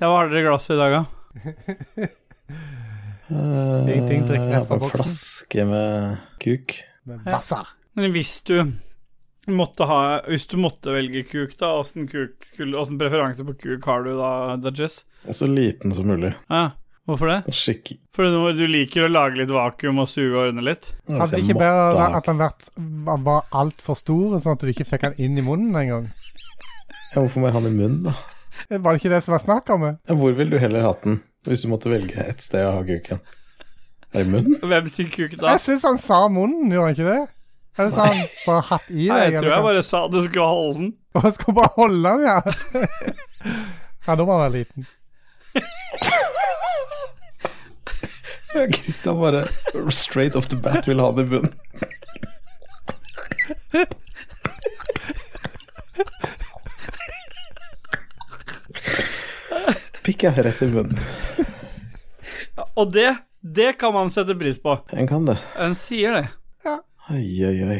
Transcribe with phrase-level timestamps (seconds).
[0.00, 1.04] Ja, hva har dere i glasset i dag, da?
[3.30, 4.98] Ingenting, drikker rett fra Eh, En boksen.
[5.00, 6.74] flaske med kuk.
[7.04, 7.64] Med Ja.
[7.96, 8.72] Men hvis du
[9.46, 13.84] måtte ha Hvis du måtte velge kuk, da, åssen kuk skulle Åssen preferanse på kuk
[13.84, 15.04] har du da, Dudges?
[15.30, 16.34] Så liten som mulig.
[16.50, 16.70] Ja,
[17.06, 17.52] hvorfor det?
[17.54, 17.98] Skikkelig.
[18.16, 20.90] Fordi du, du liker å lage litt vakuum og suge og ordne litt?
[21.08, 22.68] Hadde det ikke bedre at han vært,
[23.24, 26.10] var altfor stor, sånn at du ikke fikk han inn i munnen engang?
[27.14, 28.12] Ja, Hvorfor må jeg ha den i munnen, da?
[28.70, 29.86] Var det ikke det som var snakk om?
[29.92, 32.82] Ja, hvor ville du heller hatt den, hvis du måtte velge et sted å ha
[32.86, 33.22] kuken?
[34.14, 34.58] Er det i munnen?
[34.62, 35.54] Hvem sin kuk da?
[35.56, 37.22] Jeg syns han sa munnen, gjorde han ikke det?
[37.74, 39.10] Eller sa han bare hatt i deg?
[39.10, 40.92] Nei, jeg tror jeg bare sa du skulle holde den.
[41.18, 42.38] Og jeg skal bare holde den, ja.
[44.06, 44.86] ja, da må han være liten.
[48.54, 49.48] Ja, Christian bare
[49.90, 51.54] straight off the bat vil ha den i munnen.
[60.04, 60.98] Pikk er rett i munnen.
[62.78, 63.08] Og det,
[63.40, 64.76] det kan man sette pris på.
[64.92, 65.38] En kan det.
[65.56, 66.26] En sier det.
[66.66, 66.74] Ja.
[67.08, 67.78] Oi, oi, oi.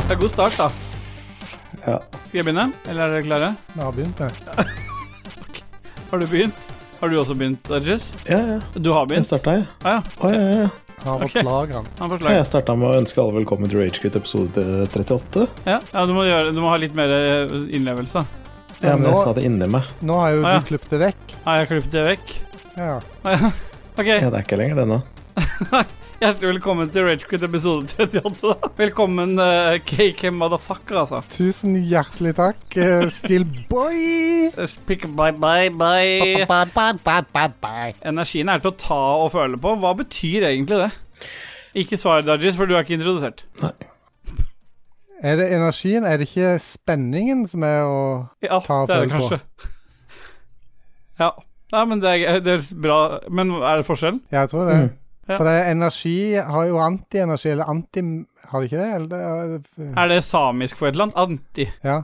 [0.00, 0.70] Det er god start, da.
[1.82, 1.98] Ja.
[2.00, 3.52] Skal jeg begynne, eller er dere klare?
[3.74, 4.88] Vi har begynt med
[6.12, 6.66] Har du begynt?
[7.00, 8.10] Har du også begynt, Dudges?
[8.28, 8.58] Ja, ja.
[8.76, 9.26] Du har Jeg begynt?
[9.26, 9.66] starta, jeg.
[9.82, 10.28] Ah, ja.
[10.28, 10.68] ja, ja, ja.
[11.02, 11.86] Har fått slag, han.
[11.98, 12.36] Han får Ja, slag.
[12.36, 15.46] Jeg starta med å ønske alle velkommen til Ragequit episode 38.
[15.66, 18.22] Ja, ja du, må gjøre, du må ha litt mer eh, innlevelse.
[18.82, 19.88] Ja, men jeg nå- sa det inni meg.
[20.02, 20.60] Nå har jo Ah, ja.
[20.62, 21.34] du klippet det vekk.
[21.48, 22.36] Har jeg klippet det vekk?
[22.76, 23.00] Ja.
[23.92, 25.02] Ok, Ja, det er ikke lenger det nå.
[26.22, 28.32] hjertelig velkommen til Ragequit episode 38.
[28.42, 28.68] da.
[28.78, 31.20] Velkommen, eh, KK motherfucker, altså.
[31.34, 34.50] Tusen hjertelig takk, eh, boy
[34.86, 36.46] Pick bye, bye, bye.
[36.46, 37.92] Ba, ba, ba, ba, ba.
[38.06, 39.74] Energien er til å ta og føle på.
[39.82, 40.90] Hva betyr egentlig det?
[41.82, 43.44] Ikke svar, Dajis, for du er ikke introdusert.
[45.22, 46.04] Er det energien?
[46.04, 48.00] Er det ikke spenningen som er å
[48.42, 49.28] Ja, Ta og det er det føle på.
[49.28, 49.70] kanskje.
[51.20, 51.30] Ja.
[51.72, 52.98] Nei, men det er, det er bra.
[53.30, 54.18] Men er det forskjell?
[54.30, 54.76] Ja, jeg tror det.
[54.76, 54.90] Mm.
[55.28, 55.36] Ja.
[55.36, 58.02] For det er energi har jo antienergi, eller anti...
[58.52, 58.88] Har det ikke det?
[58.96, 61.20] Eller det Er det samisk for et eller annet?
[61.22, 61.68] Anti.
[61.86, 62.02] ja,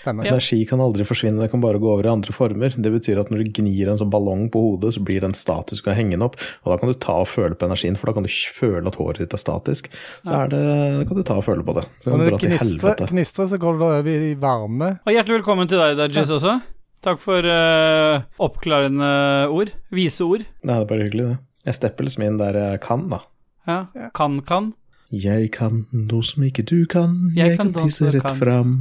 [0.00, 0.26] stemmer.
[0.26, 2.74] Energi kan aldri forsvinne, det kan bare gå over i andre former.
[2.74, 5.88] Det betyr at når du gnir en sånn ballong på hodet, så blir den statisk
[5.88, 6.38] og henge den opp.
[6.64, 8.98] Og da kan du ta og føle på energien, for da kan du føle at
[9.00, 9.90] håret ditt er statisk.
[10.26, 10.64] Så er det,
[10.98, 11.86] da kan du ta og føle på det.
[12.02, 13.12] Så Og kan du dra til helvete.
[13.12, 14.90] knistrer, så går det da over i varme.
[15.06, 16.58] Og hjertelig velkommen til deg, Dudges, også.
[17.06, 19.08] Takk for uh, oppklarende
[19.54, 19.70] ord.
[19.94, 20.42] Vise ord.
[20.66, 21.36] Nei, det er bare hyggelig, det.
[21.68, 23.20] Jeg stepper liksom inn der jeg kan, da.
[23.68, 23.78] Ja.
[24.16, 24.72] Kan, kan.
[25.12, 28.36] Jeg kan noe som ikke du kan, Jeg jeg, kan kan tisse rett kan.
[28.40, 28.74] fram.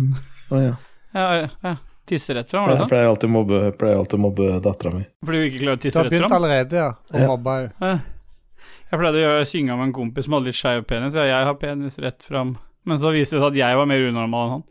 [0.51, 0.73] Å ja.
[1.15, 1.75] Ja, ja.
[2.07, 2.89] Tisse rett fram, var det Jeg sånn?
[2.93, 3.57] pleier alltid å mobbe,
[3.91, 5.01] alltid mobbe dattera mi.
[5.27, 6.11] Fordi du ikke klarer å tisse rett fram?
[6.11, 6.89] Du har begynt allerede, ja.
[7.11, 7.27] Og Ja.
[7.27, 7.69] mobba jo.
[7.81, 7.99] Ja.
[8.91, 11.15] Jeg pleide å synge om en kompis som hadde litt skeiv penis.
[11.19, 12.57] Ja, jeg har penis rett fram.
[12.87, 14.61] Men så viste det seg at jeg var mer unormal enn han.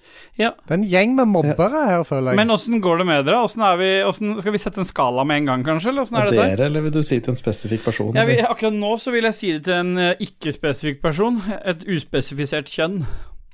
[0.41, 2.37] Ja, Det er en gjeng med mobbere her, føler jeg.
[2.41, 3.43] Men åssen går det med dere?
[3.45, 5.91] Er vi, hvordan, skal vi sette en skala med en gang, kanskje?
[5.93, 6.57] Eller er det der?
[6.57, 8.15] dere, eller vil du si til en spesifikk person?
[8.17, 11.43] Jeg vil, akkurat nå så vil jeg si det til en eh, ikke-spesifikk person.
[11.65, 13.03] Et uspesifisert kjønn.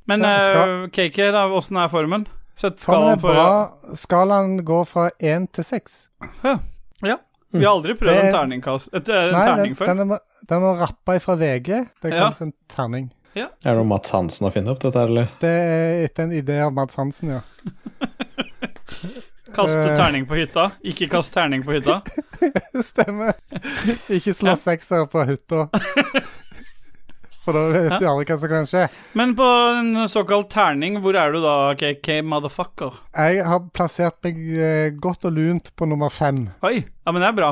[0.06, 2.27] Men Ja, eh, skal- KK, da, åssen er formen?
[2.55, 3.71] Sett Skalaen for ja.
[3.97, 6.06] Skalaen går fra én til seks.
[6.44, 6.59] Ja.
[7.53, 9.87] Vi har aldri prøvd Det- en terningkast Et, eh, en Nei, terning før.
[9.87, 10.19] den, er,
[10.49, 11.67] den må rappe ifra VG.
[12.03, 12.19] Det Ja.
[12.31, 13.11] kalles en terning.
[13.37, 15.28] Er det noe Mats Hansen har funnet opp dette, eller?
[15.41, 17.41] Det er etter en idé av Mats Hansen, ja.
[19.53, 19.97] Kaste Eh.
[19.97, 20.70] terning på hytta.
[20.84, 21.98] Ikke kast terning på hytta.
[22.93, 23.34] Stemmer.
[24.09, 24.56] Ikke slå Ja.
[24.56, 25.66] sekser på hytta.
[27.43, 28.84] For da vet du aldri hva som kan skje.
[29.19, 29.44] Men på
[29.76, 32.93] en såkalt terning, hvor er du da, KK motherfucker?
[33.19, 36.47] Jeg har plassert meg eh, godt og lunt på nummer fem.
[36.62, 37.50] Oi, ja, men det er bra.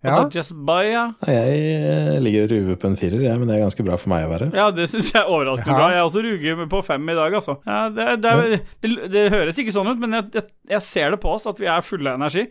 [0.00, 1.02] Ja, Og da Just buy, ja.
[1.28, 4.08] Jeg eh, ligger og ruver på en firer, ja, men det er ganske bra for
[4.14, 4.46] meg å være.
[4.56, 5.76] Ja, det syns jeg er overraskende Ja.
[5.76, 5.88] bra.
[5.92, 7.58] Jeg også ruger på fem i dag, altså.
[7.68, 11.10] Ja, det, det, er, det, det høres ikke sånn ut, men jeg, jeg, jeg ser
[11.12, 12.46] det på oss at vi er fulle av energi.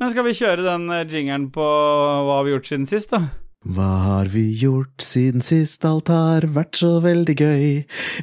[0.00, 3.20] Men skal vi kjøre den eh, jingeren på hva har vi gjort siden sist, da?
[3.64, 7.68] Hva har vi gjort siden sist alt har vært så veldig gøy?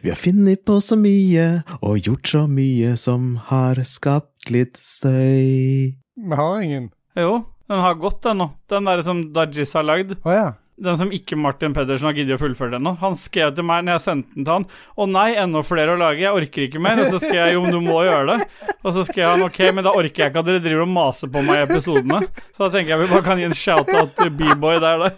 [0.03, 5.93] Vi har funnet på så mye og gjort så mye som har skapt litt støy.
[6.17, 6.91] vi har ingen.
[7.17, 7.41] Jo,
[7.71, 8.49] den har gått, den nå.
[8.67, 10.17] Den der som Dajis har lagd.
[10.25, 10.49] Oh, ja.
[10.81, 12.95] Den som ikke Martin Pedersen har giddet å fullføre ennå.
[12.99, 14.65] Han skrev til meg når jeg sendte den til han
[14.97, 16.99] Å nei, enda flere å lage, jeg orker ikke mer.
[17.03, 18.49] Og så skrev jeg jo, du må gjøre det.
[18.81, 21.31] Og så skrev han ok, men da orker jeg ikke at dere driver og maser
[21.31, 22.23] på meg i episodene.
[22.57, 25.11] Så da tenker jeg vi bare kan gi en shout-out til B-boy der, da.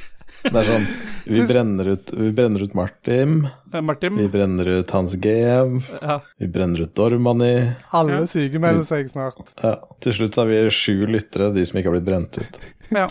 [0.44, 0.86] Det er sånn
[1.24, 3.36] Vi brenner ut, vi brenner ut Martin.
[3.72, 4.16] Eh, Martin?
[4.20, 5.78] Vi brenner ut Hans GM.
[6.02, 6.18] Ja.
[6.38, 7.54] Vi brenner ut Dormani.
[7.96, 8.26] Alle Ja.
[8.28, 9.40] sykemelder seg snart.
[9.62, 12.60] Ja, til slutt så har vi sju lyttere, de som ikke har blitt brent ut.
[12.92, 13.08] ja.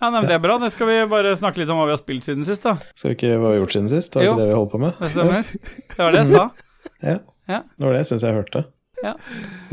[0.00, 0.58] Ja, nei, men Det er bra.
[0.60, 2.62] Det skal vi bare snakke litt om hva vi har spilt siden sist.
[2.66, 4.14] da Skal vi ikke hva vi har gjort siden sist?
[4.16, 4.98] Var det ikke det vi holdt på med?
[5.00, 5.52] Det stemmer.
[5.96, 6.50] Det var det jeg sa.
[7.02, 7.18] Ja.
[7.48, 7.60] Ja.
[7.78, 8.64] Det var det jeg syns jeg hørte.
[9.04, 9.12] Ja.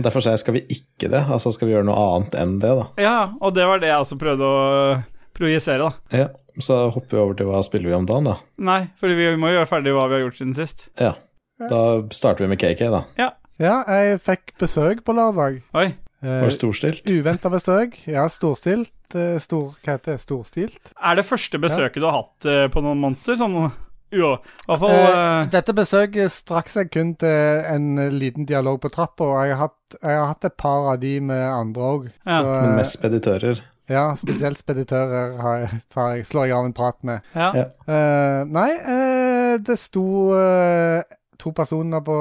[0.04, 2.72] Derfor sa jeg skal vi ikke det, altså skal vi gjøre noe annet enn det,
[2.80, 2.86] da.
[3.02, 5.04] Ja, og det var det jeg også prøvde å
[5.34, 6.18] projisere, da.
[6.24, 6.28] Ja,
[6.62, 8.36] Så hopper vi over til hva spiller vi om dagen, da.
[8.62, 10.88] Nei, for vi må jo gjøre ferdig hva vi har gjort siden sist.
[11.02, 11.16] Ja.
[11.60, 11.80] Da
[12.14, 13.04] starter vi med KK, da.
[13.18, 13.32] Ja.
[13.62, 15.62] Ja, jeg fikk besøk på lørdag.
[15.78, 15.92] Oi.
[16.24, 17.04] Var det storstilt?
[17.12, 17.98] Uventa besøk.
[18.08, 18.94] Ja, storstilt.
[19.14, 20.22] eh, Stor, hva heter det?
[20.24, 20.92] Storstilt.
[20.96, 23.38] Er det første besøket du har hatt øh, på noen måneder?
[23.38, 23.58] Sånn
[24.14, 24.32] ja,
[24.70, 27.30] fall Eh, øh, dette besøket strakk seg kun til
[27.74, 30.90] en eh, liten dialog på trappa, og jeg har hatt, jeg har hatt et par
[30.94, 32.10] av de med andre òg.
[32.26, 32.42] Ja.
[32.46, 33.62] Men mest speditører.
[33.94, 37.34] Ja, spesielt speditører har jeg, jeg, slår jeg av en prat med.
[37.36, 37.52] ja.
[37.62, 37.68] ja.
[37.88, 41.04] Uh, nei, uh, det sto uh,
[41.40, 42.16] to personer på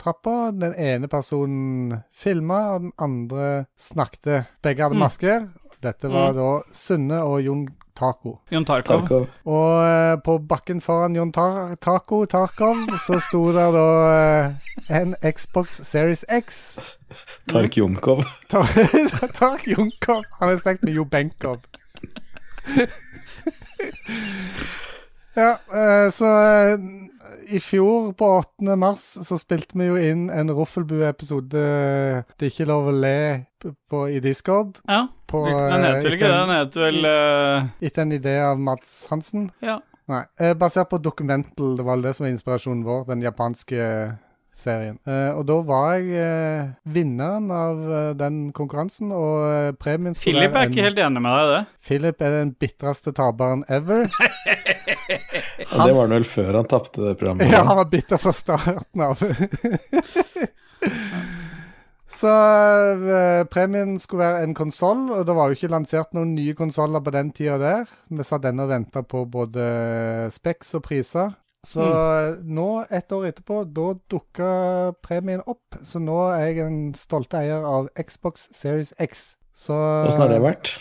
[0.00, 0.50] trappa.
[0.54, 4.46] Den ene personen filma, og den andre snakket.
[4.62, 5.04] Begge hadde Mm.
[5.06, 5.48] masker.
[5.82, 8.40] Dette var da Sunne og Jon Taco.
[8.50, 9.06] Jon Tarkov.
[9.06, 9.26] Tarkov.
[9.46, 14.54] Og på bakken foran Jon Tar Taco Tarkov så sto der da
[14.90, 16.78] en Xbox Series X.
[17.48, 18.24] Tark Jonkov.
[19.38, 20.24] Tark Jonkov.
[20.40, 21.58] Han er slekt med Jo Benkov.
[25.34, 26.78] ja, eh, så eh,
[27.48, 28.76] i fjor, på 8.
[28.76, 31.62] mars, så spilte vi jo inn en Roffelbue-episode
[32.36, 34.82] Det er ikke lov å le på, i Discord.
[34.84, 35.06] Ja.
[35.28, 36.40] På, Den eh, heter vel ikke det?
[36.42, 37.12] Den heter vel
[37.88, 39.48] Etter en idé av Mats Hansen.
[39.64, 39.80] Ja.
[40.08, 43.80] Nei, eh, basert på Documental, det var det som var inspirasjonen vår, den japanske
[44.58, 44.98] serien.
[45.08, 50.58] Eh, og da var jeg eh, vinneren av eh, den konkurransen, og premien skulle Philip
[50.58, 51.62] er ikke helt enig med deg i det.
[51.88, 54.08] Philip er den bitreste taperen ever.
[55.08, 57.50] Ja, det var han vel før han tapte det programmet.
[57.52, 59.20] ja, han var bitter fra starten av.
[62.18, 66.54] Så eh, premien skulle være en konsoll, og det var jo ikke lansert noen nye
[66.58, 67.90] konsoller på den tida der.
[68.08, 69.66] Vi satt ennå og venta på både
[70.34, 71.36] Specs og priser.
[71.68, 72.42] Så mm.
[72.56, 74.50] nå, ett år etterpå, da dukka
[75.04, 75.76] premien opp.
[75.84, 79.32] Så nå er jeg en stolte eier av Xbox Series X.
[79.58, 80.78] Så Åssen har det vært?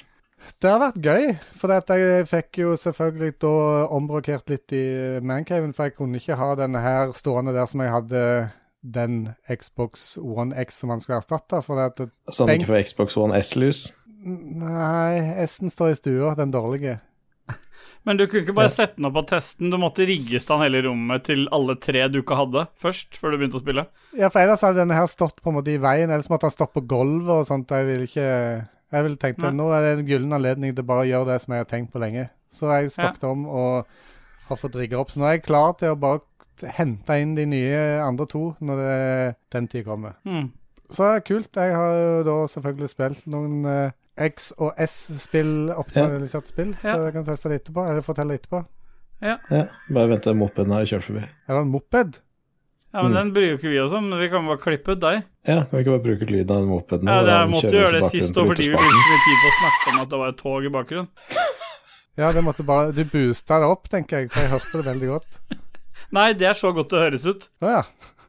[0.62, 1.26] det har vært gøy,
[1.60, 3.56] for jeg fikk jo selvfølgelig da
[3.94, 4.86] ombrokert litt i
[5.26, 8.24] mancaven, for jeg kunne ikke ha denne her stående der som jeg hadde
[8.88, 9.18] den
[9.50, 11.62] Xbox One X som han skulle erstatte.
[11.66, 13.90] For at Så Sånn ikke for Xbox One S-lus?
[14.28, 16.98] Nei, S-en står i stua, den dårlige.
[18.06, 18.76] Men du kunne ikke bare Ja.
[18.76, 19.70] sette den opp på testen.
[19.72, 23.38] Du måtte rigge stand hele rommet til alle tre du ikke hadde, først, før du
[23.38, 23.86] begynte å spille.
[24.18, 26.52] Ja, for ellers hadde denne her stått på en måte i veien, ellers måtte han
[26.56, 27.68] stått på gulvet og sånt.
[27.70, 31.04] Jeg ville ikke Jeg ville tenkt at nå er det en gyllen anledning til bare
[31.04, 32.30] å gjøre det som jeg har tenkt på lenge.
[32.56, 33.86] Så jeg stokket om og
[34.48, 35.10] har fått rigga opp.
[35.12, 36.22] Så nå er jeg klar til å bare
[36.64, 40.14] hente inn de nye andre to når det, den tid kommer.
[40.26, 40.52] Mm.
[40.90, 41.52] Så kult.
[41.54, 47.04] Jeg har jo da selvfølgelig spilt noen eh, X- og S-spill, oppdaterte spill, så Ja.
[47.06, 47.88] jeg kan teste det etterpå.
[47.90, 48.66] Eller fortelle etterpå.
[49.22, 49.38] Ja,
[49.90, 51.24] bare vent til mopeden har kjørt forbi.
[51.24, 52.18] Er det en moped?
[52.94, 53.16] Ja, men Mm.
[53.18, 55.24] Den bruker vi også, men Vi kan bare klippe ut deg.
[55.48, 57.08] Ja, kan vi ikke bare bruke lyden av den mopeden?
[57.08, 59.38] Ja, det er, måtte du gjøre det sist òg, fordi vi brukte så mye tid
[59.42, 61.10] på å snakke om at det var et tog i bakgrunnen.
[62.18, 65.08] Ja, det måtte bare Du boosta det opp, tenker jeg, for jeg hørte det veldig
[65.08, 65.38] godt.
[66.14, 67.48] Nei, det er så godt det høres ut.
[67.62, 67.84] Å ja.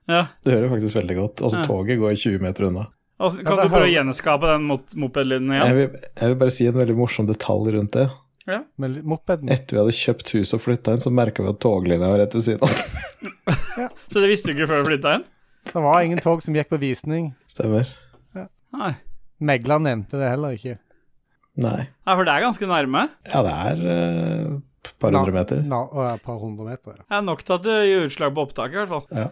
[0.08, 0.26] Ja.
[0.44, 1.43] Det hører faktisk veldig godt.
[1.44, 1.64] Altså, Ja.
[1.64, 2.87] toget går 20 meter unna.
[3.19, 5.66] Altså, Ja, kan det du prøve å gjenskape den mopedlyden igjen?
[5.66, 8.09] Jeg, vil, jeg vil bare si en veldig morsom detalj rundt det.
[8.81, 9.50] Med mopeden.
[9.52, 12.37] Etter vi hadde kjøpt hus og flytta inn, så merka vi at toglinja var rett
[12.38, 12.78] ved siden av.
[14.12, 15.26] Så det visste du ikke før du flytta inn?
[15.69, 17.33] Det var ingen tog som gikk på visning.
[17.50, 17.90] Stemmer.
[18.73, 18.95] Nei.
[19.45, 20.78] Megler nevnte det heller ikke.
[21.61, 21.83] Nei.
[21.90, 23.04] Nei, for det er ganske nærme.
[23.28, 25.61] Ja, det er et et par hundre meter.
[25.69, 26.97] Na, å, ja, et par hundre meter.
[26.97, 27.04] ja.
[27.19, 29.04] Er nok til at det gjør utslag på opptaket, i hvert fall.
[29.12, 29.26] Ja.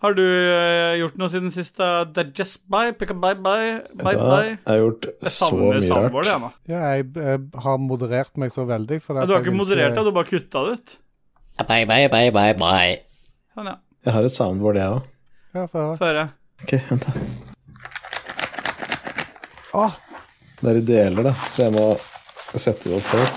[0.00, 1.76] Har du eh, gjort noe siden sist?
[1.76, 4.28] er just bye, pick a bye, bye, bye, du hva?
[4.30, 4.54] bye.
[4.54, 6.30] Jeg har gjort så mye rart.
[6.40, 6.50] nå.
[6.72, 9.02] Ja, jeg, jeg, har moderert meg så veldig.
[9.04, 10.94] For Ja, du har ikke moderert det, du har bare kutta det ut.
[11.60, 12.96] Bye, bye, bye, bye, bye.
[13.52, 13.76] Sånn, ja.
[14.06, 15.12] Jeg har et soundboard, jeg òg.
[15.58, 16.24] Ja, Få høre.
[16.64, 17.12] Ok, vent, da.
[19.84, 20.00] Åh,
[20.62, 21.86] Det er i deler, da, så jeg må
[22.56, 23.28] sette det opp før.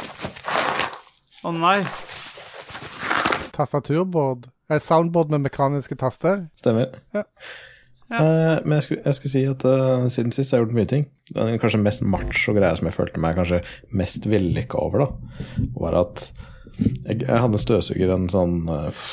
[1.43, 1.77] Å nei.
[3.51, 4.52] tastaturbord.
[4.71, 6.47] Et soundboard med mekaniske taster.
[6.59, 6.93] Stemmer.
[7.15, 7.25] Ja.
[8.13, 10.89] Eh, men jeg skulle, jeg skulle si at uh, siden sist har jeg gjort mye
[10.91, 11.07] ting.
[11.33, 13.63] Den kanskje mest macho greia som jeg følte meg kanskje
[13.95, 16.29] mest vellykka over, da, var at
[17.07, 19.09] jeg, jeg hadde en støvsuger, en sånn uh,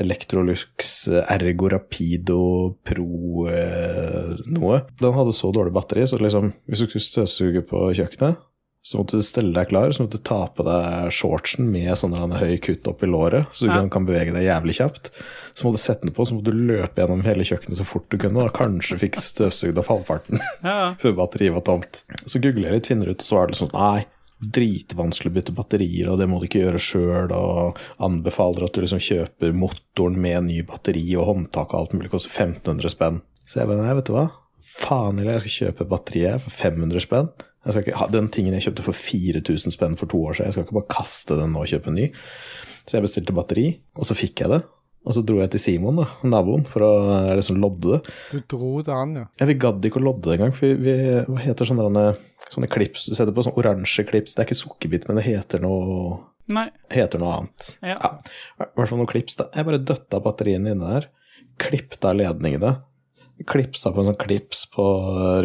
[0.00, 2.42] Electrolux Ergo Rapido
[2.86, 4.84] Pro eh, noe.
[5.00, 8.38] Den hadde så dårlig batteri, så liksom hvis du skulle støvsuge på kjøkkenet,
[8.82, 12.14] Så måtte du stelle deg klar, så måtte du ta på deg shortsen med sånn
[12.32, 13.82] høy kutt opp i låret, så du Ja.
[13.92, 15.10] kan, bevege deg jævlig kjapt.
[15.54, 18.08] Så måtte du sette den på, så måtte du løpe gjennom hele kjøkkenet så fort
[18.08, 22.04] du kunne, og kanskje fikk støvsugd av halvparten Ja, før batteriet var tomt.
[22.24, 24.06] Så googler jeg litt, finner ut, og så var det sånn Nei,
[24.40, 28.80] dritvanskelig å bytte batterier, og det må du ikke gjøre sjøl, og anbefaler at du
[28.80, 33.20] liksom kjøper motoren med ny batteri og håndtak og alt mulig, koster 1500 spenn.
[33.44, 34.30] Så jeg bare nei, vet du hva,
[34.64, 37.28] faen heller, jeg skal kjøpe batteriet for 500 spenn.
[37.60, 40.48] Jeg skal ikke ha Den tingen jeg kjøpte for 4000 spenn for to år siden,
[40.48, 42.06] jeg skal ikke bare kaste den nå og kjøpe en ny.
[42.86, 43.66] Så jeg bestilte batteri,
[44.00, 44.62] og så fikk jeg det.
[45.08, 48.14] Og så dro jeg til Simon, da, naboen, for å eh, liksom lodde det.
[48.34, 49.26] Du dro det an, ja.
[49.40, 52.02] Ja, vi gadd ikke å lodde det engang, for vi, vi Hva heter sånne,
[52.52, 53.44] sånne klips du setter på?
[53.46, 54.36] Sånne oransje klips.
[54.36, 56.18] Det er ikke sukkerbit, men det heter noe,
[56.52, 56.66] Nei.
[56.92, 57.70] heter noe annet.
[57.80, 57.96] Ja.
[58.60, 59.38] I hvert fall noen klips.
[59.40, 59.48] da.
[59.56, 61.08] Jeg bare døtta batteriene inne der,
[61.60, 62.74] klippte av ledningene,
[63.48, 64.84] klipsa på en sånn klips på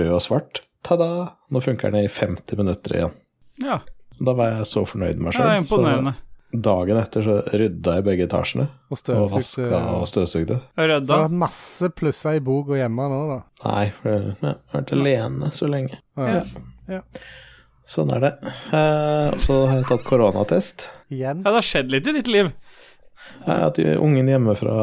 [0.02, 0.66] rød og svart.
[0.86, 1.08] Ta-da!
[1.52, 3.16] Nå funker den i 50 minutter igjen.
[3.64, 3.80] Ja,
[4.20, 5.58] Da var jeg så fornøyd med meg det sjøl.
[5.64, 6.14] imponerende.
[6.56, 10.56] dagen etter så rydda jeg begge etasjene, Og og vaska og støvsugde.
[10.62, 11.18] Du har Rødda.
[11.26, 13.40] hatt masse plusser i bok og hjemme nå, da.
[13.66, 15.98] Nei, for jeg har vært alene så lenge.
[16.88, 17.02] Ja.
[17.86, 18.32] Sånn er det.
[18.74, 20.88] Eh, og så har jeg tatt koronatest.
[21.12, 21.44] Igjen.
[21.44, 22.54] Ja, det har skjedd litt i ditt liv.
[23.46, 24.76] Jeg har hatt ungen hjemme fra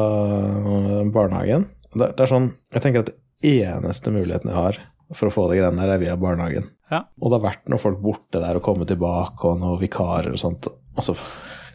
[1.11, 1.65] barnehagen.
[1.93, 4.77] Det, er- det er sånn, Jeg tenker at det eneste muligheten jeg har
[5.17, 6.69] for å få det greiene der, er via barnehagen.
[6.91, 7.03] Ja.
[7.21, 10.41] Og det har vært noen folk borte der og kommet tilbake, og noen vikarer og
[10.41, 10.69] sånt.
[10.93, 11.17] Og så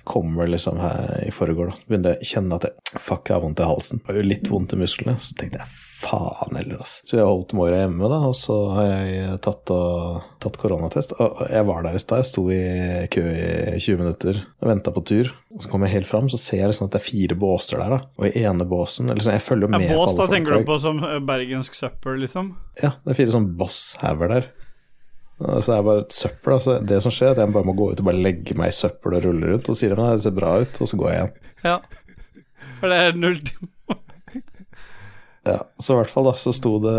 [0.09, 1.89] kommer liksom her i forgår, da.
[1.89, 4.03] Begynte jeg å kjenne at jeg fuck, jeg har vondt i halsen.
[4.09, 5.19] Jo litt vondt i musklene.
[5.21, 7.03] Så tenkte jeg faen heller, altså.
[7.09, 11.15] Så jeg har holdt Moira hjemme, da, og så har jeg tatt, og, tatt koronatest.
[11.19, 12.61] Og jeg var der i stad, jeg sto i
[13.11, 15.33] kø i 20 minutter og venta på tur.
[15.55, 17.83] Og så kommer jeg helt fram, så ser jeg liksom at det er fire båser
[17.83, 18.01] der, da.
[18.21, 20.37] Og i ene båsen eller sånn, Jeg følger jo med Ja, bås, på da alle
[20.37, 22.53] tenker du på som eh, bergensk søppel, liksom?
[22.83, 24.47] Ja, det er fire sånn Boss-hauger der.
[25.39, 26.55] Så Så er bare et søppel.
[26.59, 28.71] Altså, det som skjer, er at jeg bare må gå ut og bare legge meg
[28.71, 29.71] i søppel og rulle rundt.
[29.71, 31.51] Og sier at det ser bra ut, og så går jeg igjen.
[31.67, 31.77] Ja.
[32.79, 33.43] For det er null
[35.49, 36.99] Ja, Så i hvert fall da, så sto det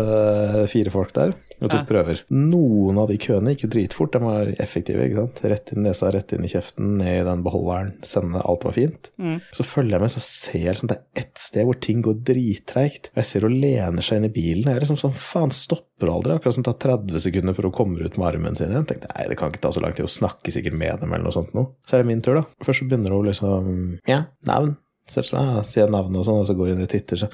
[0.72, 1.84] fire folk der og tok Ja.
[1.84, 2.22] prøver.
[2.32, 5.04] Noen av de køene gikk jo dritfort, de var effektive.
[5.04, 5.40] ikke sant?
[5.44, 8.72] Rett inn i nesa, rett inn i kjeften, ned i den beholderen, sende, alt var
[8.72, 9.10] fint.
[9.20, 9.42] Mm.
[9.52, 12.16] Så følger jeg med, så ser jeg liksom, det er ett sted hvor ting går
[12.24, 13.10] drittreigt.
[13.14, 14.64] Jeg ser hun lener seg inn i bilen.
[14.72, 16.32] Jeg er liksom sånn, faen, stopper aldri.
[16.38, 18.88] Akkurat som sånn, tar 30 sekunder for å komme ut med armen sin igjen.
[18.88, 21.28] Tenkte nei, det kan ikke ta så lang tid, hun snakker sikkert med dem eller
[21.28, 21.68] noe sånt nå.
[21.84, 22.46] Så er det min tur, da.
[22.64, 24.78] Først så begynner hun liksom, ja, navn.
[25.10, 27.18] Så jeg sånn, ja, sier navnet og sånn, og så går hun inn og titter,
[27.18, 27.28] så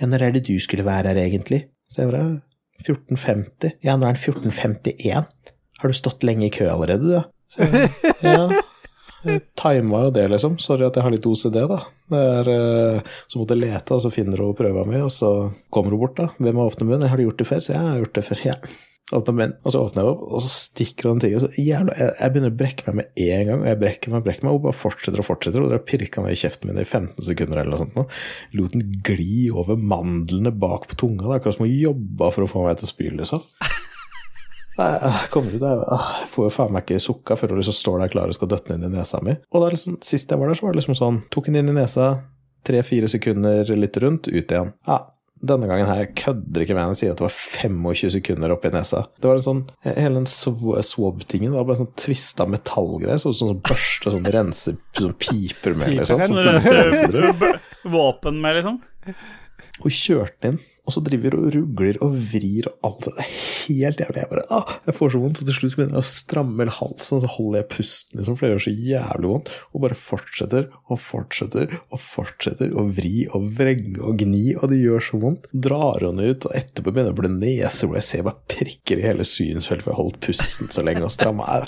[0.00, 1.66] ja, når er det du skulle være her egentlig?
[1.88, 2.40] Så jeg bare
[2.86, 3.76] 14.50.
[3.84, 5.28] Ja, nå er den 14.51.
[5.78, 7.24] Har du stått lenge i kø allerede, du, da?
[7.52, 7.92] Så jeg,
[8.24, 8.64] ja.
[9.26, 10.58] Jeg tima jo det, liksom.
[10.62, 11.78] Sorry at jeg har litt OCD, da.
[12.14, 15.32] Er, eh, så måtte jeg lete, og så finner hun prøva mi, og så
[15.74, 16.28] kommer hun bort, da.
[16.38, 17.08] Hvem har åpnet munnen?
[17.10, 17.64] Har du gjort det før?
[17.64, 18.44] Så jeg har gjort det før.
[18.46, 18.56] Ja.
[19.08, 21.32] Og så åpner jeg opp, og så stikker han ting.
[21.38, 24.12] Og så jævla, jeg, jeg begynner å brekke meg med en gang, og jeg brekker
[24.12, 26.82] meg brekker meg, og bare fortsetter og fortsetter, og har pirka ned i kjeften min
[26.82, 27.96] i 15 sekunder eller noe sånt.
[27.96, 28.04] Nå.
[28.60, 31.24] Lot den gli over mandlene bak på tunga.
[31.24, 33.44] Det er akkurat som hun jobba for å få meg til å spy, liksom.
[34.78, 38.04] Jeg kommer ut, ah, jeg får jo faen meg ikke sukka før hun liksom står
[38.04, 39.34] der klar og skal døtte den inn i nesa mi.
[39.50, 41.72] Og da liksom, sist jeg var der, så var det liksom sånn Tok den inn
[41.72, 42.12] i nesa,
[42.68, 44.70] tre-fire sekunder litt rundt, ut igjen.
[44.86, 45.00] Ja,
[45.40, 48.70] denne gangen her jeg kødder ikke med henne, sier at det var 25 sekunder oppi
[48.74, 49.04] nesa.
[49.20, 53.52] Det var en sånn, Hele den sw- swab-tingen var bare sånn tvista metallgreie, sånn som
[53.52, 56.24] sånn børste, sånn renser, sånn piper med, liksom.
[56.26, 57.58] Sånn,
[57.98, 58.80] våpen med, liksom.
[59.78, 63.08] og kjørte inn, og så driver og rugler og vrir og alt.
[63.10, 63.32] Det er
[63.68, 64.22] helt jævlig.
[64.22, 66.66] Jeg bare, ah, jeg får så vondt, og til slutt så begynner jeg å stramme
[66.78, 69.98] halsen, og så holder jeg pusten, liksom, for det gjør så jævlig vondt, og bare
[70.00, 75.20] fortsetter og fortsetter og fortsetter å vri og vrenge og gni, og det gjør så
[75.22, 75.46] vondt.
[75.68, 79.02] Drar hun ut, og etterpå begynner det å bli nese hvor jeg ser bare prikker
[79.02, 81.60] i hele synsfeltet, for jeg holdt pusten så lenge og stramma.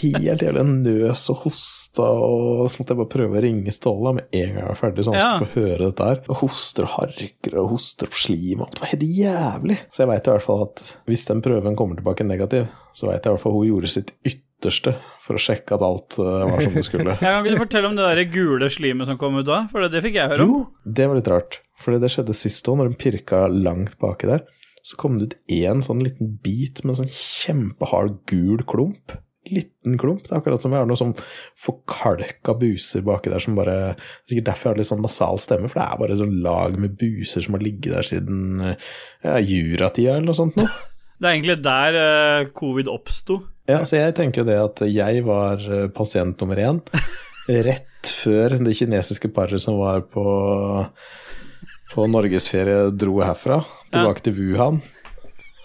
[0.00, 0.64] Helt jævlig.
[0.72, 4.62] Nøs og hosta, og så måtte jeg bare prøve å ringe Ståle med en gang
[4.62, 5.30] jeg var ferdig, så han Ja.
[5.36, 6.20] skulle få høre dette her.
[6.28, 9.76] Og hoster og harker og hoster opp slim Det var helt jævlig.
[9.90, 13.20] Så jeg veit i hvert fall at hvis den prøven kommer tilbake negativ, så veit
[13.20, 16.62] jeg i hvert fall hun gjorde sitt ytterste for å sjekke at alt eh, var
[16.62, 17.16] som det skulle.
[17.24, 19.64] Ja, kan ikke du fortelle om det der gule slimet som kom ut da?
[19.72, 20.54] For det, det fikk jeg høre om.
[20.54, 21.60] Jo, det var litt rart.
[21.82, 24.46] Fordi det skjedde sist òg, når den pirka langt baki der.
[24.82, 29.14] Så kom det ut én sånn liten bit med en sånn kjempehard gul klump.
[29.50, 30.22] Liten klump.
[30.22, 31.16] Det er akkurat som jeg har noe sånn
[31.58, 35.40] forkalka buser baki der som bare det er Sikkert derfor jeg har litt sånn nasal
[35.42, 39.38] stemme, for det er bare sånn lag med buser som har ligget der siden ja,
[39.38, 40.70] juratida eller noe sånt noe.
[41.22, 43.36] Det er egentlig der uh, covid oppsto.
[43.70, 46.80] Ja, så jeg tenker jo det at jeg var eh, pasient nummer én
[47.68, 50.24] rett før det kinesiske paret som var på,
[51.92, 53.60] på norgesferie, dro herfra,
[53.94, 54.80] tilbake til Wuhan.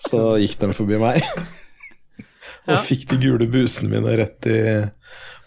[0.06, 1.26] Så gikk de forbi meg.
[2.68, 4.58] Og fikk de gule busene mine rett i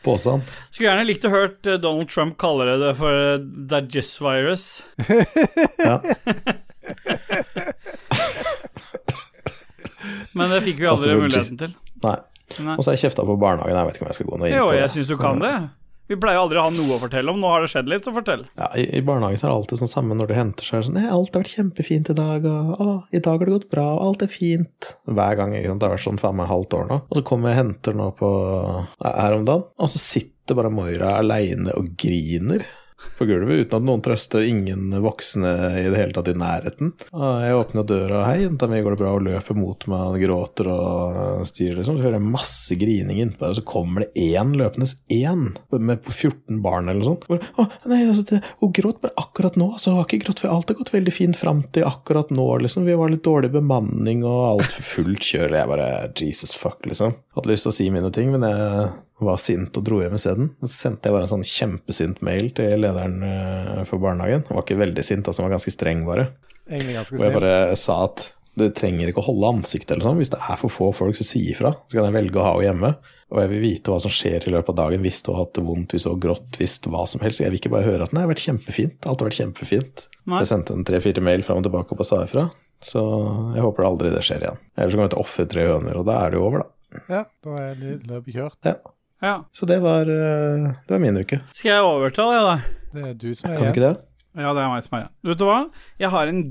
[0.04, 0.40] posen.
[0.72, 3.40] Skulle gjerne likt å hørt eh, Donald Trump kalle det for The
[3.74, 4.68] Dagis virus.
[5.80, 6.00] Ja.
[10.32, 11.72] Men det fikk vi aldri muligheten til.
[12.04, 12.16] Nei.
[12.60, 12.74] Nei.
[12.76, 13.76] Og så har jeg kjefta på barnehagen.
[13.76, 14.80] Jeg vet ikke om jeg skal gå noe inn Jo, på det.
[14.80, 15.52] jeg syns du kan det.
[16.10, 17.38] Vi pleier aldri å ha noe å fortelle om.
[17.38, 18.42] Nå har det skjedd litt, så fortell.
[18.58, 20.82] Ja, i, I barnehagen så er det alltid sånn samme når det henter seg.
[20.88, 23.86] Sånn, 'Alt har vært kjempefint i dag', og 'Å, i dag har det gått bra',
[23.94, 24.90] og 'alt er fint'.
[25.06, 25.54] Hver gang.
[25.54, 25.80] ikke sant?
[25.80, 26.98] Det har vært sånn faen meg halvt år nå.
[27.06, 28.30] Og så kommer jeg og henter nå på
[29.06, 32.66] her om dagen, og så sitter bare Moira aleine og griner
[33.19, 36.92] på gulvet uten at noen trøster, ingen voksne i det hele tatt i nærheten.
[37.11, 40.71] Jeg åpner døra, 'hei, jenta mi, går det bra?' og løper mot meg og gråter
[40.73, 41.99] og styrer, liksom.
[41.99, 46.04] Så hører jeg masse grining innpå der, og så kommer det én løpende, én, med
[46.07, 47.26] 14 barn eller noe sånt.
[47.28, 50.45] Hvor, å, nei, altså, det, hun gråt bare akkurat nå, altså, hun har ikke grått
[50.45, 50.54] før.
[50.54, 52.88] Alt har gått veldig fint fram til akkurat nå, liksom.
[52.88, 55.57] Vi var litt dårlig bemanning og alt for fullt kjør.
[55.61, 57.16] Jeg bare Jesus fuck, liksom.
[57.37, 58.90] Hadde lyst til å si mine ting, men jeg
[59.26, 60.50] var sint og dro hjem isteden.
[60.64, 64.44] Så sendte jeg bare en sånn kjempesint mail til lederen eh, for barnehagen.
[64.48, 66.30] Han var ikke veldig sint, altså, han var ganske streng, bare.
[66.70, 70.20] Ganske Og jeg bare sa at det trenger ikke å holde ansiktet eller sånn.
[70.20, 71.72] Hvis det er for få folk, så si ifra.
[71.88, 72.92] Så kan jeg velge å ha henne hjemme.
[73.30, 75.52] Og jeg vil vite hva som skjer i løpet av dagen hvis du har hatt
[75.54, 77.42] det vondt, hvis du har grått, hvis hva som helst.
[77.44, 78.98] Jeg vil ikke bare høre at nei, det har vært kjempefint.
[79.06, 80.04] Alt har vært kjempefint.
[80.24, 80.40] Nei.
[80.40, 82.48] Så jeg sendte en tre-fire mail fram og tilbake og sa ifra.
[82.84, 83.00] Så
[83.54, 84.60] jeg håper aldri det skjer igjen.
[84.74, 87.00] Ellers kommer jeg til å ofre tre høner, og da er det jo over, da.
[87.12, 88.58] Ja, da er løpet kjørt.
[88.66, 88.78] Ja.
[89.22, 89.34] Ja.
[89.52, 91.40] Så det var, eh, det var min uke.
[91.54, 92.56] Skal jeg overta det, da?
[92.94, 93.74] Det er du som er Kan du igjen.
[93.74, 93.96] ikke det?
[94.40, 95.14] Ja, det er meg som er igjen.
[95.30, 95.60] Vet du hva?
[96.00, 96.42] Jeg har en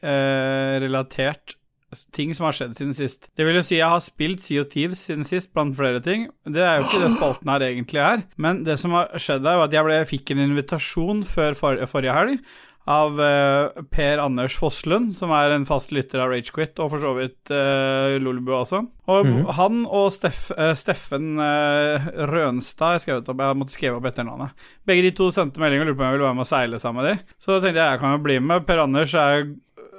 [0.00, 1.56] gaming-relatert
[2.14, 3.26] ting som har skjedd siden sist.
[3.34, 6.28] Det vil jo si, jeg har spilt Sea of Thieves siden sist, blant flere ting.
[6.46, 8.22] Det er jo ikke det spalten her egentlig er.
[8.38, 11.80] Men det som har skjedd, er at jeg, ble, jeg fikk en invitasjon før for,
[11.90, 12.38] forrige helg
[12.88, 17.12] av uh, Per Anders Fosslund, som er en fast lytter av Ragequit, og for så
[17.18, 18.82] vidt uh, Lolbu også.
[19.10, 21.34] Og han og Steff, uh, Steffen
[22.30, 24.68] Rønstad Jeg, skrevet opp, jeg måtte skrive opp etternavnet.
[24.88, 26.80] Begge de to sendte melding og lurte på om jeg ville være med og seile
[26.82, 27.34] sammen med de.
[27.42, 28.66] Så da tenkte jeg jeg kan jo bli med.
[28.68, 29.50] Per Anders er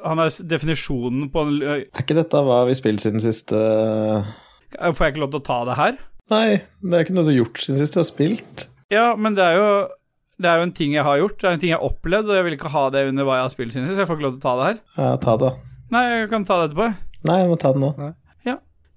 [0.02, 3.54] han er definisjonen på en Er ikke dette hva vi spilte spilt siden sist?
[3.54, 4.30] eh?
[4.82, 5.98] Får jeg ikke lov til å ta det her?
[6.32, 6.46] Nei,
[6.82, 8.68] det er ikke noe du har gjort siden sist du har spilt.
[8.92, 9.70] Ja, men det er jo
[10.42, 12.32] det er jo en ting jeg har gjort, det er en ting jeg har opplevd,
[12.32, 14.10] og jeg vil ikke ha det under hva jeg har spilt siden sist, så jeg
[14.12, 14.82] får ikke lov til å ta det her.
[14.98, 15.54] Ja, ta det.
[15.92, 16.90] Nei, jeg kan ta det etterpå.
[17.30, 17.94] Nei, jeg må ta det nå.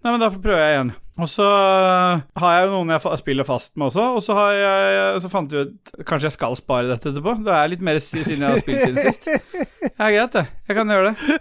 [0.04, 0.90] Nei, men da prøver jeg igjen.
[1.14, 4.50] Og så øh, har jeg jo noen jeg spiller fast med også, og så, har
[4.58, 7.36] jeg, så fant vi ut Kanskje jeg skal spare dette etterpå?
[7.46, 9.30] Det er litt mer siden jeg har spilt siden sist.
[9.94, 10.44] Ja, greit, det.
[10.68, 11.40] Jeg kan gjøre det.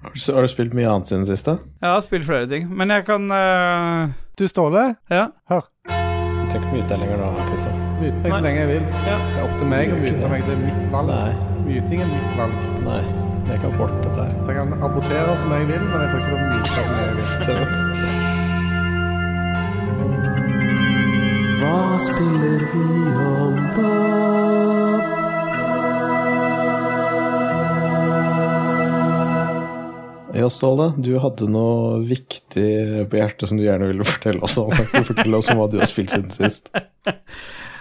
[0.00, 1.58] Har du, har du spilt mye annet siden sist, da?
[1.84, 4.18] Jeg har spilt flere ting, men jeg kan uh...
[4.40, 5.28] Du, Ståle, Ja.
[5.52, 5.68] hør.
[6.50, 7.76] Trenger ikke mute deg lenger nå, Kristian.
[8.00, 8.84] Myte meg så lenge jeg vil.
[9.06, 9.16] ja.
[9.22, 10.28] Det er opp til meg å myte det.
[10.32, 10.40] meg.
[10.48, 11.08] Det er mitt valg.
[11.14, 11.32] Nei.
[11.70, 12.54] Myting er mitt valg.
[12.86, 13.02] Nei,
[13.44, 14.32] det er ikke abort, dette her.
[14.40, 16.84] Så jeg kan abortere som jeg vil, men jeg får ikke lov å myte som
[16.98, 17.60] jeg vil.
[21.60, 22.84] Hva spiller vi
[23.30, 24.49] om da?
[30.36, 32.68] Ja, Ståle, du hadde noe viktig
[33.10, 34.70] på hjertet som du gjerne ville fortelle oss om.
[34.70, 36.70] Kan du fortelle oss om hva du har spilt siden sist?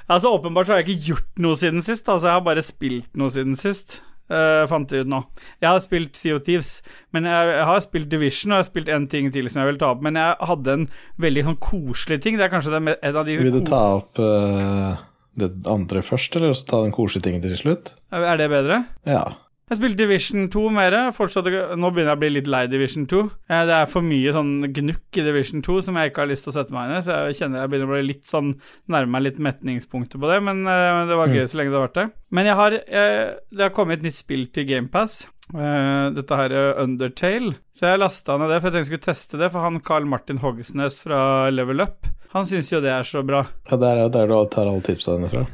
[0.09, 2.07] Altså, åpenbart så har jeg ikke gjort noe siden sist.
[2.09, 3.99] Altså, jeg har bare spilt noe siden sist.
[4.29, 5.19] Uh, fant jeg ut nå.
[5.61, 6.71] Jeg har spilt of Thieves,
[7.13, 9.71] men jeg, jeg har spilt Division, og jeg har spilt en ting til som jeg
[9.71, 10.01] vil ta opp.
[10.05, 10.87] Men jeg hadde en
[11.21, 12.39] veldig sånn koselig ting.
[12.41, 14.97] Det er kanskje det, med, en av de Vil du ta opp uh,
[15.37, 17.93] det andre først, eller så ta den koselige tingen til slutt?
[18.09, 18.81] Er det bedre?
[19.09, 19.27] Ja.
[19.69, 20.95] Jeg spilte Division 2 mer.
[21.13, 21.45] Fortsatt,
[21.77, 23.19] nå begynner jeg å bli litt lei Division 2.
[23.51, 26.47] Eh, Det er for mye sånn gnukk i Division 2 som jeg ikke har lyst
[26.47, 28.55] til å sette meg inn i, så jeg kjenner jeg begynner å bli litt sånn
[28.89, 32.07] nærme meg litt metningspunktet på det, men eh, det var gøy så lenge det det.
[32.33, 35.27] Men jeg har jeg, Det har kommet et nytt spill til GamePass.
[35.49, 37.55] Uh, dette her er Undertale.
[37.73, 39.51] Så jeg lasta ned det, for jeg tenkte jeg skulle teste det.
[39.53, 43.45] For han Carl Martin Hogsnes fra Level Up, han syns jo det er så bra.
[43.69, 45.45] ja det er jo der du tar alle tipsa dine fra.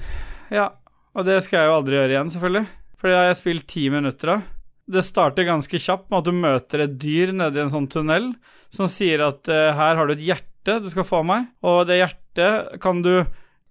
[0.52, 0.70] Ja,
[1.16, 2.66] og det skal jeg jo aldri gjøre igjen, selvfølgelig.
[3.00, 4.44] For det har jeg spilt ti minutter av.
[4.86, 8.34] Det starter ganske kjapt med at du møter et dyr nede i en sånn tunnel
[8.74, 11.84] som sier at uh, her har du et hjerte du skal få av meg, og
[11.90, 13.26] det hjertet kan du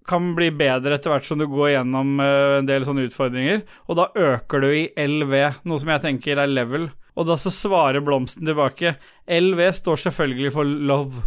[0.07, 3.99] kan bli bedre etter hvert som du går gjennom uh, en del sånne utfordringer, og
[3.99, 5.35] da øker du i LV,
[5.67, 6.89] noe som jeg tenker er level.
[7.15, 8.97] Og da så svarer blomsten tilbake
[9.31, 11.23] LV står selvfølgelig for love.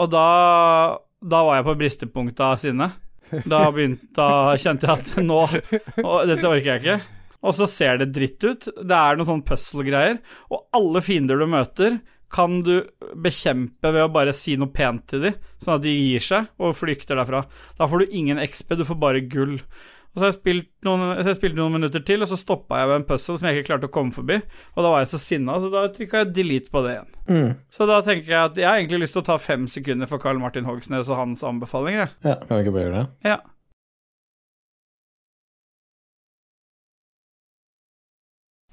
[0.00, 0.28] Og da,
[1.20, 2.88] da var jeg på bristepunktet av sinne.
[3.44, 3.66] Da,
[4.16, 4.28] da
[4.60, 5.42] kjente jeg at nå
[6.06, 7.15] og Dette orker jeg ikke.
[7.46, 8.66] Og så ser det dritt ut.
[8.66, 10.20] Det er noen sånne puzzle-greier.
[10.50, 12.00] Og alle fiender du møter,
[12.32, 12.80] kan du
[13.22, 16.74] bekjempe ved å bare si noe pent til dem, sånn at de gir seg og
[16.74, 17.44] flykter derfra.
[17.78, 19.60] Da får du ingen XP, du får bare gull.
[20.16, 22.88] Og så har jeg spilt noen, jeg spilt noen minutter til, og så stoppa jeg
[22.88, 24.38] ved en puzzle som jeg ikke klarte å komme forbi.
[24.74, 27.10] Og da var jeg så sinna, så da trykka jeg delete på det igjen.
[27.26, 27.50] Mm.
[27.76, 30.22] Så da tenker jeg at jeg har egentlig lyst til å ta fem sekunder for
[30.22, 32.16] Carl Martin Hogsnes og hans anbefalinger.
[32.24, 33.28] Ja, kan vi ikke bare gjøre det?
[33.28, 33.36] Ja.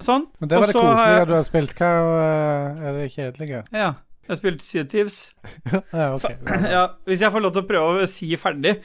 [0.03, 0.27] Sånn.
[0.39, 1.77] Men det var Også det koselige du har spilt.
[1.79, 1.91] Hva
[2.23, 3.63] eh, er det kjedelige?
[3.75, 3.93] Ja.
[4.23, 5.17] Jeg spilte Sea Thieves.
[5.91, 6.37] Ja, okay.
[6.71, 8.77] Ja, hvis jeg får lov til å prøve å si ferdig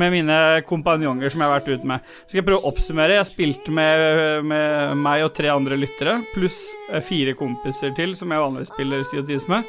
[0.00, 3.18] med mine kompanjonger som jeg har vært ute med, så skal jeg prøve å oppsummere.
[3.18, 8.32] Jeg spilte med, med meg og tre andre lyttere, pluss eh, fire kompiser til som
[8.32, 9.68] jeg vanligvis spiller Sea Thieves med.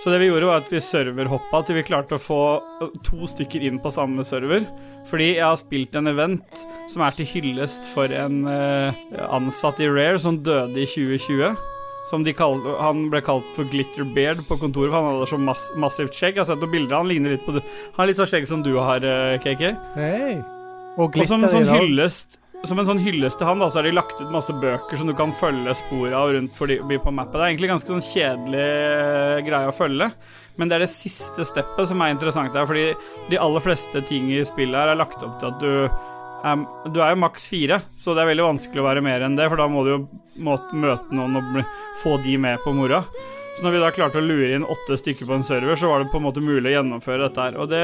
[0.00, 2.42] Så det vi gjorde, var at vi serverhoppa til vi klarte å få
[3.04, 4.64] to stykker inn på samme server.
[5.08, 9.88] Fordi jeg har spilt en event som er til hyllest for en eh, ansatt i
[9.90, 11.66] Rare som døde i 2020.
[12.10, 15.38] Som de kall, han ble kalt for Glitter Beard på kontoret, for han hadde så
[15.38, 16.34] mass, massivt skjegg.
[16.34, 17.60] Jeg har sett noen bilder, han ligner litt på du.
[17.62, 19.62] Han har litt sånn skjegg som du har, eh, KK.
[19.94, 20.40] Hey.
[20.98, 22.34] Og Og som sånn hyllest
[22.66, 25.06] Som en sånn hyllest til han, da, så er de lagt ut masse bøker som
[25.08, 27.38] du kan følge spor av rundt for de på mappet.
[27.38, 30.10] Det er egentlig ganske sånn kjedelig eh, greie å følge.
[30.60, 32.90] Men det er det siste steppet som er interessant her, fordi
[33.30, 37.00] de aller fleste ting i spillet her er lagt opp til at du er, du
[37.00, 39.60] er jo maks fire, så det er veldig vanskelig å være mer enn det, for
[39.60, 40.00] da må du jo
[40.40, 41.60] møte noen og
[42.02, 43.02] få de med på moroa.
[43.60, 46.00] Så når vi da klarte å lure inn åtte stykker på en server, så var
[46.00, 47.58] det på en måte mulig å gjennomføre dette her.
[47.60, 47.80] Og det,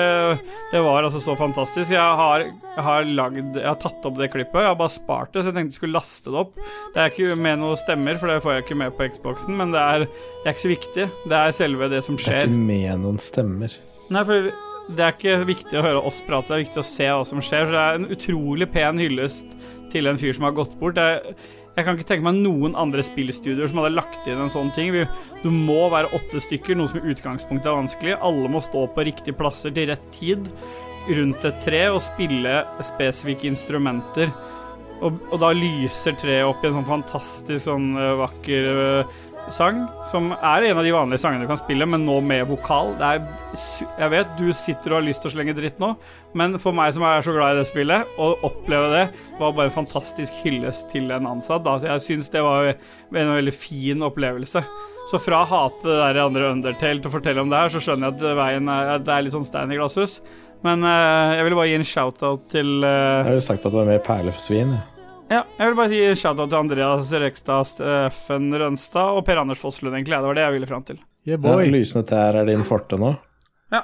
[0.70, 1.90] det var altså så fantastisk.
[1.92, 5.34] Jeg har, jeg har lagd Jeg har tatt opp det klippet, jeg har bare spart
[5.34, 6.56] det, så jeg tenkte jeg skulle laste det opp.
[6.94, 9.74] Det er ikke med noen stemmer, for det får jeg ikke med på Xboxen, men
[9.76, 11.06] det er, det er ikke så viktig.
[11.26, 12.38] Det er selve det som skjer.
[12.40, 13.76] Det er ikke med noen stemmer.
[14.16, 14.48] Nei, for
[14.96, 17.44] det er ikke viktig å høre oss prate, det er viktig å se hva som
[17.44, 17.68] skjer.
[17.68, 19.52] For det er en utrolig pen hyllest
[19.92, 20.96] til en fyr som har gått bort.
[20.96, 21.36] Det er,
[21.76, 24.94] jeg kan ikke tenke meg noen andre spillstudioer som hadde lagt inn en sånn ting.
[25.42, 28.14] Du må være åtte stykker, noe som i utgangspunktet er vanskelig.
[28.24, 30.48] Alle må stå på riktige plasser til rett tid
[31.06, 34.32] rundt et tre og spille spesifikke instrumenter.
[35.04, 39.18] Og, og da lyser treet opp i en sånn fantastisk sånn øh, vakker øh,
[39.54, 42.94] sang, som er en av de vanlige sangene du kan spille, men nå med vokal.
[43.00, 43.22] Er
[43.98, 45.92] Jeg vet du sitter og har lyst til å slenge dritt nå,
[46.36, 49.04] men for meg som er så glad i det spillet, å oppleve det
[49.38, 51.64] var bare en fantastisk hyllest til en ansatt.
[51.66, 51.78] Da.
[51.84, 54.64] Jeg syns det var en veldig fin opplevelse.
[55.06, 57.82] Så fra å hate det der andre Undertale til å fortelle om det her, så
[57.82, 60.18] skjønner jeg at veien er, det er litt sånn stein i glasshus.
[60.66, 62.90] Men uh, jeg ville bare gi en shout-out til uh,
[63.22, 64.74] Jeg har jo sagt at det var mer perlesvin.
[65.30, 69.62] Ja, jeg vil bare gi en shout-out til Andreas Rekstad, Steffen Rønstad og Per Anders
[69.62, 70.14] Fosslund, egentlig.
[70.16, 71.00] Det var det jeg ville fram til.
[71.26, 71.66] Yeah, Ja, boy.
[71.72, 73.16] lysende tær er din forte nå.
[73.74, 73.82] Ja.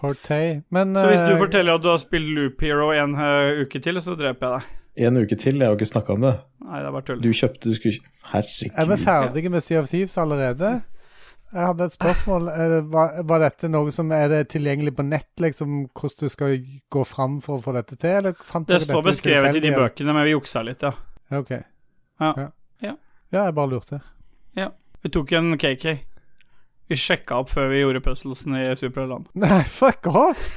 [0.00, 0.62] Forte.
[0.74, 3.80] Men Så hvis du eh, forteller at du har spilt Loop Hero en eh, uke
[3.82, 4.76] til, så dreper jeg deg.
[5.06, 6.34] En uke til, jeg har jo ikke snakka om det.
[6.66, 7.20] Nei, det er bare tull.
[7.22, 8.00] Du kjøpte du skulle
[8.30, 10.80] er vi ferdige med Sea of Thieves allerede?
[11.50, 12.48] Jeg hadde et spørsmål.
[12.54, 16.32] Er det, var, var dette noe som er det tilgjengelig på nett, liksom, hvordan du
[16.32, 16.54] skal
[16.94, 18.20] gå fram for å få dette til?
[18.20, 20.94] Eller fant Det står beskrevet i de bøkene, men vi juksa litt, ja.
[21.30, 21.50] Ja, Ok.
[22.20, 22.30] Ja.
[22.36, 22.46] Ja.
[22.84, 22.94] Ja.
[23.32, 24.00] ja, jeg bare lurte.
[24.58, 24.68] Ja.
[25.02, 25.96] Vi tok en KK.
[26.90, 29.28] Vi sjekka opp før vi gjorde puzzlesen i Superland.
[29.42, 30.42] Nei, fuck off!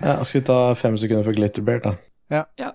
[0.00, 1.90] Ja, skal vi ta fem sekunder for Glitterbeard, da?
[2.32, 2.70] Ja,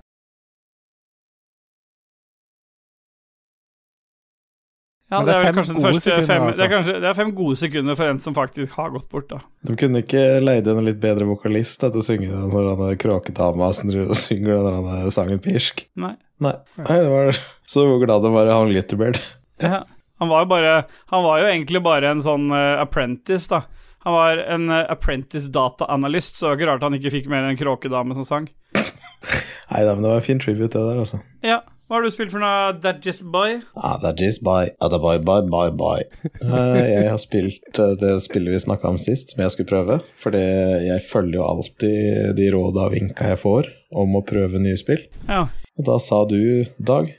[5.14, 6.58] Men det er, vel kanskje den første sekunder, fem, altså.
[6.58, 9.28] det, er kanskje, det er fem gode sekunder for en som faktisk har gått bort,
[9.30, 9.38] da.
[9.70, 12.82] De kunne ikke leid en litt bedre vokalist da, til å synge den når han
[12.88, 15.86] er kråkedama som synger den der han er sangen Pirsk.
[16.02, 16.16] Nei.
[16.42, 16.56] Nei.
[16.82, 17.38] Nei, det var
[17.70, 19.22] så glad de var i han Glitterbeard.
[19.62, 19.84] Ja.
[20.20, 20.74] Han var jo bare
[21.12, 23.62] Han var jo egentlig bare en sånn uh, apprentice, da.
[24.08, 27.44] Han var en uh, apprentice data-analyst, så det var ikke rart han ikke fikk mer
[27.44, 28.50] enn en kråkedame som sang.
[28.74, 31.22] Nei da, men det var en fin tribute, det der, altså.
[31.46, 31.62] Ja.
[31.86, 33.60] Hva har du spilt for noe, That Just Boy?
[33.78, 34.72] Ah, that Just bye.
[34.82, 36.08] Ah, da bye, bye, bye, bye.
[36.42, 40.00] Eh, jeg har spilt eh, det spillet vi snakka om sist, som jeg skulle prøve.
[40.18, 40.42] Fordi
[40.88, 43.70] jeg følger jo alltid de råda og vinka jeg får
[44.02, 45.04] om å prøve nye spill.
[45.30, 45.44] Ja.
[45.78, 46.40] Og da sa du,
[46.82, 47.12] Dag,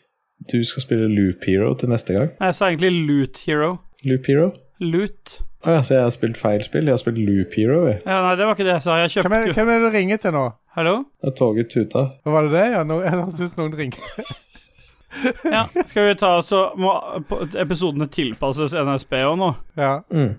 [0.51, 2.33] du skal spille Loop Hero til neste gang.
[2.41, 3.71] Nei, Jeg sa egentlig Loot Hero.
[4.03, 4.49] Loop Hero?
[4.83, 5.37] Loot.
[5.67, 6.91] Å ja, så jeg har spilt feil spill.
[6.91, 8.01] Jeg har spilt Loop Hero, jeg.
[8.03, 8.99] Ja, nei, det var ikke det jeg sa.
[9.05, 10.45] Jeg Hvem er, kjøpte hvem er det du ringer til nå?
[10.77, 10.97] Hallo?
[11.23, 12.03] Det er toget tuta.
[12.27, 12.67] Var det det?
[12.75, 14.27] Ja, no, jeg synes noen ringte.
[15.57, 16.93] Ja, skal vi ta så Må
[17.57, 19.55] episodene tilpasses NSB òg nå?
[19.79, 20.35] Ja, Mm.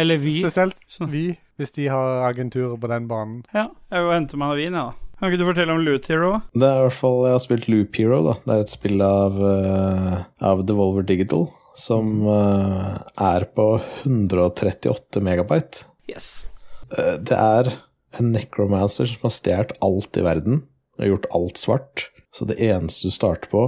[0.00, 0.38] Eller vi?
[0.40, 3.42] spesielt vi, hvis de har agenturer på den banen.
[3.52, 5.12] Ja, jeg vil hente meg noe vin, jeg, da.
[5.20, 6.30] Kan ikke du fortelle om Loot Hero?
[6.56, 8.32] Det er i hvert fall Jeg har spilt Loop Hero, da.
[8.46, 10.16] Det er et spill av, uh,
[10.48, 11.44] av Devolver Digital
[11.78, 13.66] som uh, er på
[14.02, 15.84] 138 megabyte.
[16.10, 16.48] Yes.
[16.90, 17.70] Uh, det er
[18.18, 20.64] en necromancer som har stjålet alt i verden
[20.98, 22.08] og gjort alt svart.
[22.32, 23.66] Så det eneste du starter på,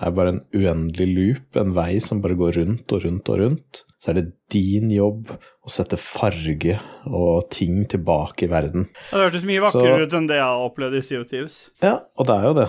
[0.00, 3.80] er bare en uendelig loop, en vei som bare går rundt og rundt og rundt.
[3.98, 6.76] Så er det din jobb å sette farge
[7.10, 8.86] og ting tilbake i verden.
[9.10, 11.56] Det hørtes mye vakrere Så- ut enn det jeg har opplevd i CO2s.
[11.82, 12.68] Ja, og det er jo det.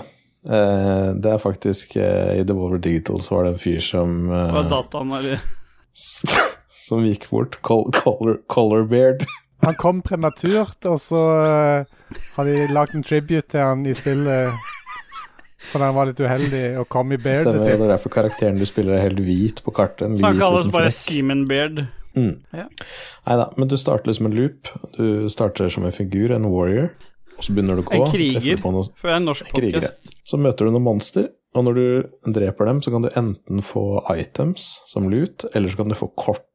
[0.50, 4.56] Eh, det er faktisk i I Devolver Digital så var det en fyr som eh,
[4.56, 5.42] Og dataen eller
[6.90, 7.60] Som gikk bort.
[7.62, 9.26] Col color, Colorbeard.
[9.66, 14.56] Han kom prematurt, og så eh, har de lagd en tribute til han i spillet.
[15.70, 18.66] Fordi han var litt uheldig og kom i beardet Stemmer, det er derfor karakteren du
[18.70, 20.08] spiller er helt hvit på kartet.
[20.08, 20.92] En han kalles bare.
[20.94, 21.84] Seaman Beard.
[22.18, 22.40] Mm.
[22.56, 22.66] Ja.
[23.28, 24.72] Nei da, men du starter liksom en loop.
[24.98, 26.90] Du starter som en figur, en warrior,
[27.38, 28.00] og så begynner du å gå.
[28.00, 28.58] En så kriger.
[28.58, 30.16] du på noe For jeg er en norsk podcast.
[30.28, 33.86] Så møter du noen monster, og når du dreper dem, så kan du enten få
[34.14, 36.46] items som loot, eller så kan du få kort.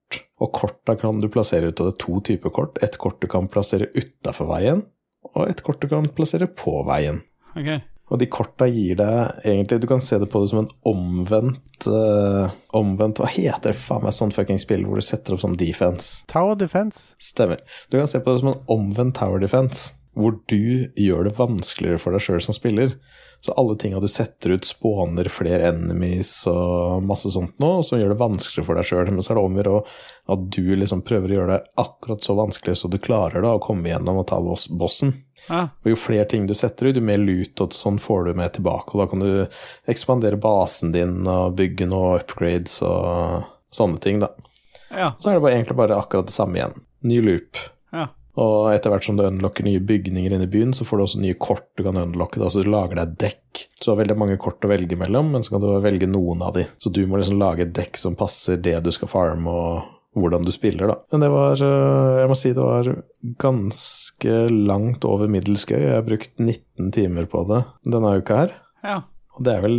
[0.43, 2.77] Og korta kan du plassere ut av det to typer kort.
[2.85, 4.85] Et kort du kan plassere utafor veien,
[5.33, 7.23] og et kort du kan plassere på veien.
[7.55, 7.71] Ok.
[8.13, 11.89] Og de korta gir deg egentlig Du kan se det på det som en omvendt
[11.89, 15.57] uh, Omvendt Hva heter det faen meg sånn fucking spill hvor du setter opp sånn
[15.61, 16.25] defense?
[16.31, 17.15] Tower Defense.
[17.23, 17.63] Stemmer.
[17.89, 22.03] Du kan se på det som en omvendt tower defense, hvor du gjør det vanskeligere
[22.03, 22.95] for deg sjøl som spiller.
[23.45, 28.15] Så alle tinga du setter ut, spåner flere enemies og masse sånt nå, som gjør
[28.15, 29.11] det vanskeligere for deg sjøl.
[29.13, 29.81] Men så er det om å gjøre
[30.33, 33.61] at du liksom prøver å gjøre det akkurat så vanskelig så du klarer da å
[33.61, 35.13] komme gjennom og ta boss bossen.
[35.51, 35.67] Ja.
[35.85, 38.55] Og jo flere ting du setter ut, jo mer lut og sånn får du med
[38.57, 38.97] tilbake.
[38.97, 43.45] Og da kan du ekspandere basen din og bygge noe upgrades og
[43.77, 44.33] sånne ting, da.
[44.89, 45.13] ja.
[45.21, 46.81] Så er det bare, egentlig bare akkurat det samme igjen.
[47.05, 47.61] Ny loop.
[47.93, 48.09] Ja.
[48.41, 51.23] Og etter hvert som du unlocker nye bygninger inne i byen, så får du også
[51.23, 52.41] nye kort du kan unlocke.
[52.43, 53.65] Da, så du lager deg dekk.
[53.79, 56.43] Så du har veldig mange kort å velge mellom, men så kan du velge noen
[56.43, 56.67] av de.
[56.83, 60.47] Så du må liksom lage et dekk som passer det du skal farme, og hvordan
[60.47, 60.99] du spiller, da.
[61.15, 62.91] Men det var Jeg må si det var
[63.43, 65.81] ganske langt over middels gøy.
[65.81, 68.57] Jeg har brukt 19 timer på det denne uka her.
[68.87, 69.03] ja.
[69.35, 69.79] Og det er vel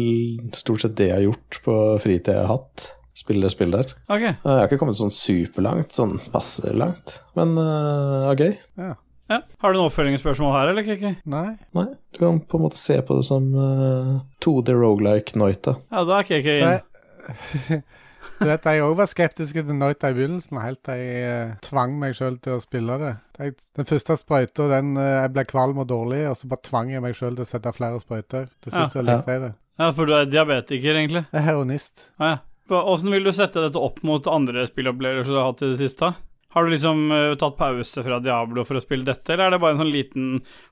[0.51, 2.89] stort sett det jeg har gjort på fritida jeg har hatt.
[3.15, 3.95] Spille spill der.
[4.11, 4.23] Ok.
[4.25, 8.53] Jeg har ikke kommet sånn superlangt, sånn passe langt, men uh, gøy.
[8.81, 8.93] Ja.
[9.31, 9.39] Ja.
[9.61, 11.15] Har du noen oppfølgingsspørsmål her, eller, Kiki?
[11.29, 11.55] Nei.
[11.73, 15.79] Nei, du kan på en måte se på det som uh, 2D rogelike Noita.
[15.89, 17.81] Ja, da er Kiki inn.
[18.39, 21.97] du vet, jeg òg var skeptisk til Noita i begynnelsen, helt til jeg uh, tvang
[22.03, 23.13] meg sjøl til å spille det.
[23.39, 26.93] Jeg, den første sprøyta, den eh, Jeg ble kvalm og dårlig, og så bare tvang
[26.93, 28.51] jeg meg sjøl til å sette flere sprøyter.
[28.63, 29.55] Til slutt så likte jeg det.
[29.81, 31.25] Ja, for du er diabetiker, egentlig.
[31.33, 32.11] Jeg er heronist.
[32.21, 32.43] Ja, ja.
[32.69, 36.13] Åssen vil du sette dette opp mot andre spillopplevelser du har hatt i det siste?
[36.55, 39.59] Har du liksom uh, tatt pause fra Diablo for å spille dette, eller er det
[39.59, 40.27] bare en sånn liten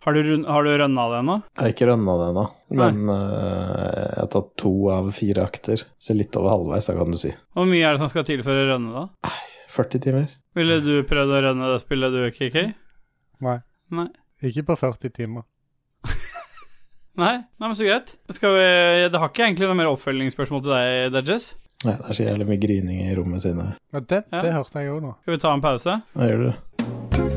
[0.05, 1.33] Har du, har du rønna det ennå?
[1.51, 2.43] Jeg har ikke rønna det ennå,
[2.79, 5.83] men uh, jeg har tatt to av fire akter.
[5.99, 7.33] Så litt over halvveis, da kan du si.
[7.51, 9.27] Hvor mye er det som skal til for å rønne, da?
[9.27, 10.29] Nei, 40 timer.
[10.55, 12.63] Ville du prøvd å rønne det spillet, du, KK?
[13.43, 13.57] Nei.
[13.99, 14.07] Nei.
[14.47, 15.43] Ikke på 40 timer.
[17.19, 18.15] Nei, Nei men så greit.
[18.31, 18.65] Skal vi
[19.11, 21.49] Det har ikke egentlig noe mer oppfølgingsspørsmål til deg, Dudges.
[21.83, 23.65] Nei, det er så jævlig mye grining i rommet sine.
[23.93, 24.41] Ja, det, Ja.
[24.41, 25.15] det hørte jeg òg nå.
[25.21, 26.01] Skal vi ta en pause?
[26.15, 26.53] Det gjør du?
[27.17, 27.32] Det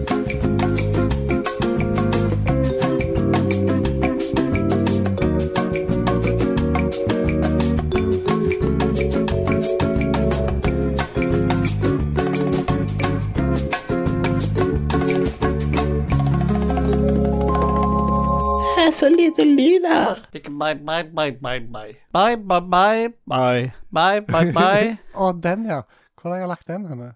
[18.97, 20.23] så lite lyd her.
[20.33, 21.93] Bye, bye, bye, bye, bye.
[22.13, 23.71] Bye, bye, bye, bye.
[23.93, 24.97] Bye, bye, bye.
[25.21, 25.83] Å, den, ja.
[26.17, 27.13] Hvor har jeg lagt den henne?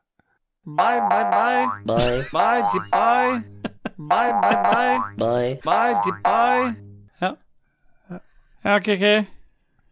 [0.67, 1.67] Bye, bye, bye.
[1.89, 3.43] Bye, Bye, di, bye.
[3.97, 4.99] Bye, bye, bye.
[5.19, 5.59] bye.
[5.65, 6.75] Bye, di, bye.
[7.21, 7.35] Ja.
[8.65, 9.27] Ja, KK.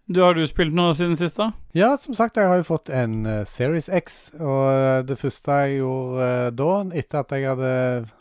[0.09, 1.51] Du, har du spilt noe siden sist, da?
[1.77, 4.31] Ja, som sagt, jeg har jo fått en uh, Series X.
[4.41, 7.73] Og uh, det første jeg gjorde uh, da, etter at jeg hadde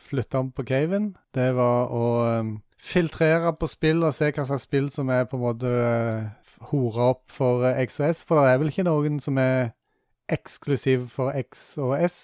[0.09, 4.67] flytta om på caven, det var å eh, filtrere på spill og se hva slags
[4.67, 6.27] spill som er på en måte uh,
[6.71, 8.23] hora opp for uh, X og S.
[8.27, 9.73] For det er vel ikke noen som er
[10.31, 12.19] eksklusiv for X og S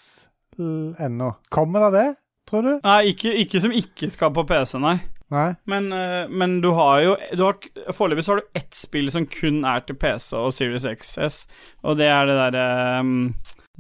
[0.60, 1.32] ennå.
[1.54, 2.10] Kommer det det,
[2.50, 2.74] tror du?
[2.84, 4.98] Nei, ikke, ikke som ikke skal på PC, nei.
[5.34, 5.48] Nei?
[5.66, 7.58] Men, eh, men du har jo du har,
[7.96, 11.40] Foreløpig så har du ett spill som kun er til PC og Series XS,
[11.82, 13.16] og det er det derre um,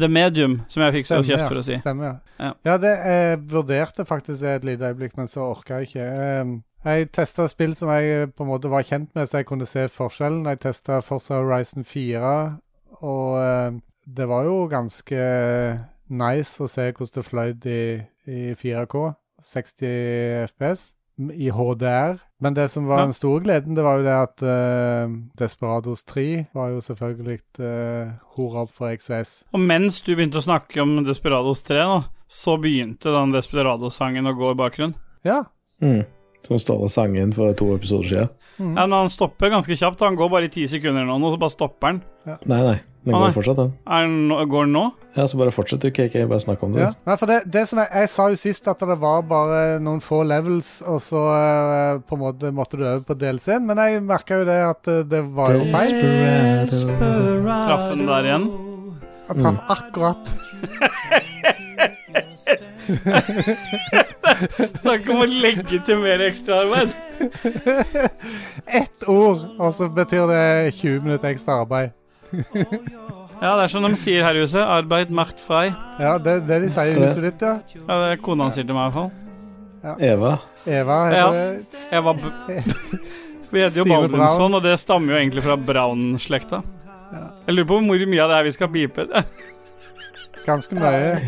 [0.02, 1.76] The Medium, som jeg fikk så kjeft for å si.
[1.78, 2.52] Stemmer, ja.
[2.66, 2.78] Ja.
[2.82, 6.08] Det, jeg vurderte faktisk det et lite øyeblikk, men så orka jeg ikke.
[6.42, 9.48] Um, jeg testa spill som jeg eh, på en måte var kjent med, så jeg
[9.52, 10.48] kunne se forskjellen.
[10.50, 12.34] Jeg testa Forza Horizon 4,
[13.06, 13.80] og um,
[14.18, 15.28] det var jo ganske
[16.10, 17.86] nice å se hvordan det fløy i,
[18.26, 19.06] i 4K.
[19.44, 20.90] 60 FPS
[21.32, 22.17] i HDR.
[22.41, 23.06] Men det som var Ja.
[23.06, 28.12] den store gleden, det var jo det at uh, Desperados 3 var jo selvfølgelig uh,
[28.36, 29.43] hora opp for XS.
[29.54, 34.34] Og mens du begynte å snakke om Desperados 3, nå, så begynte den Desperados-sangen å
[34.38, 34.95] gå i bakgrunnen.
[35.23, 35.43] Ja,
[35.82, 36.06] Mm.
[36.44, 38.32] Som Ståle sang inn for to episoder siden.
[38.60, 40.02] Ja, men han stopper ganske kjapt.
[40.06, 42.02] Han går bare i ti sekunder nå, og så bare stopper han.
[42.46, 42.80] Nei, nei.
[43.04, 43.34] Den Å, går nei.
[43.36, 43.72] fortsatt, den.
[43.92, 44.84] Er den nå- går den nå?
[45.18, 46.14] Ja, så bare fortsett du, KK.
[46.30, 46.84] Bare snakk om det.
[46.86, 46.92] Ja.
[47.08, 50.00] Nei, for det, det som jeg, jeg sa jo sist at det var bare noen
[50.04, 54.04] få levels, og så uh, på en måte måtte du øve på DLC-en, men jeg
[54.08, 56.70] merka jo det at uh, det var jo feil.
[57.44, 58.48] Traff den der igjen?
[59.28, 60.20] Jeg traff akkurat.
[64.82, 66.90] Snakk om å legge til mer ekstraarbeid.
[68.82, 70.44] Ett ord, og så betyr det
[70.80, 71.90] 20 minutter ekstra arbeid.
[73.44, 74.62] Ja, det er som de sier her i huset.
[74.62, 75.66] Arbeid macht frei.
[76.00, 77.58] Ja, det det de sier i huset ditt, ja.
[77.76, 79.12] Ja, det er kona sier til meg i hvert fall.
[80.00, 80.32] Eva.
[80.64, 81.28] Eva heter Ja.
[82.00, 82.18] Eva b
[83.52, 85.60] Vi heter jo Baldvinsson, og det stammer jo egentlig fra
[87.47, 89.26] Jeg lurer på hvor mye av det her vi skal beepe.
[90.47, 91.19] Ganske mye.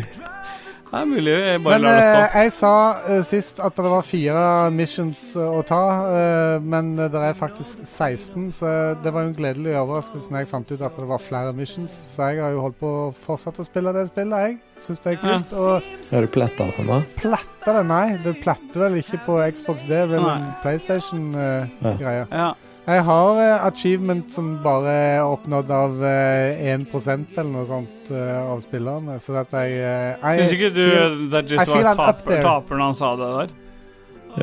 [0.86, 2.38] Det er mulig jeg bare Men lar det eh, stå.
[2.38, 2.72] jeg sa
[3.06, 7.82] uh, sist at det var fire missions uh, å ta, uh, men det er faktisk
[7.82, 11.22] 16, så det var jo en gledelig overraskelse når jeg fant ut at det var
[11.22, 11.96] flere missions.
[12.14, 14.84] Så jeg har jo holdt på å fortsette å spille det spillet, jeg.
[14.86, 15.56] Syns det er kult.
[15.58, 17.10] Og Har du pletta for meg?
[17.18, 18.04] Pletta det, nei.
[18.22, 22.28] Det pletter vel ikke på Xbox, det er vel en PlayStation-greie.
[22.30, 22.52] Ja.
[22.86, 28.36] Jeg har eh, achievement som bare er oppnådd av eh, 1 eller noe sånt eh,
[28.46, 30.84] av spillerne, så at jeg uh, jeg- Syns ikke du
[31.32, 33.48] det er just feel var taper, taper når han sa det der?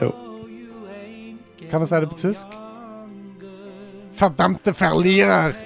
[0.01, 0.09] Jo.
[1.71, 2.47] Kan du si det på tysk?
[4.19, 5.51] Fordamte ferlirer!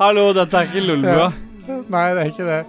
[0.00, 1.28] Hallo, dette er ikke Lolbua.
[1.92, 2.62] Nei, det er ikke det.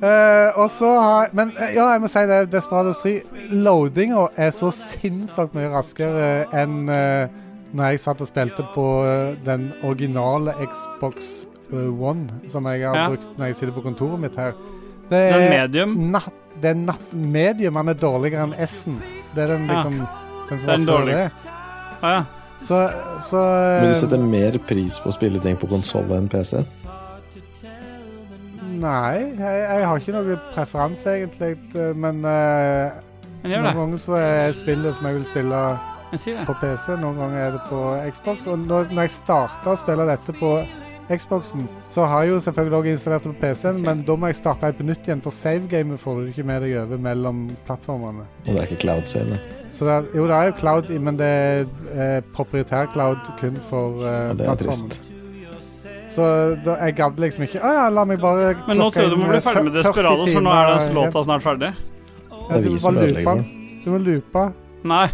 [0.00, 2.40] Eh, og så har Men eh, ja, jeg må si det.
[2.52, 3.14] Desperados 3.
[3.52, 7.28] Loadinga er så sinnssykt mye raskere enn uh,
[7.76, 12.96] når jeg satt og spilte på uh, den originale Xbox uh, One, som jeg har
[12.96, 13.08] Ja.
[13.12, 14.56] brukt når jeg sitter på kontoret mitt her.
[15.10, 15.94] Det Den er medium.
[16.14, 16.32] natt,
[16.62, 17.76] det er natt medium.
[17.76, 19.02] Han er dårligere enn S-en.
[19.34, 19.74] Det er den Ja.
[19.82, 19.98] liksom
[20.48, 21.48] den som den var før dårligste.
[22.02, 22.24] Ah, ja.
[22.60, 22.78] Så,
[23.24, 23.36] så
[23.80, 26.64] Men du setter mer pris på å spille ting på konsoll enn PC?
[28.80, 31.54] Nei, jeg, jeg har ikke noen preferanse, egentlig.
[31.76, 32.98] eh, Men uh,
[33.42, 35.62] Men noen ganger så er spillet som jeg vil spille
[36.48, 37.80] på PC, noen ganger er det på
[38.14, 38.46] Xbox.
[38.50, 40.54] Og når, når jeg starta å spille dette på
[41.10, 44.36] Xboxen, så har jeg jo selvfølgelig også installert det på PC-en, men da må jeg
[44.38, 48.26] starte helt på nytt igjen, for savegamet får du ikke med deg over mellom plattformene.
[48.46, 49.38] Og det er ikke cloud save.
[49.74, 51.64] Så det er, jo, det er jo cloud, men det er
[51.96, 54.92] eh, proprietær cloud kun for eh, Og det er plattformen.
[54.94, 55.19] trist.
[56.10, 56.26] Så
[56.64, 59.18] da, jeg gadd liksom ikke Å ja, la meg bare Men nå tror jeg du
[59.20, 61.70] må bli eh, ferdig med Desperados, for nå er den låta snart ferdig.
[62.30, 63.44] Det er du må bare loope den.
[63.84, 64.44] Du må loope.
[64.90, 65.06] Nei.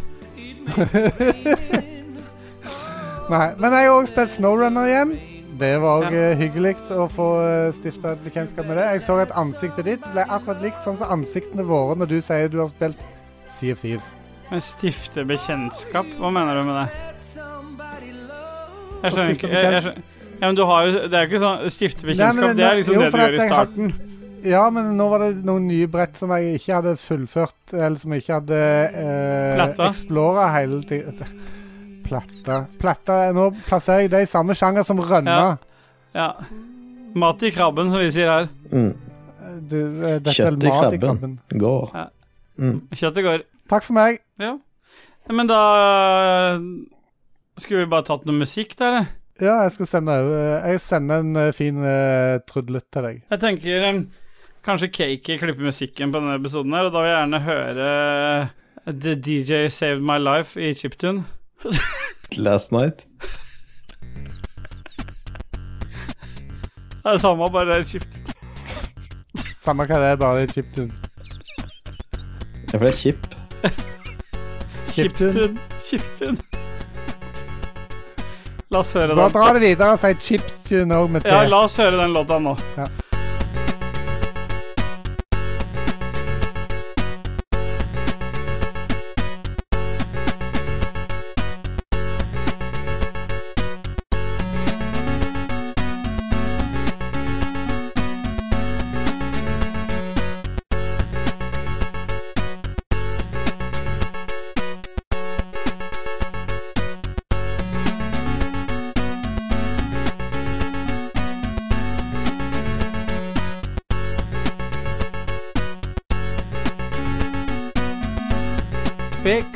[3.27, 5.13] Nei, men jeg har òg spilt Snowrunner igjen.
[5.59, 6.35] Det var òg Ja.
[6.39, 8.85] hyggelig å få uh, stifta et bekjentskap med det.
[8.97, 12.49] Jeg så at ansiktet ditt ble akkurat likt sånn som ansiktene våre når du sier
[12.53, 13.01] du har spilt
[13.57, 14.11] Sea of Thieves.
[14.51, 16.07] Men stifte bekjentskap?
[16.21, 16.89] Hva mener du med det?
[19.03, 20.03] Jeg skjønner ikke jeg, jeg skjønner,
[20.41, 22.95] Ja, men du har jo Det er jo ikke sånn Stifte bekjentskap, det er liksom
[22.95, 23.91] jo, det du gjør i starten.
[23.93, 24.13] starten.
[24.47, 28.13] Ja, men nå var det noen nye brett som jeg ikke hadde fullført, eller som
[28.15, 28.61] jeg ikke hadde
[29.03, 31.25] eh, explora hele tiden.
[32.07, 32.61] Platta.
[32.79, 35.57] Platta Nå plasserer jeg det i samme sjanger som rønna.
[36.15, 36.29] Ja.
[37.17, 38.49] Mat i krabben, som vi sier her.
[38.71, 38.93] Mm.
[39.67, 41.37] Du, eh, dette er Kjøtt i mat i krabben.
[41.51, 41.59] går.
[41.65, 41.75] Gå.
[41.97, 42.07] Ja.
[42.63, 42.79] Mm.
[42.95, 43.45] Kjøttet går.
[43.73, 44.21] Takk for meg.
[44.39, 44.55] Ja.
[45.33, 45.61] Men da
[47.59, 49.07] Skulle vi bare tatt noe musikk, da, eller?
[49.41, 53.19] Ja, jeg skal sende Jeg sender en eh, fin uh, trudlet til deg.
[53.31, 53.99] Jeg tenker um,
[54.65, 58.55] kanskje Cakey klipper musikken på denne episoden her, og da vil jeg gjerne høre eh,
[59.05, 61.27] The DJ Saved My Life i Chiptune.
[62.47, 63.07] Last night.
[67.07, 68.07] Det er det samme, bare det er chip.
[69.63, 70.93] Samme hva det er, bare det er chiptune.
[72.73, 73.29] Ja, for det er chip.
[74.97, 75.59] Chiptune.
[75.79, 76.56] Chiptune.
[78.75, 79.19] La oss høre den.
[79.21, 81.31] Da drar det videre og sier chipstune òg med T.
[81.31, 82.57] Ja, la oss høre den låta nå.
[82.77, 82.89] Ja.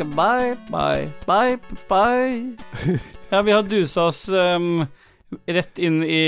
[0.04, 2.56] Bye, bye, bye, bye.
[3.30, 4.80] Ja, vi har dusa oss um,
[5.46, 6.18] rett inn i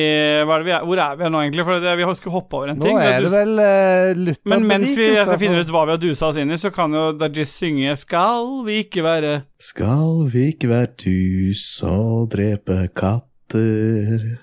[0.46, 1.64] hva er det vi er, Hvor er vi nå, egentlig?
[1.66, 2.98] For det, vi har- skulle hoppe over en Nå ting.
[3.02, 4.34] er det vel uh.
[4.46, 6.94] Men mens vi altså, finner ut hva vi har dusa oss inn i, så kan
[6.94, 14.38] jo Dajis synge 'Skal vi ikke være Skal vi ikke være dus og drepe katter?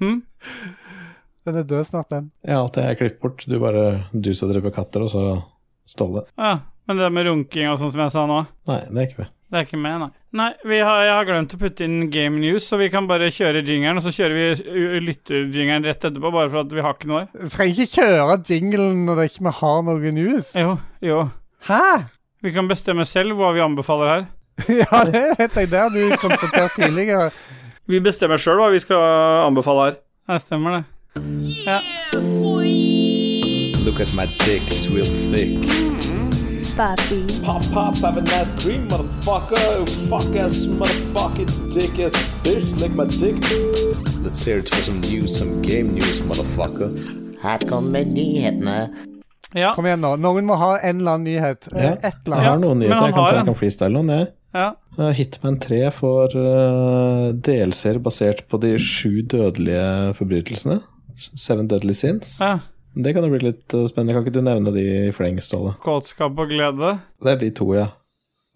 [0.00, 0.22] hm?
[1.46, 2.30] Den er død snart, den.
[2.46, 3.44] Ja, alt det er klippet bort.
[3.46, 5.22] Du bare du som dreper katter, og så
[5.86, 6.24] Ståle.
[6.34, 6.56] Ja,
[6.90, 9.28] men det med runking og sånn som jeg sa nå, Nei, det er ikke med.
[9.54, 10.08] det er ikke med, nei.
[10.36, 13.28] Nei, vi har, jeg har glemt å putte inn Game News, så vi kan bare
[13.30, 17.10] kjøre jingeren, og så kjører vi lytterjingeren rett etterpå, bare for at vi har ikke
[17.12, 17.22] noe.
[17.38, 20.50] Du trenger ikke kjøre jinglen når det ikke vi har noe news.
[20.58, 20.74] Jo,
[21.06, 21.20] jo.
[21.70, 21.80] Hæ?
[22.42, 24.26] Vi kan bestemme selv hva vi anbefaler her.
[24.82, 25.70] ja, det vet jeg.
[25.70, 27.30] Det har du konstatert tidligere.
[27.86, 28.98] Vi bestemmer sjøl hva vi skal
[29.46, 29.98] anbefale her.
[30.26, 30.84] Det stemmer, det.
[31.66, 31.80] Ja.
[33.84, 35.58] Look at my dick, it's real thick.
[36.76, 37.42] Papi.
[37.44, 39.86] Pop, pop, have a nice dream, motherfucker.
[40.10, 43.36] Fuck ass, motherfucking dick ass bitch, lick my dick.
[44.24, 46.90] Let's hear it for some news, some game news, motherfucker.
[47.42, 48.88] Her kommer nyhetene.
[49.54, 49.72] ja.
[49.74, 50.16] Kom igjen nå.
[50.20, 51.68] Noen må ha en eller annen nyhet.
[51.72, 51.92] Eh, Ja.
[52.02, 53.06] Et eller Jeg har noen nyheter.
[53.06, 54.26] Jeg kan, ta, jeg kan freestyle noen, jeg.
[54.54, 54.66] ja.
[54.98, 60.80] Uh, Hitman 3 får uh, DLC-er basert på de sju dødelige forbrytelsene.
[61.34, 62.38] Seven Deadly Sins.
[62.40, 62.58] ja.
[62.96, 64.14] Det kan jo bli litt uh, spennende.
[64.16, 65.74] Kan ikke du nevne de i fleng, Ståle?
[65.84, 66.94] Kåtskap og glede.
[67.20, 67.90] Det er de to, ja.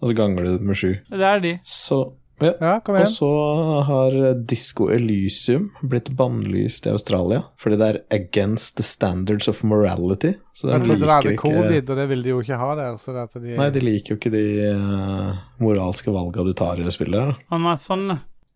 [0.01, 0.95] Og så ganger du med sju.
[1.13, 1.59] Det er de.
[1.61, 1.99] Så
[2.41, 2.55] ja.
[2.57, 3.29] Ja, kom Og så
[3.85, 4.15] har
[4.49, 10.33] Disco Elysium blitt bannlyst i Australia fordi det er against the standards of morality.
[10.57, 12.61] Så de Jeg trodde det er hadde ikke covid, og det vil de jo ikke
[12.63, 12.97] ha der.
[12.97, 13.57] Så det at de...
[13.61, 17.45] Nei, de liker jo ikke de uh, moralske valga du tar i spillet.
[17.85, 18.09] sånn.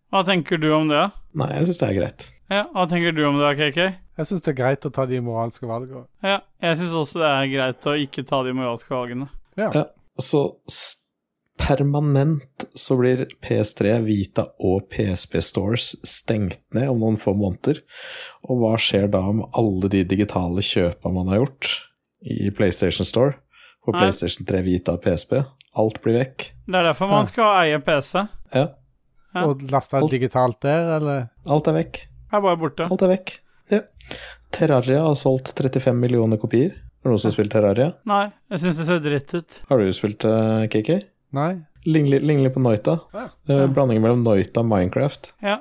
[0.09, 1.11] Hva tenker du om det?
[1.37, 2.31] Nei, jeg syns det er greit.
[2.49, 3.79] Ja, Hva tenker du om det, KK?
[4.17, 6.05] Jeg syns det er greit å ta de moralske valgene.
[6.23, 9.29] Ja, jeg syns også det er greit å ikke ta de moralske valgene.
[9.57, 9.71] Ja.
[9.73, 9.85] Ja.
[10.21, 11.01] Så s-
[11.57, 17.79] permanent så blir PS3, Vita og PSP Stores stengt ned om noen få måneder.
[18.45, 21.71] Og hva skjer da med alle de digitale kjøpa man har gjort
[22.27, 23.37] i PlayStation Store?
[23.85, 24.01] På Nei.
[24.03, 25.39] PlayStation 3, Vita og PSP?
[25.77, 26.49] Alt blir vekk.
[26.67, 28.27] Det er derfor man skal eie PC.
[28.55, 28.67] Ja,
[29.35, 29.41] Ja.
[29.49, 31.25] Og laste Alt- digitalt der, eller?
[31.45, 31.97] alt er vekk.
[32.35, 32.87] Er bare borte.
[32.91, 33.35] Alt er vekk.
[33.73, 33.79] Ja.
[34.55, 36.73] Terraria har solgt 35 millioner kopier.
[37.03, 37.91] Har noen som har spilt Terraria?
[38.09, 39.57] Nei, jeg syns det ser dritt ut.
[39.69, 40.91] Har du spilt uh, KK?
[41.37, 41.49] Nei?
[41.85, 42.99] Ligner litt på Noita.
[43.13, 43.25] Ja.
[43.45, 43.71] Det er Ja.
[43.75, 45.33] Blandingen mellom Noita og Minecraft.
[45.45, 45.59] Ja.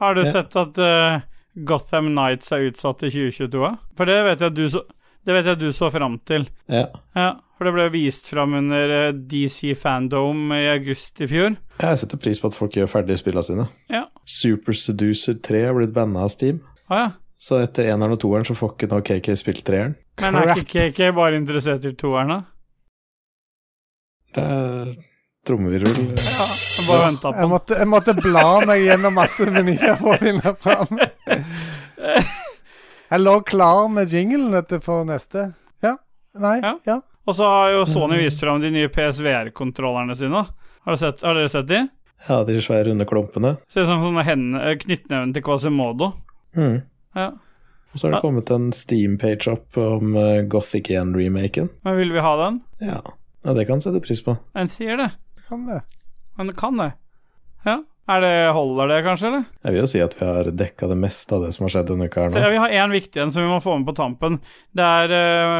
[0.00, 0.30] Har du Ja.
[0.38, 1.20] sett at uh,
[1.68, 3.72] Gotham Nights er utsatt til 2022?
[3.96, 4.82] For det vet jeg du så,
[5.26, 6.48] det vet jeg du så fram til.
[6.72, 6.86] Ja.
[7.16, 11.56] Ja, for det ble vist fram under eh, DC Fandom i august i fjor.
[11.80, 13.66] Jeg setter pris på at folk gjør ferdig spillene sine.
[13.92, 14.06] Ja.
[14.24, 16.62] Super Seducer 3 har blitt banna av Steam.
[16.88, 17.08] Ah, ja.
[17.36, 19.92] Så etter eneren og toeren så får ikke nå KK spilt treeren.
[20.22, 22.38] Men er ikke KK bare interessert i toeren, da?
[24.36, 24.94] er
[25.46, 26.10] trommevirvel.
[26.16, 27.50] Ja, jeg bare venta på Jeg den.
[27.52, 31.00] måtte, jeg måtte bla meg gjennom masse menyer for å finne fram.
[33.06, 35.52] Jeg lå klar med jinglen for neste.
[35.84, 35.92] Ja.
[36.34, 36.56] Nei.
[36.58, 36.72] Ja.
[36.88, 36.96] Ja.
[37.26, 40.42] Og så har jo Sony vist fram de nye PSVR-kontrollerne sine.
[40.86, 41.80] Har, du sett, har dere sett de?
[42.28, 43.56] Ja, de svære runde klumpene.
[43.74, 44.22] Ser ut som sånne
[44.62, 46.12] eh, knyttneven til Quasimodo.
[46.56, 46.78] Mm.
[47.18, 47.26] Ja.
[47.92, 48.22] Og så har det Ja.
[48.22, 51.68] kommet en Steam-page opp om eh, Gothic 1-remaken.
[51.82, 52.60] Men vil vi ha den?
[52.80, 53.00] Ja.
[53.42, 54.36] ja, det kan sette pris på.
[54.54, 55.10] En sier det.
[55.48, 55.80] Kan det.
[56.38, 56.92] Men det kan det.
[57.64, 57.80] Ja.
[58.06, 59.44] Er det, holder det, kanskje, eller?
[59.66, 61.88] Jeg vil jo si at vi har dekka det meste av det som har skjedd
[61.90, 62.42] denne uka her Så, nå.
[62.44, 64.36] ja, vi har én viktig en som vi må få med på tampen.
[64.78, 65.14] Det er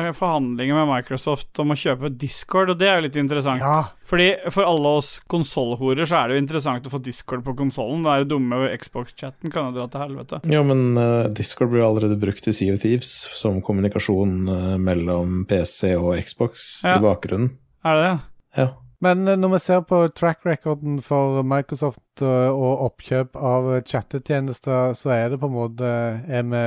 [0.07, 3.65] uh, forhandlinger med Microsoft om å kjøpe Discord, og det er jo litt interessant.
[3.67, 3.81] Ja.
[4.07, 8.07] Fordi For alle oss konsollhorer så er det jo interessant å få Discord på konsollen.
[8.07, 10.43] Den der dumme Xbox-chatten kan jo dra til helvete.
[10.55, 14.73] Jo, men uh, Discord blir jo allerede brukt i Sea of Thieves som kommunikasjon uh,
[14.79, 17.01] mellom PC og Xbox Ja.
[17.01, 17.57] i bakgrunnen.
[17.83, 18.19] Er det det?
[18.63, 18.73] Ja.
[19.07, 24.95] Men eh, når vi ser på track recorden for Microsoft eh, og oppkjøp av chattetjenester,
[24.99, 25.91] så er det på en måte
[26.27, 26.63] Er vi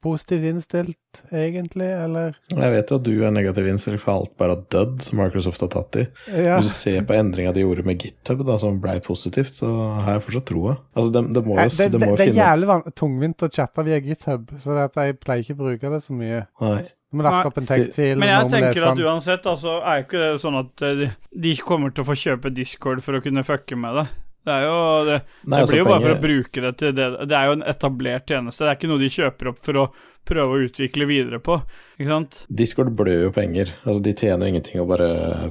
[0.00, 2.36] positivt innstilt, egentlig, eller?
[2.48, 5.60] Jeg vet jo at du er negativ innstilt for alt bare har dødd, som Microsoft
[5.66, 6.04] har tatt i.
[6.32, 6.56] Ja.
[6.56, 9.68] Hvis du ser på endringa de gjorde med GitHub, da, som ble positivt, så
[10.00, 10.78] har jeg fortsatt troa.
[10.94, 14.78] Altså, det, det må jo, Det, det er jævlig tungvint å chatte via GitHub, så
[14.86, 16.46] jeg pleier ikke å bruke det så mye.
[16.64, 16.80] Nei.
[17.10, 18.16] Du må laste opp en tekstfil.
[18.22, 22.04] Men jeg tenker at uansett, altså, er ikke det sånn at eh, de- kommer til
[22.04, 24.04] å få kjøpe Discord for å kunne fucke med det.
[24.46, 26.92] Det er jo Det, Nei, det altså, blir jo bare for å bruke det til
[26.96, 28.62] det Det er jo en etablert tjeneste.
[28.64, 29.84] Det er ikke noe de kjøper opp for å
[30.30, 31.58] prøve å utvikle videre på.
[31.98, 32.38] Ikke sant?
[32.48, 33.74] Discord blør jo penger.
[33.84, 35.10] Altså, de tjener jo ingenting, og bare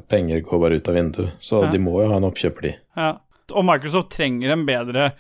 [0.10, 1.36] penger går bare ut av vinduet.
[1.44, 1.70] Så Ja.
[1.76, 2.74] de må jo ha en oppkjøper, de.
[2.98, 3.12] Ja.
[3.52, 5.12] Og Microsoft trenger en bedre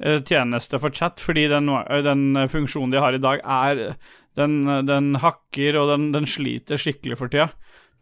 [0.00, 1.66] eh, tjeneste for chat, fordi den,
[2.04, 3.96] den eh, funksjonen de har i dag, er
[4.36, 7.48] Den, den hakker, og den, den sliter skikkelig for tida.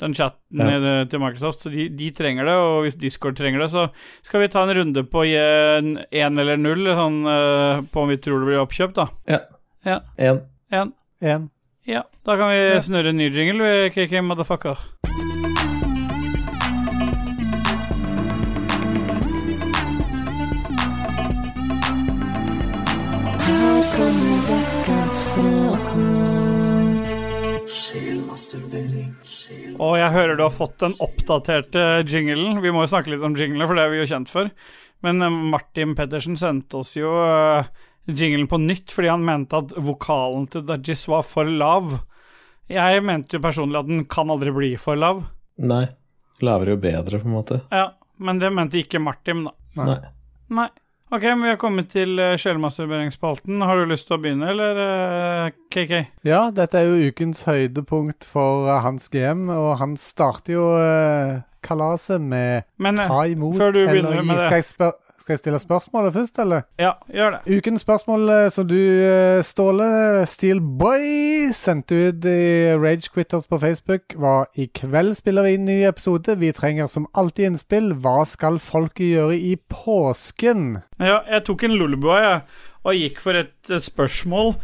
[0.00, 1.04] den chatten Ja.
[1.06, 1.60] til Microsoft.
[1.62, 3.84] Så de, de trenger det, og hvis Discord trenger det, så
[4.26, 8.40] skal vi ta en runde på én eller null, sånn, eh, på om vi tror
[8.42, 9.06] det blir oppkjøpt, da.
[9.86, 10.40] En.
[10.72, 10.92] Én.
[11.22, 11.50] En.
[11.86, 12.80] Ja, da kan vi Ja.
[12.80, 14.76] snurre en ny jingle, vi, KK Motherfucker.
[29.82, 32.60] Og jeg hører du har fått den oppdaterte jinglen.
[32.62, 34.50] Vi må jo snakke litt om jinglene, for det er vi jo kjent for.
[35.04, 37.66] Men eh, Martin Pettersen sendte oss jo eh,
[38.10, 41.98] jinglen på nytt fordi han mente at vokalen til Dajis var for lav.
[42.70, 45.26] Jeg mente jo personlig at den kan aldri bli for lav.
[45.60, 45.84] Nei.
[46.44, 47.60] Lavere jo bedre, på en måte.
[47.70, 47.92] Ja,
[48.24, 49.52] men det mente ikke Martin, da.
[49.78, 49.98] Nei.
[50.54, 50.70] Nei.
[51.14, 53.62] Ok, men vi har kommet til uh, sjelmasturberingsspalten.
[53.62, 55.92] Har du lyst til å begynne, eller eh, KK?
[56.26, 61.44] Ja, dette er jo ukens høydepunkt for eh, Hans GM, og han starter jo eh,
[61.62, 64.26] kalaset med Men eh, ta imot eller gi.
[64.26, 66.66] Skal jeg, spør skal jeg stille spørsmålet først, eller?
[66.80, 67.56] ja, gjør det.
[67.56, 69.86] Ukens spørsmål eh, som du, eh, Ståle
[70.28, 71.06] Steelboy,
[71.56, 76.36] sendte ut i Rage Quitters på Facebook, var i kveld spiller vi inn ny episode.
[76.42, 77.94] Vi trenger som alltid innspill.
[78.04, 80.82] Hva skal folket gjøre i påsken?
[81.00, 82.44] Ja, jeg tok en lulleboy jeg,
[82.84, 84.54] og gikk for et, et spørsmål.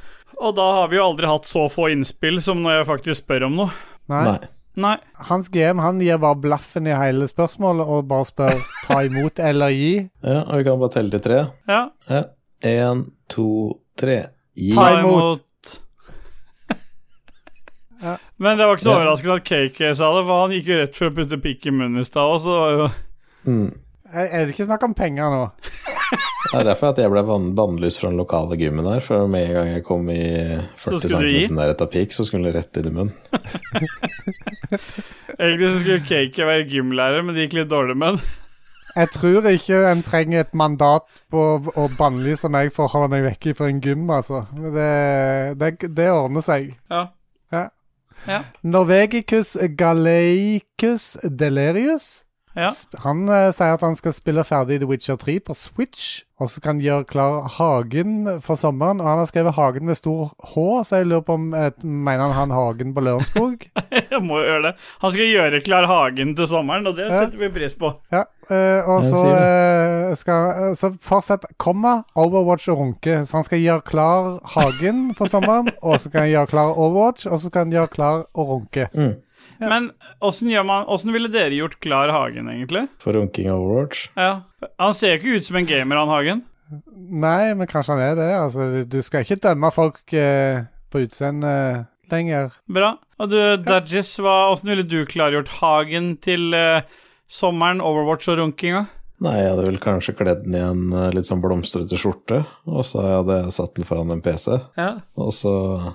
[0.41, 3.49] Og da har vi jo aldri hatt så få innspill som når jeg faktisk spør
[3.49, 3.77] om noe.
[4.13, 4.25] Nei.
[4.29, 4.41] Nei.
[4.77, 4.97] Nei.
[5.29, 9.69] Hans GM han gir bare blaffen i hele spørsmålet og bare spør ta imot eller
[9.75, 10.09] gi.
[10.23, 11.41] Ja, og vi kan bare telle til tre.
[11.69, 11.81] Ja.
[12.09, 12.23] Ja.
[12.63, 14.19] En, to, tre.
[14.57, 14.75] Gi.
[14.77, 15.43] Ta imot.
[18.01, 18.15] Ja.
[18.41, 20.95] Men det var ikke så overraskende at KK sa det, for han gikk jo rett
[20.97, 22.31] for å putte pikk i munnen i stad.
[22.33, 22.91] og så var jo-
[23.45, 23.75] Mm.
[24.13, 25.43] Er er det ikke snakk om penger nå?
[26.51, 29.01] Det er derfor at jeg ble ban- bannlyst fra den lokale gymmen her.
[29.05, 30.19] For med en gang jeg kom i
[30.77, 31.45] 40 skulle du gi?
[31.47, 33.15] cm nærhet av peak, så skulle det rett inn i munnen.
[35.41, 38.21] Egentlig så skulle Cake være gymlærer, men det gikk litt dårlig med den.
[38.97, 41.43] Jeg tror ikke en trenger et mandat på
[41.79, 44.43] å bannlyse meg for å holde meg vekk fra en gym, altså.
[44.51, 44.89] Det,
[45.61, 46.73] det, det ordner seg.
[46.91, 47.05] Ja.
[47.55, 47.69] Ja.
[48.27, 48.41] Ja.
[48.67, 52.25] Norvegicus galeicus delirius.
[52.57, 52.71] Ja.
[53.05, 56.61] Han uh, sier at han skal spille ferdig The Witcher 3 på Switch, og så
[56.65, 58.99] kan han gjøre klar Hagen for sommeren.
[59.01, 62.25] Og han har skrevet Hagen med stor H, så jeg lurer på om uh, Mener
[62.33, 63.69] han han Hagen på Lørenskog?
[64.11, 64.75] Jeg må jo gjøre det.
[65.05, 67.23] Han skal gjøre klar hagen til sommeren, og det Ja.
[67.25, 67.93] setter vi pris på.
[68.13, 69.23] Ja, uh, og så
[70.19, 73.21] skal Så fortsett, komma, Overwatch og runke.
[73.27, 77.27] Så han skal gjøre klar Hagen for sommeren, og så kan han gjøre klar Overwatch,
[77.31, 78.89] og så kan han gjøre klar og runke.
[78.95, 79.15] Mm.
[79.61, 79.91] Men
[80.25, 82.87] åssen gjør man Åssen ville dere gjort klar hagen, egentlig?
[83.03, 84.07] For runking Overwatch.
[84.17, 84.43] Ja.
[84.81, 86.43] Han ser jo ikke ut som en gamer, han Hagen.
[86.95, 88.29] Nei, men kanskje han er det.
[88.39, 91.53] Altså, du skal ikke dømme folk eh, på utseende
[92.13, 92.53] lenger.
[92.71, 92.95] Bra.
[93.21, 93.37] Og du,
[93.67, 96.81] Dudges, hva- åssen ville du klargjort hagen til eh,
[97.31, 98.87] sommeren, Overwatch og runkinga?
[99.21, 102.81] Nei, jeg hadde vel kanskje kledd den i en eh, litt sånn blomstrete skjorte, og
[102.89, 104.95] så hadde jeg satt den foran en PC, Ja.
[105.21, 105.53] og så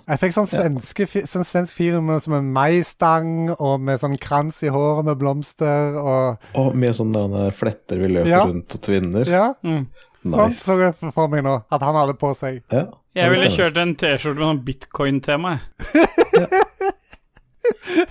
[0.07, 1.23] Jeg fikk sånn, svenske, ja.
[1.26, 5.97] sånn svensk film med, som en maistang, og med sånn krans i håret med blomster,
[5.97, 8.43] og Og med sånne fletter vi løper Ja.
[8.45, 9.26] rundt og tvinner.
[9.26, 9.88] Ja, Mm.
[10.26, 11.63] sånn så jeg for- meg nå.
[11.71, 12.61] At han hadde på seg.
[12.71, 15.59] Ja, Jeg ville kjørt en T-skjorte med sånn bitcoin-tema,
[15.93, 16.59] jeg.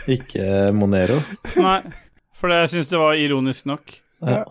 [0.09, 1.21] Ikke Monero.
[1.57, 1.81] Nei.
[2.35, 4.01] For det syns det var ironisk nok.
[4.25, 4.45] Ja.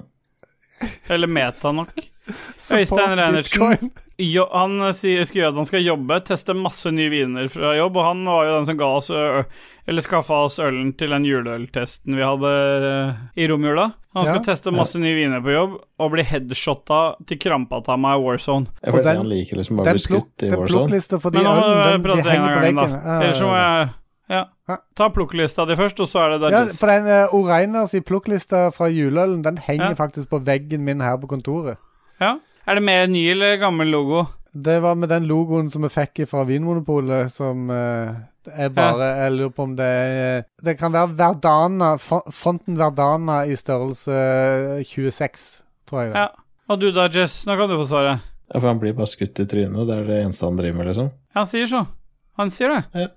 [1.09, 1.93] Eller meta nok.
[2.71, 3.89] Øystein Reinertsen.
[4.21, 7.97] Jo, han eh, sier, skriver at han skal jobbe, teste masse nye viner fra jobb,
[7.97, 9.43] og han var jo den som ga oss ø,
[9.89, 12.51] Eller skaffa oss ølen til den juleøltesten vi hadde
[12.87, 13.89] eh, i romjula.
[14.15, 14.43] Han skal Ja.
[14.45, 18.69] teste masse nye viner på jobb, og bli headshotta til krampa ta meg i Warzone.
[18.85, 20.69] Jeg føler den- han liker liksom bare å Den, bli skutt i Warzone.
[20.87, 22.85] plukklista for de Men nå må du den, prate en henger på gang, da.
[22.87, 23.21] veggen.
[23.23, 23.89] Ellers må jeg
[24.67, 24.73] Ja.
[24.73, 24.77] Ja.
[24.95, 28.87] Ta plukklista di først, og så er det Ja, for den uh, Oreiners plukklista fra
[28.87, 29.93] juleølen, den henger Ja.
[29.93, 31.77] faktisk på veggen min her på kontoret.
[32.21, 32.37] Ja.
[32.65, 34.25] Er det mer ny eller gammel logo?
[34.53, 38.13] Det var med den logoen som vi fikk fra Vinmonopolet, som uh,
[38.45, 43.45] er bare Jeg lurer på om det er eh, Det kan være Verdana, fonten Verdana
[43.49, 44.11] i størrelse
[44.79, 45.47] eh, 26,
[45.89, 46.19] tror jeg det.
[46.19, 46.27] Ja.
[46.69, 48.19] Og du da, Jess, nå kan du få svare.
[48.53, 50.91] Ja, for han blir bare skutt i trynet, det er det eneste han driver med,
[50.91, 51.09] liksom.
[51.35, 51.85] Han sier så.
[52.39, 52.83] Han sier det.
[52.93, 53.07] Ja,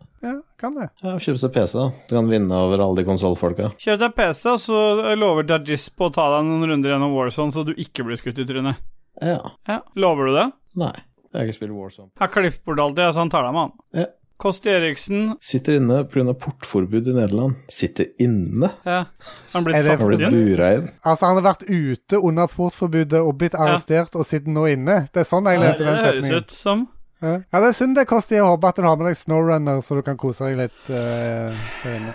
[0.58, 0.88] kan det.
[1.02, 1.86] Ja, Kjøp seg PC, da.
[2.08, 3.70] Du kan vinne over alle de konsollfolka.
[3.82, 7.64] Kjøp deg PC, og så lover Dajispo å ta deg noen runder gjennom Warzone, så
[7.68, 8.80] du ikke blir skutt i trynet.
[9.22, 9.38] Ja.
[9.68, 10.46] Ja, Lover du det?
[10.76, 10.92] Nei.
[11.32, 12.10] Jeg har ikke spilt Warzone.
[12.16, 13.76] Jeg har klippet bort alltid, så han tar deg med han.
[14.02, 14.06] Ja.
[14.36, 16.34] Kosti Eriksen Sitter inne pga.
[16.36, 17.54] portforbud i Nederland.
[17.72, 18.68] Sitter inne?
[18.84, 19.06] ja.
[19.54, 20.34] Han blitt Er det satt inn.
[20.52, 20.90] inn?
[21.08, 25.08] Altså, han har vært ute under portforbudet og blitt arrestert og sitter nå inne.
[25.14, 26.84] Det er sånn jeg Det leser den høres ut som
[27.26, 28.36] Ja, Ja, det er synd det koster.
[28.38, 31.50] Jeg håper at du har med deg Snowrunner, så du kan kose deg litt Uh,
[31.82, 32.12] der inne.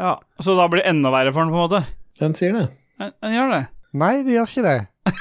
[0.00, 1.80] Ja, Så da blir det enda verre for den, på en måte?
[2.20, 2.66] Den sier det.
[3.00, 3.62] Den, den gjør det.
[4.00, 4.80] Nei, de gjør ikke det.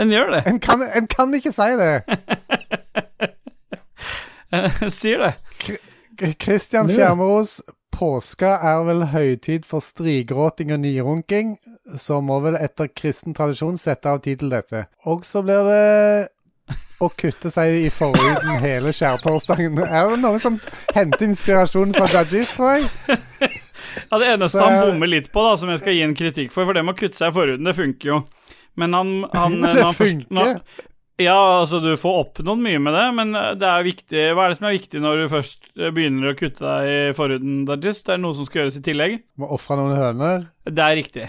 [0.00, 0.38] Den gjør det.
[0.48, 1.90] En kan, en kan ikke si det.
[5.00, 5.32] Sier det.
[6.40, 7.12] Kristian Christian Ja.
[8.00, 11.50] Påska er vel høytid for strigråting og nirunking,
[12.00, 14.86] så må vel etter kristen tradisjon sette av tid til dette.
[15.10, 16.28] Og så blir det
[17.00, 19.78] å kutte seg i forhuden hele skjærtorsdagen.
[19.84, 20.56] Er det noen som
[20.96, 22.88] henter inspirasjon fra Dajis, tror jeg?
[24.10, 26.52] Ja, Det eneste Så han bommer litt på, da, som jeg skal gi en kritikk
[26.54, 28.20] for, for det med å kutte seg i forhuden, det funker jo.
[28.80, 30.60] Men han, han når han først- når-
[31.20, 34.58] Ja, altså, du får oppnådd mye med det, men det er viktig Hva er det
[34.60, 38.00] som er viktig når du først begynner å kutte deg i forhuden, Dajis?
[38.06, 39.16] Det er noe som skal gjøres i tillegg?
[39.40, 40.46] Må ofre noen høner.
[40.64, 41.26] Det er riktig.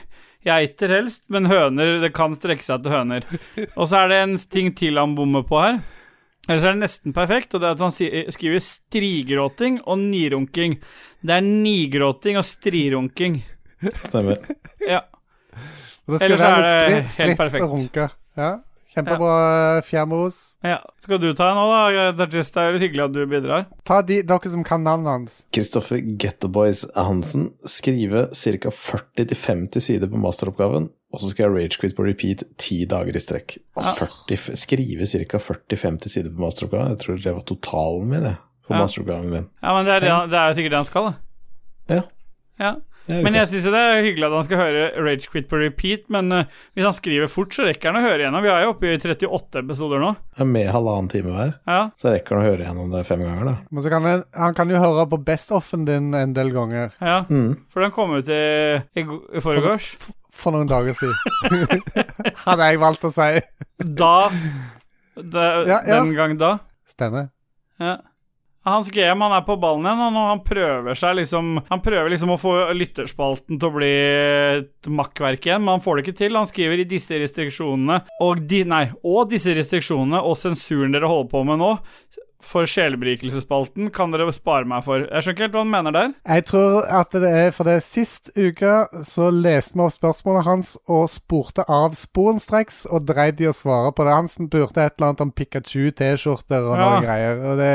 [0.47, 3.27] Geiter helst, men høner Det kan strekke seg til høner.
[3.75, 5.81] Og så er det en ting til han bommer på her.
[6.49, 7.93] Ellers er det nesten perfekt, og det er at han
[8.33, 10.79] skriver strigråting og nirunking.
[11.21, 13.41] Det er nigråting og strirunking.
[14.07, 14.41] Stemmer.
[14.81, 15.03] Ja.
[16.09, 17.63] Ellers er det helt stritt perfekt.
[17.67, 18.07] og runke.
[18.39, 18.55] Ja,
[18.91, 20.57] Kjempebra, Fjermeros.
[20.67, 20.81] ja.
[21.03, 22.25] Skal du ta en nå, da?
[22.25, 23.65] Dajis, det er hyggelig at du bidrar.
[23.87, 25.37] Ta de, dere som kan navnet hans.
[25.55, 28.69] Kristoffer Gettoboys Hansen skriver ca.
[28.75, 33.57] 40-50 sider på masteroppgaven, og så skal jeg ragequit på repeat ti dager i strekk.
[33.79, 33.95] Ja.
[33.97, 35.39] 40, skrive ca.
[35.47, 36.93] 40-50 sider på masteroppgaven.
[36.97, 38.37] Jeg tror det var totalen min, jeg,
[38.67, 38.83] på Ja.
[38.83, 39.49] masteroppgaven min.
[39.63, 41.95] Ja, men det er, det, er sikkert det han skal, da.
[41.95, 42.01] Ja.
[42.61, 42.75] Ja.
[43.09, 46.03] Jeg Men jeg syns det er hyggelig at han skal høre Rage Quit på repeat,
[46.13, 46.43] men uh,
[46.77, 48.43] hvis han skriver fort, så rekker han å høre gjennom.
[48.45, 50.11] Vi er jo oppe i 38 episoder nå.
[50.37, 50.47] det.
[50.47, 51.79] Med halvannen time hver, Ja.
[51.99, 53.55] så rekker han å høre gjennom det fem ganger, da.
[53.71, 56.93] Men så kan han, han kan jo høre på best-offen din en del ganger.
[57.01, 57.23] ja.
[57.29, 57.55] Mm.
[57.73, 58.41] For den kom ut i,
[58.95, 59.95] i, i forgårs.
[60.31, 61.81] For noen dager siden.
[62.45, 63.41] Hadde jeg valgt å si.
[63.97, 64.13] Da
[65.17, 65.97] det, Ja, ja.
[65.97, 66.53] Den gang da.
[66.87, 67.27] Stemmer.
[67.81, 67.97] Ja.
[68.67, 72.11] Hans GM han er på ballen igjen, han, og han prøver seg liksom Han prøver
[72.13, 73.91] liksom å få lytterspalten til å bli
[74.61, 76.37] et makkverk igjen, men han får det ikke til.
[76.37, 81.31] Han skriver i disse restriksjonene og de, Nei, og disse restriksjonene og sensuren dere holder
[81.33, 81.71] på med nå,
[82.41, 85.03] for sjelberikelsesspalten, kan dere spare meg for.
[85.05, 86.13] Jeg skjønner ikke helt hva han mener der.
[86.25, 88.71] Jeg tror at det er for det Sist uke
[89.05, 93.93] så leste vi opp spørsmålet hans og spurte av sporenstreks, og dreide de å svare
[93.93, 94.15] på det.
[94.17, 96.89] Hansen burde et eller annet om Pikachu-T-skjorter og Ja.
[96.89, 97.45] noe greier.
[97.51, 97.73] Og det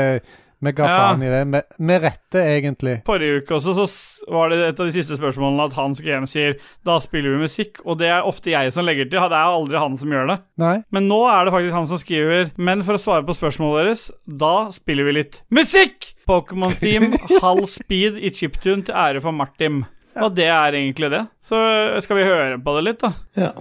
[0.61, 0.97] Vi ga Ja.
[0.97, 1.41] faen i det.
[1.47, 2.95] Med, med rette, egentlig.
[3.05, 3.85] Forrige uke også så
[4.33, 6.55] var det et av de siste spørsmålene at Hans GM sier
[6.87, 9.19] da spiller vi musikk, og det er ofte jeg som legger til.
[9.21, 10.37] Det er aldri han som gjør det.
[10.57, 10.75] Nei?
[10.91, 14.07] Men nå er det faktisk han som skriver Men for å svare på spørsmålet deres,
[14.25, 16.13] da spiller vi litt musikk!
[16.27, 19.85] Pokémon-theme, halv speed i chiptune til ære for Martin.
[20.17, 21.27] Og det er egentlig det.
[21.45, 21.55] Så
[22.01, 23.13] skal vi høre på det litt, da.
[23.37, 23.51] Ja.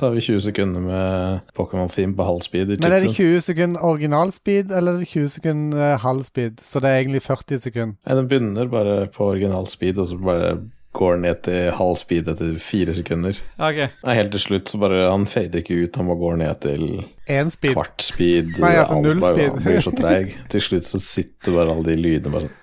[0.00, 2.70] Tar vi 20 sekunder med Pokémon-theme på halv speed.
[2.72, 6.60] i Men er det 20 sekunder originalspeed, eller er det 20 sekunder eh, halv speed?
[6.64, 7.96] Så det er egentlig 40 sekunder.
[8.06, 10.54] Nei, Den begynner bare på originalspeed, og så bare
[10.96, 13.36] går den ned til halv speed etter fire sekunder.
[13.60, 13.82] Ok.
[14.06, 17.04] Nei, helt til slutt så bare Han fader ikke ut, han må gå ned til
[17.28, 17.76] Én speed.
[17.76, 18.56] kvart speed.
[18.58, 19.52] Nei, altså null bare, speed.
[19.52, 20.32] Han blir så treig.
[20.50, 22.56] Til slutt så sitter bare alle de lydene bare sånn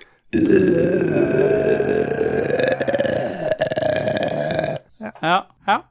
[5.22, 5.46] Ja.
[5.68, 5.84] ja.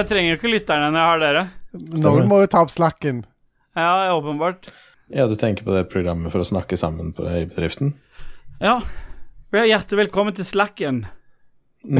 [0.00, 1.40] Jeg trenger jo ikke lytterne når jeg har dere.
[2.00, 3.18] Noen må jo ta opp slakken.
[3.76, 4.70] Ja, åpenbart.
[5.12, 7.92] Ja, du tenker på det programmet for å snakke sammen på, i bedriften?
[8.62, 8.80] Ja.
[9.52, 11.02] Ja, Hjertelig velkommen til Slacken.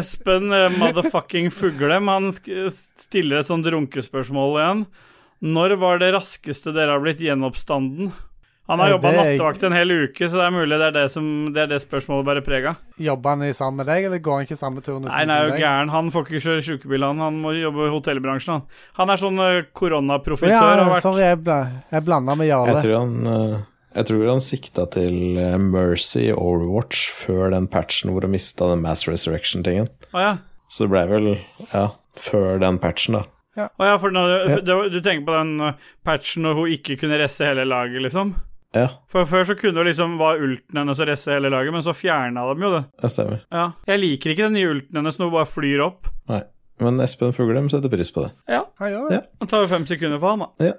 [0.00, 4.82] Espen eh, motherfucking Fuglem Han stiller et sånt runkespørsmål igjen.
[5.40, 8.12] Når var det raskeste dere har blitt gjenoppstanden?
[8.70, 11.04] Han har Eh, jobba nattevakt en hel uke, så det er mulig det er det,
[11.10, 12.76] som, det, er det spørsmålet bærer preg av.
[13.02, 15.48] Jobber han i sammen med deg, eller går han ikke samme turnus Nei, han er
[15.48, 15.90] jo gæren.
[15.90, 17.18] Han får ikke kjøre sjukebil, han.
[17.24, 18.84] Han må jobbe i hotellbransjen, han.
[19.00, 20.54] Han er sånn eh, koronaprofitør.
[20.54, 21.02] ja, vært.
[21.02, 21.58] sorry, jeg, bla,
[21.90, 22.84] jeg blanda med Jeg Jarle.
[22.84, 23.56] tror han eh,
[23.98, 25.16] Jeg tror han sikta til
[25.58, 29.90] Mercy Overwatch før den patchen hvor han mista den Mass Resurrection-tingen.
[30.14, 30.30] Ah, ja.
[30.70, 31.28] Så det ble vel
[31.72, 33.24] Ja, før den patchen, da.
[33.60, 34.22] Å ja, for nå,
[34.62, 35.74] du, du tenker på den
[36.06, 38.30] patchen når hun ikke kunne resse hele laget, liksom?
[38.76, 41.82] Ja, For Før så kunne det liksom var ulten hennes å resse hele laget, men
[41.82, 42.82] så fjerna de jo det.
[43.02, 43.40] det stemmer.
[43.50, 43.64] Ja.
[43.90, 46.06] Jeg liker ikke den nye ulten hennes når hun bare flyr opp.
[46.30, 46.42] Nei.
[46.80, 48.30] Men Espen Fuglem setter pris på det.
[48.48, 49.16] Ja, Han gjør det.
[49.18, 49.24] Ja.
[49.42, 50.70] Det tar jo fem sekunder for han, da.
[50.70, 50.76] Ja.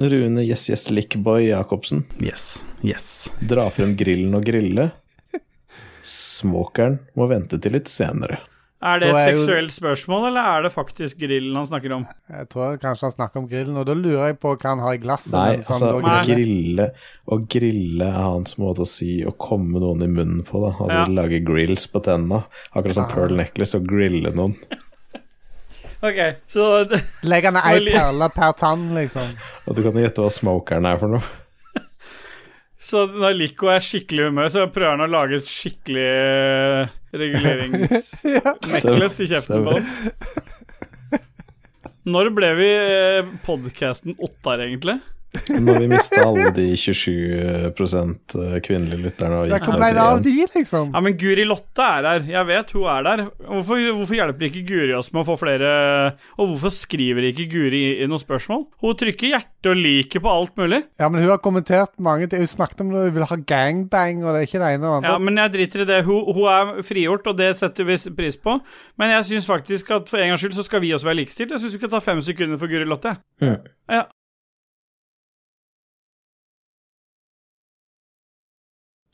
[0.00, 2.04] Rune Yes Yes Lickboy Jacobsen.
[2.22, 2.64] Yes.
[2.82, 3.32] Yes.
[3.40, 4.90] Dra frem grillen og grille.
[6.02, 8.40] Smokeren må vente til litt senere.
[8.84, 12.02] Er det et er jo- seksuelt spørsmål, eller er det faktisk grillen han snakker om?
[12.28, 14.92] Jeg tror kanskje han snakker om grillen, og da lurer jeg på hva han har
[14.92, 15.32] i glasset.
[15.32, 16.24] Nei, mens altså Nei.
[16.28, 16.90] grille
[17.32, 20.76] Å grille er hans måte å si å komme noen i munnen på, da.
[20.84, 21.06] Altså Ja.
[21.22, 22.44] lage grills på tenna.
[22.76, 24.54] Akkurat som pearl necklace, og grille noen.
[26.04, 26.18] Ok,
[26.52, 26.84] så
[27.24, 29.30] Legger han ei perle per tann, liksom.
[29.66, 31.22] Og du kan gjette hva smokeren er for noe.
[32.84, 36.90] Så når Lico er skikkelig i humør, så prøver han å lage et skikkelig eh,
[38.34, 38.52] ja.
[39.24, 39.86] i kjeften på ham.
[42.04, 42.70] Når ble vi
[43.46, 44.98] podkasten Ottar, egentlig?
[45.64, 47.72] Når vi mista alle de 27
[48.64, 50.22] kvinnelige lytterne og gikk ned til én.
[50.24, 50.92] de, liksom?
[50.94, 52.26] Ja, men Guri Lotte er her.
[52.34, 53.22] Jeg vet hun er der.
[53.48, 55.72] Hvorfor, hvorfor hjelper ikke Guri oss med å få flere
[56.38, 58.66] Og hvorfor skriver ikke Guri i, i noen spørsmål?
[58.84, 60.82] Hun trykker hjerte og liker på alt mulig.
[61.00, 62.44] Ja, men hun har kommentert mange ting.
[62.44, 64.96] Hun snakket om at hun vil ha gangbang, og det er ikke det ene og
[64.98, 65.14] andre.
[65.14, 66.00] Ja, men jeg driter i det.
[66.08, 68.58] Hun, hun er frigjort, og det setter vi pris på.
[69.00, 71.54] Men jeg syns faktisk at for en gangs skyld så skal vi også være likestilt.
[71.54, 73.16] Jeg syns vi skal ta fem sekunder for Guri Lotte.
[73.42, 73.56] Mm.
[73.90, 74.04] Ja.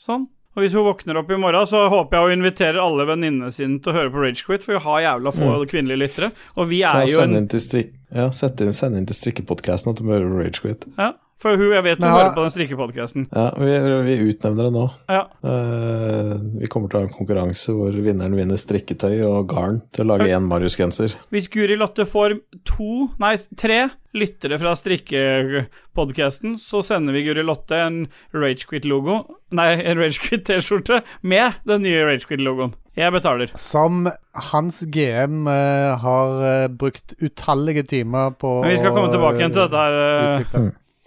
[0.00, 0.28] Sånn.
[0.56, 3.78] Og hvis hun våkner opp i morgen, så håper jeg hun inviterer alle venninnene sine
[3.82, 6.30] til å høre på Ragequit, for vi har jævla få kvinnelige lyttere.
[6.56, 7.92] Og vi er Ta, jo send en.
[8.10, 10.88] Ja, sett inn, send inn til strikkepodkasten at du må høre Ragequit.
[10.98, 13.26] Ja, for hun, jeg vet hun hører på den strikkepodkasten.
[13.32, 13.76] Ja, vi,
[14.06, 14.84] vi utnevner det nå.
[15.08, 15.22] Ja.
[15.44, 20.04] Uh, vi kommer til å ha en konkurranse hvor vinneren vinner strikketøy og garn til
[20.04, 21.16] å lage én Marius-genser.
[21.32, 22.36] Hvis Guri Lotte får
[22.68, 23.86] to, nei, tre
[24.16, 28.02] lyttere fra strikkepodkasten, så sender vi Guri Lotte en
[28.36, 29.22] Ragequit-logo
[29.56, 32.76] Nei, en Ragequit-T-skjorte med den nye Ragequit-logoen.
[32.98, 33.50] Jeg betaler.
[33.58, 34.04] Som
[34.50, 39.54] hans GM uh, har eh, brukt utallige timer på Men vi skal komme tilbake igjen
[39.56, 39.98] til dette her.
[40.04, 40.62] eh, utvikle.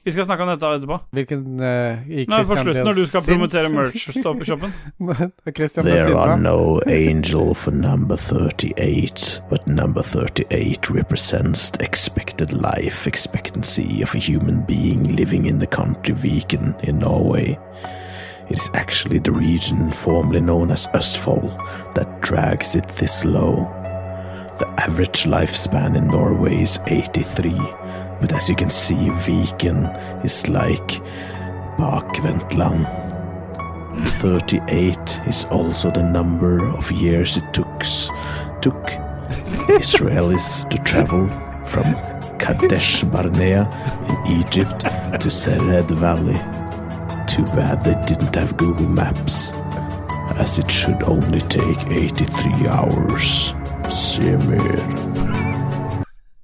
[0.05, 0.97] Vi skal snakke om dette etterpå.
[1.15, 4.73] Hvilken uh, i Nå er på slutten, når du skal promotere merch stå på shoppen.
[5.83, 14.03] There are no angel for number 38, but number 38 represents the expected life expectancy
[14.03, 17.57] of a human being living in the country Viken in Norway.
[18.49, 21.55] It is actually the region formerly known as Østfold
[21.95, 23.71] that drags it this low.
[24.59, 27.55] The average lifespan in Norway is 83,
[28.23, 29.83] but as you can see, Viken
[30.23, 31.01] is like
[31.77, 32.87] bakvendtland.
[34.21, 34.97] 38
[35.27, 37.79] is also the number of years it took,
[38.61, 38.81] took
[39.67, 41.27] Israelis to travel
[41.65, 41.83] from
[42.39, 43.67] Kadesh Barnea
[44.07, 44.79] in Egypt
[45.19, 46.39] to Sered Valley.
[47.27, 49.51] Too bad they didn't have Google Maps,
[50.37, 53.53] as it should only take 83 hours.
[53.91, 55.42] Se mer.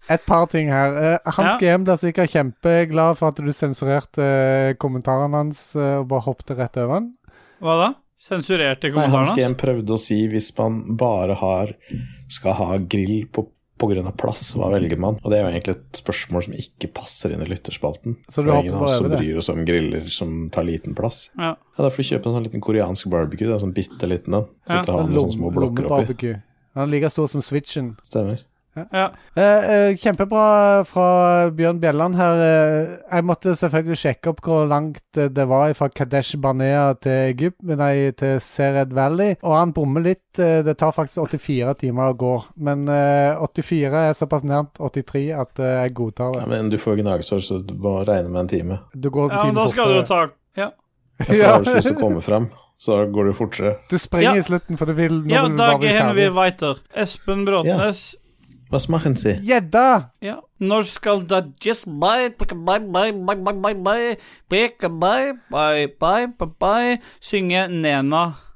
[0.09, 0.95] Et par ting her.
[1.13, 1.75] Eh, hans Ja.
[1.77, 6.57] GM blir sikkert kjempeglad for at du sensurerte eh, kommentaren hans eh, og bare hoppet
[6.57, 7.11] rett over den.
[7.61, 7.89] Hva da?
[8.19, 11.71] Sensurerte Nei, Hans Hans GM prøvde å si hvis man bare har
[12.29, 13.45] skal ha grill på
[13.79, 14.11] pga.
[14.17, 15.15] plass, hva velger man?
[15.23, 18.17] Og det er jo egentlig et spørsmål som ikke passer inn i lytterspalten.
[18.27, 21.29] Så du ingen av oss som bryr oss om griller som tar liten plass.
[21.37, 21.53] Ja.
[21.77, 24.43] Ja, Da får du kjøpe en sånn liten koreansk barbecue, da, sånn bitte liten en.
[24.67, 24.81] Så Ja.
[24.81, 25.89] ikke ha sånne små blokker oppi.
[25.95, 26.41] Lommebarbecue.
[26.75, 27.95] Han er like stor som Switchen.
[28.03, 28.43] Stemmer.
[28.93, 29.05] Ja.
[29.35, 32.41] Eh, eh, kjempebra fra Bjørn Bjelland her.
[32.45, 37.33] Eh, jeg måtte selvfølgelig sjekke opp hvor langt eh, det var fra Kadesh Barnea til
[37.33, 39.35] Egypt, nei, til Sered Valley.
[39.43, 40.23] Og han bommer litt.
[40.39, 42.33] det tar faktisk 84 timer å gå.
[42.63, 46.49] Men eh, 84 er såpass nært 83 at jeg godtar Ja, det.
[46.53, 48.79] men du får gnagsår, så du må regne med en time.
[48.93, 50.23] Du går ja, men da skal du ta
[50.57, 50.71] Ja.
[51.19, 51.59] Jeg får Ja.
[51.75, 52.49] Lyst til å komme frem
[52.79, 53.75] så da går det fortere.
[53.91, 54.39] Du springer Ja.
[54.39, 56.77] i slutten, for du vil, ja, da bli vi weiter.
[56.95, 58.15] Espen Bråtnes.
[58.69, 58.77] Hva
[59.17, 59.39] sie?
[59.41, 60.11] Ja, Gjedda!
[60.21, 60.35] Ja.
[60.59, 64.17] Når skal da just bye, bye, bye, bye, bye, bye, bye, bye,
[64.49, 68.48] bye, bye, bye, bye, bye, bye, synge Nena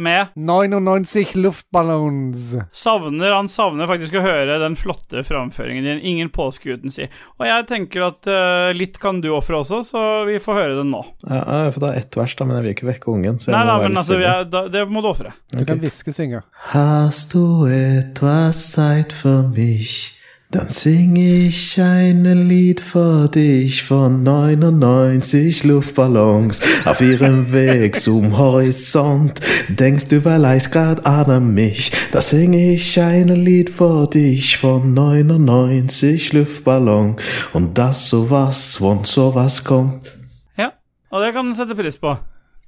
[0.00, 2.54] med 99 luftballons.
[2.72, 6.02] Savner, han savner faktisk å høre den flotte framføringen din.
[6.12, 7.08] Ingen påske uten si.
[7.38, 10.92] Og jeg tenker at uh, litt kan du ofre også, så vi får høre den
[10.94, 11.02] nå.
[11.26, 13.40] Ja, for det er ett vers, da, men jeg vil ikke vekke ungen.
[13.40, 15.34] Så jeg Nei, må da, være men altså, vi er, da, det må du ofre.
[15.54, 16.44] Du kan hviskesynge.
[16.72, 20.19] Hast du etwas Zeit for mich?
[20.52, 29.38] Dann singe ich ein Lied für dich von 99 Luftballons auf ihrem Weg zum Horizont.
[29.68, 31.92] Denkst du vielleicht grad an mich?
[32.10, 37.14] Da singe ich ein Lied für dich von 99 Luftballon.
[37.52, 40.18] Und das sowas, wenn sowas kommt.
[40.58, 40.72] Ja,
[41.10, 42.16] og det kan du sette pris på.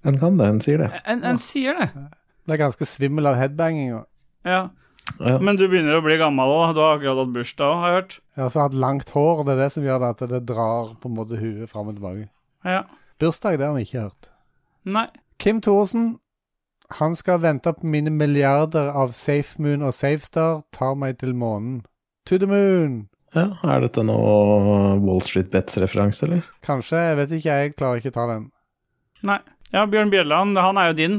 [0.05, 0.91] En kan det, en sier det.
[1.07, 1.91] En, en sier det.
[2.47, 3.93] Det er ganske svimmel av headbanging.
[3.95, 4.07] og-
[4.47, 4.68] Ja.
[5.22, 5.36] Ja.
[5.38, 6.72] Men du begynner å bli gammel òg.
[6.74, 8.16] Du har akkurat hatt bursdag òg, har jeg hørt.
[8.34, 10.90] Jeg har også hatt langt hår, det er det som gjør det at det drar
[11.02, 12.26] på en måte huet fram og tilbake.
[12.66, 12.82] Ja.
[13.22, 14.30] Bursdag, det har vi ikke hørt.
[14.84, 15.06] Nei.
[15.38, 16.08] Kim Thorsen,
[16.98, 21.84] han skal vente på mine milliarder av SafeMoon og SafeStar, tar meg til månen.
[22.26, 23.08] To the moon!
[23.34, 26.42] Ja, Er dette noe Wall Street Bets-referanse, eller?
[26.66, 28.50] Kanskje, jeg vet ikke, jeg klarer ikke å ta den.
[29.24, 29.38] Nei.
[29.72, 31.14] Ja, Bjørn Bjelland, han er jo din,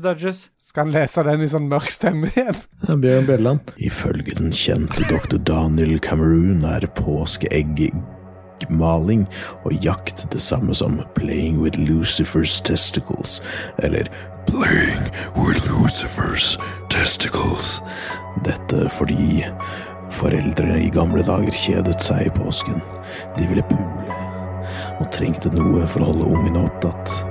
[0.00, 0.46] Dudges.
[0.56, 2.56] Skal han lese den i sånn mørk stemme igjen?
[2.86, 3.60] Ja, Bjørn Bjelland.
[3.76, 9.26] Ifølge den kjente doktor Daniel Cameroon er påskeeggmaling
[9.68, 13.42] og jakt det samme som playing with Lucifers testicles,
[13.84, 14.08] eller
[14.48, 16.56] playing with Lucifers
[16.88, 17.84] testicles.
[18.48, 19.44] Dette fordi
[20.16, 22.80] foreldre i gamle dager kjedet seg i påsken.
[23.36, 24.08] De ville pule
[25.00, 27.29] og trengte noe for å holde ungene opptatt.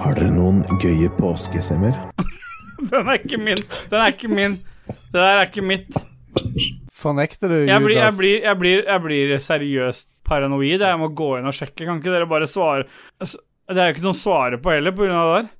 [0.00, 1.96] Har dere noen gøye påskesemmer?
[2.90, 3.60] Den er ikke min.
[3.90, 4.54] Den er ikke min.
[4.90, 5.90] Det der er ikke mitt.
[7.00, 8.16] Fornekter du, Jeg blir, jeg Judas?
[8.18, 10.80] blir, jeg blir, jeg blir seriøst paranoid.
[10.82, 11.84] Jeg må gå inn og sjekke.
[11.86, 12.86] Kan ikke dere bare svare
[13.20, 15.50] Altså, Det er jo ikke noe å svare på heller på grunn av det der.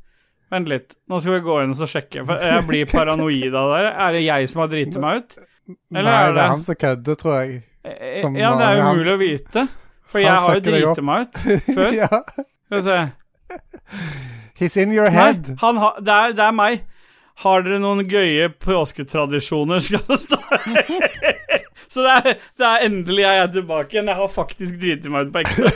[0.50, 0.96] Vent litt.
[1.10, 2.24] Nå skal vi gå inn og så sjekke.
[2.26, 3.90] For jeg blir paranoid av det der.
[4.06, 5.36] Er det jeg som har driti meg ut?
[5.94, 7.60] Eller Nei, er det det er han som kødder, tror jeg.
[7.86, 9.68] Eh, som Ja, det er han- umulig å vite.
[10.10, 11.92] For jeg har jo driti meg ut før.
[11.94, 12.08] ja.
[12.16, 12.98] Skal vi se.
[14.60, 15.56] He's in your Nei, head.
[15.62, 16.80] han ha, det, er, det er meg.
[17.40, 20.36] Har dere noen gøye påsketradisjoner, skal det stå.
[21.90, 22.22] Så det er,
[22.60, 24.10] det er endelig jeg er tilbake igjen.
[24.12, 25.62] Jeg har faktisk driti meg ut på ekte.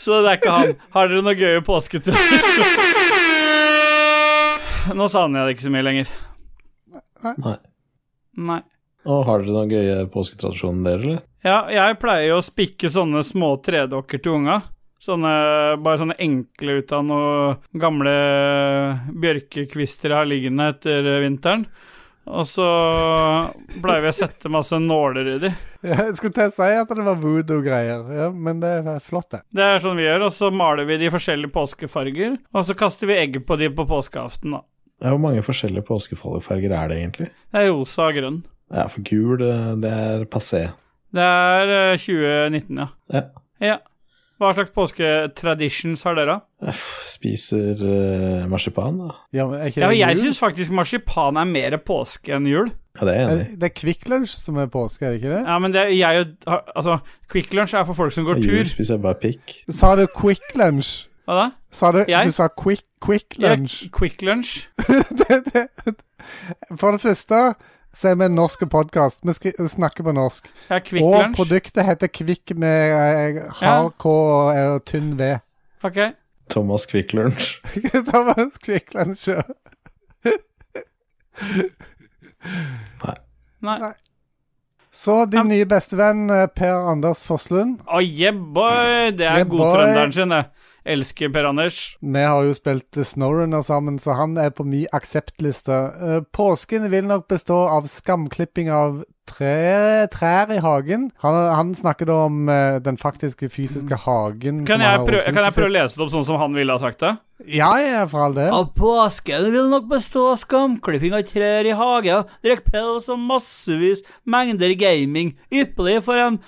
[0.00, 0.70] Så det er ikke han.
[0.94, 3.00] Har dere noen gøye påsketradisjoner?
[4.96, 6.08] Nå savner jeg det ikke så mye lenger.
[7.24, 7.56] Nei.
[8.50, 8.60] Nei.
[9.08, 11.20] Og har dere noen gøye påsketradisjoner, dere, eller?
[11.46, 14.56] Ja, jeg pleier jo å spikke sånne små tredokker til unga.
[15.00, 15.30] Sånne,
[15.80, 18.12] bare sånne enkle ut av noen gamle
[19.22, 21.64] bjørkekvister jeg har liggende etter vinteren.
[22.30, 22.66] Og så
[23.80, 25.50] pleier vi å sette masse nåler i de.
[25.80, 29.30] Ja, jeg skulle til å si at det var voodoo-greier, ja, men det er flott,
[29.32, 29.40] det.
[29.56, 32.36] Det er sånn vi gjør, og så maler vi de forskjellige påskefarger.
[32.52, 34.62] Og så kaster vi egg på de på påskeaften, da.
[35.00, 37.30] Ja, Hvor mange forskjellige påskefarger er det egentlig?
[37.48, 38.42] Det er rosa og grønn.
[38.70, 40.66] Ja, for gul, det, det er passé.
[41.16, 42.90] Det er eh, 2019, ja.
[43.16, 43.24] Ja.
[43.64, 43.78] Ja.
[44.40, 46.38] Hva slags påsketraditions har dere?
[46.64, 46.74] Jeg
[47.10, 49.10] spiser uh, marsipan, da.
[49.36, 50.22] Ja, men er ikke Ja, det jeg jul?
[50.24, 52.70] syns faktisk marsipan er mer påske enn jul.
[52.98, 53.56] Ja, det er jeg Er enig i.
[53.60, 55.42] det- er Quick Lunch som er påske, er det ikke det?
[55.46, 56.26] Ja, men det er jeg
[56.74, 56.98] Altså,
[57.30, 58.56] Quick Lunch er for folk som går tur.
[58.56, 59.54] jul spiser jeg bare pikk.
[59.70, 61.06] Sa du Quick Lunch?
[61.28, 61.50] Hva da?
[61.70, 62.26] Sa du, Jeg?
[62.26, 63.54] du sa Quick, quick Ja,
[63.92, 64.68] Quick Lunch.
[65.20, 65.68] det, det.
[66.80, 67.54] For det første
[67.92, 69.20] så er vi en norsk podkast.
[69.26, 70.46] Vi snakker på norsk.
[70.70, 71.36] Ja, Quick og Lunch.
[71.36, 75.32] produktet heter Kvikk med eh, hard K og eh, tynn V.
[75.82, 75.98] Ok.
[76.50, 77.56] Thomas Kvikk Lunsj.
[78.10, 79.30] Thomas Kvikk Lunsj.
[79.30, 79.42] ja.
[83.60, 83.92] Nei.
[84.92, 87.80] Så din nye bestevenn eh, Per Anders Forslund.
[87.86, 89.10] Oh, yeah, boy!
[89.14, 90.44] Det er Yeah, godtrønderen sin, det.
[90.84, 91.78] Elsker Per Anders.
[92.00, 95.78] Vi har jo spilt Snowrunner sammen, så han er på min akseptliste.
[96.00, 101.10] Eh, Påsken vil nok bestå av skamklipping av tre, trær i hagen.
[101.22, 104.64] Han, han snakker da om eh, den faktiske fysiske hagen.
[104.68, 106.76] Kan som jeg, prøve, kan jeg prøve å lese det opp sånn som han ville
[106.76, 107.12] ha sagt det?
[107.48, 108.50] Ja, ja, for all del.
[108.54, 114.04] Av påsken vil nok bestå av skamklipping av trær i hagen, drikk pels og massevis
[114.28, 116.40] mengder gaming, ypperlig for en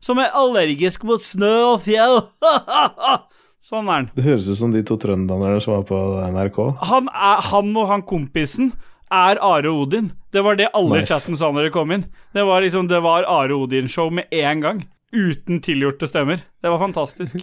[0.00, 2.22] som er allergisk mot snø og fjell.
[3.70, 4.10] sånn er han.
[4.18, 5.98] Det høres ut som de to trønderne som var på
[6.34, 6.60] NRK.
[6.90, 8.72] Han, er, han og han kompisen
[9.10, 10.10] er Are Odin.
[10.34, 11.10] Det var det alle i Nice.
[11.14, 12.04] chatten sa når de kom inn.
[12.34, 14.82] Det var liksom, det var Are Odin-show med en gang.
[15.10, 16.42] Uten tilgjorte stemmer.
[16.62, 17.40] Det var fantastisk.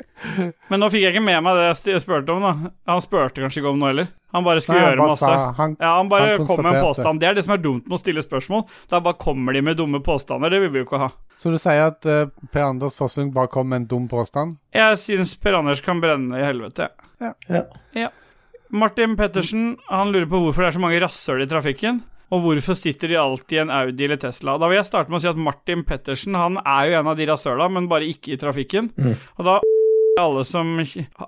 [0.70, 2.70] Men nå fikk jeg ikke med meg det jeg spurte om, da.
[2.88, 4.08] Han spurte kanskje ikke om noe heller.
[4.32, 5.28] Han bare skulle Nei, gjøre bare masse.
[5.28, 7.20] sa- han- ja, han bare han kom med en påstand.
[7.20, 8.62] Det er det som er dumt med å stille spørsmål.
[8.88, 10.48] Da bare kommer de med dumme påstander.
[10.54, 11.10] Det vil vi jo ikke ha.
[11.36, 14.56] Så du sier at uh, Per Anders Forslund bare kom med en dum påstand?
[14.72, 16.88] Jeg syns Per Anders kan brenne i helvete.
[17.20, 17.34] Ja.
[17.50, 17.62] Ja.
[17.94, 18.08] Ja.
[18.72, 22.00] Martin Pettersen han lurer på hvorfor det er så mange rasshøl i trafikken.
[22.32, 24.54] Og hvorfor sitter de alltid i en Audi eller Tesla?
[24.56, 27.18] Da vil jeg starte med å si at Martin Pettersen han er jo en av
[27.18, 28.88] de rasshøla, men bare ikke i trafikken.
[29.36, 29.58] Og da
[30.20, 30.76] alle som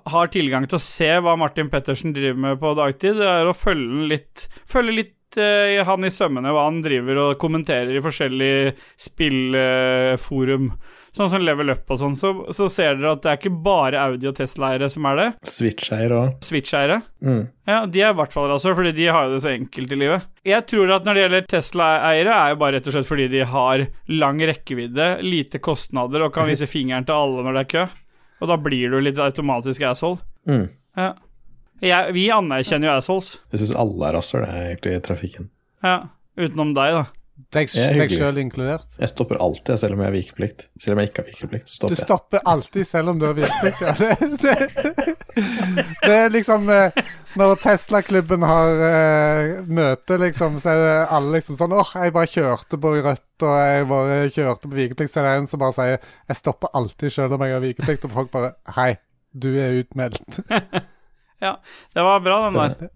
[0.05, 3.57] har tilgang til å se hva Martin Pettersen driver med på dagtid, det er å
[3.57, 8.75] følge litt Følge litt eh, han i sømmene, hva han driver og kommenterer i forskjellige
[9.01, 10.69] spillforum.
[11.15, 14.01] sånn som Level Up og sånn, så, så ser dere at det er ikke bare
[14.03, 15.27] Audi og Tesla-eiere som er det.
[15.47, 16.37] Switch-eiere òg.
[16.43, 17.01] Switch-eiere.
[17.23, 17.43] Mm.
[17.71, 20.01] Ja, de er i hvert fall rasshøl, fordi de har jo det så enkelt i
[20.03, 20.29] livet.
[20.45, 23.45] Jeg tror at når det gjelder Tesla-eiere, er jo bare rett og slett fordi de
[23.55, 27.85] har lang rekkevidde, lite kostnader og kan vise fingeren til alle når det er kø.
[28.41, 30.19] Og da blir du litt automatisk asshole.
[30.49, 30.65] Mm.
[30.99, 31.11] Ja.
[31.83, 33.35] Jeg, vi anerkjenner jo assholes.
[33.51, 35.49] Jeg syns alle er rasshøl, jeg, egentlig, i trafikken.
[35.83, 35.95] Ja.
[36.39, 37.05] Utenom deg, da.
[37.51, 38.85] Deg, sjøl inkludert.
[38.99, 40.65] Jeg stopper alltid, selv om jeg har vikeplikt.
[40.79, 42.45] Selv om jeg ikke har vikeplikt, så Du stopper jeg.
[42.53, 43.81] alltid selv om du har vikeplikt?
[43.83, 43.93] Ja.
[45.35, 46.95] Det, det, det er liksom eh,
[47.35, 52.29] Når Tesla-klubben har uh, møte, liksom, så er det alle liksom sånn åh, jeg bare
[52.31, 55.11] kjørte på rødt, og jeg bare kjørte på vikeplikt.
[55.11, 58.05] Så er det en som bare sier jeg stopper alltid selv om jeg har vikeplikt,
[58.07, 58.93] og folk bare hei,
[59.35, 60.39] du er utmeldt.
[61.45, 61.55] ja,
[61.95, 62.89] Det var bra, den der.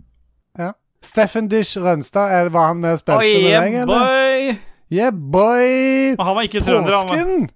[0.59, 0.71] ja.
[1.03, 4.03] Steffen Dish Rønstad, er var han med og spilte Oh, med yeah, deg, eller?
[4.03, 4.57] boy!
[4.91, 6.15] Yeah, boy!
[6.17, 7.07] Og han var ikke trønder, han.
[7.07, 7.49] var- Påsken!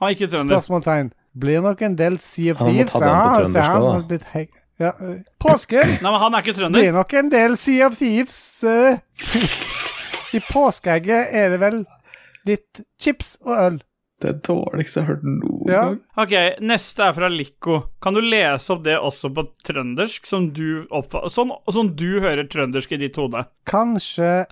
[0.00, 0.56] Han var ikke trønder.
[0.58, 1.12] Spørsmålstegn.
[1.40, 2.92] Blir nok en del Sea of Han må Thieves.
[2.92, 3.92] ta den på Ja, trøndersk han da.
[3.94, 4.48] har blitt heg...
[4.80, 6.80] Ja, øh, påsken Nei, men han er ikke trønder.
[6.80, 8.38] blir nok en del Sea of Thieves.
[8.64, 8.96] øh.
[10.36, 11.82] I påskeegget er det vel
[12.48, 13.78] litt chips og øl.
[14.20, 15.82] Det er dårligste jeg har hørt noen Ja.
[15.88, 16.00] gang.
[16.20, 17.78] Ok, neste er fra Lico.
[18.04, 20.84] Kan du lese opp det også på trøndersk, som du
[21.32, 23.44] Sånn sånn du hører trøndersk i ditt hode?
[23.66, 24.44] Kanskje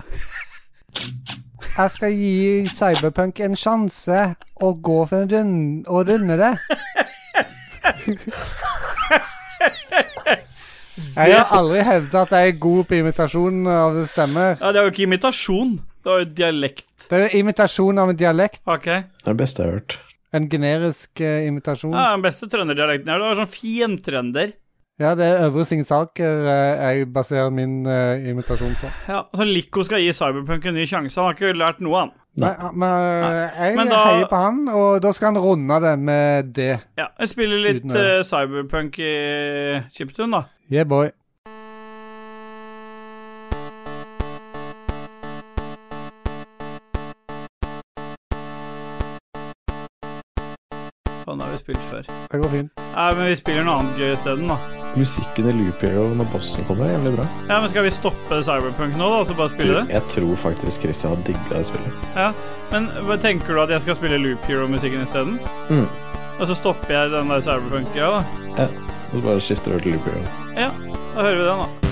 [1.78, 4.22] jeg skal gi Cyberpunk en sjanse
[4.64, 6.54] og gå for en runde og runde det.
[11.16, 14.56] Jeg har aldri hevda at jeg er god på imitasjon av stemmer.
[14.60, 15.72] Ja, Det er jo ikke imitasjon,
[16.04, 16.86] det er jo dialekt.
[17.08, 18.60] Det er jo imitasjon av en dialekt.
[18.66, 18.84] Ok.
[18.84, 19.98] Det er det beste jeg har hørt.
[20.36, 21.94] En generisk uh, imitasjon.
[21.96, 23.22] Ja, Den beste trønderdialekten her.
[23.22, 24.50] Det var sånn fin trønder.
[24.98, 28.90] Ja, det er Øvre Singsaker uh, jeg baserer min uh, imitasjon på.
[29.08, 31.16] Ja, så Lico skal gi Cyberpunk en ny sjanse.
[31.20, 32.12] Han har ikke lært noe, han.
[32.38, 32.92] Nei, men
[33.58, 36.68] jeg Men da- heier på han, og da skal han runde det med det.
[37.00, 39.14] Ja, Jeg spiller litt uh, Cyberpunk i
[39.96, 40.44] chiptune, da.
[40.70, 41.12] Yeah, boy.
[51.24, 52.06] Sånn har vi spilt før.
[52.32, 52.82] Det går fint.
[52.94, 54.56] Nei, men vi spiller noe annet gøy isteden, da.
[54.98, 57.26] Musikken i Loop Hero når bossen kommer, er jævlig bra.
[57.50, 59.94] Ja, men Skal vi stoppe Cyberpunk nå, da, og så bare spille det?
[59.96, 62.04] Jeg tror faktisk Christian har digga det spillet.
[62.16, 62.30] Ja,
[62.72, 65.38] Men hva tenker du at jeg skal spille Loop Hero-musikken isteden?
[65.68, 65.86] Mm.
[66.38, 68.22] Og så stopper jeg den der Cyberpunk-greia,
[68.56, 68.87] da.
[69.08, 70.24] Og så bare skifter over til Loop Hero.
[70.56, 70.70] Ja,
[71.14, 71.87] da hører vi den, da.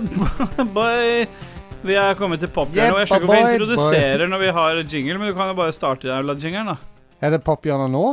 [0.76, 1.26] Bye.
[1.86, 4.48] Vi er kommet til pophjørnet, Yeah, jeg skjønner ikke hvorfor jeg boy, introduserer når vi
[4.56, 6.76] har jingle, men du kan jo bare starte jævla jingelen, da.
[7.22, 8.04] Er det pophjørnet nå?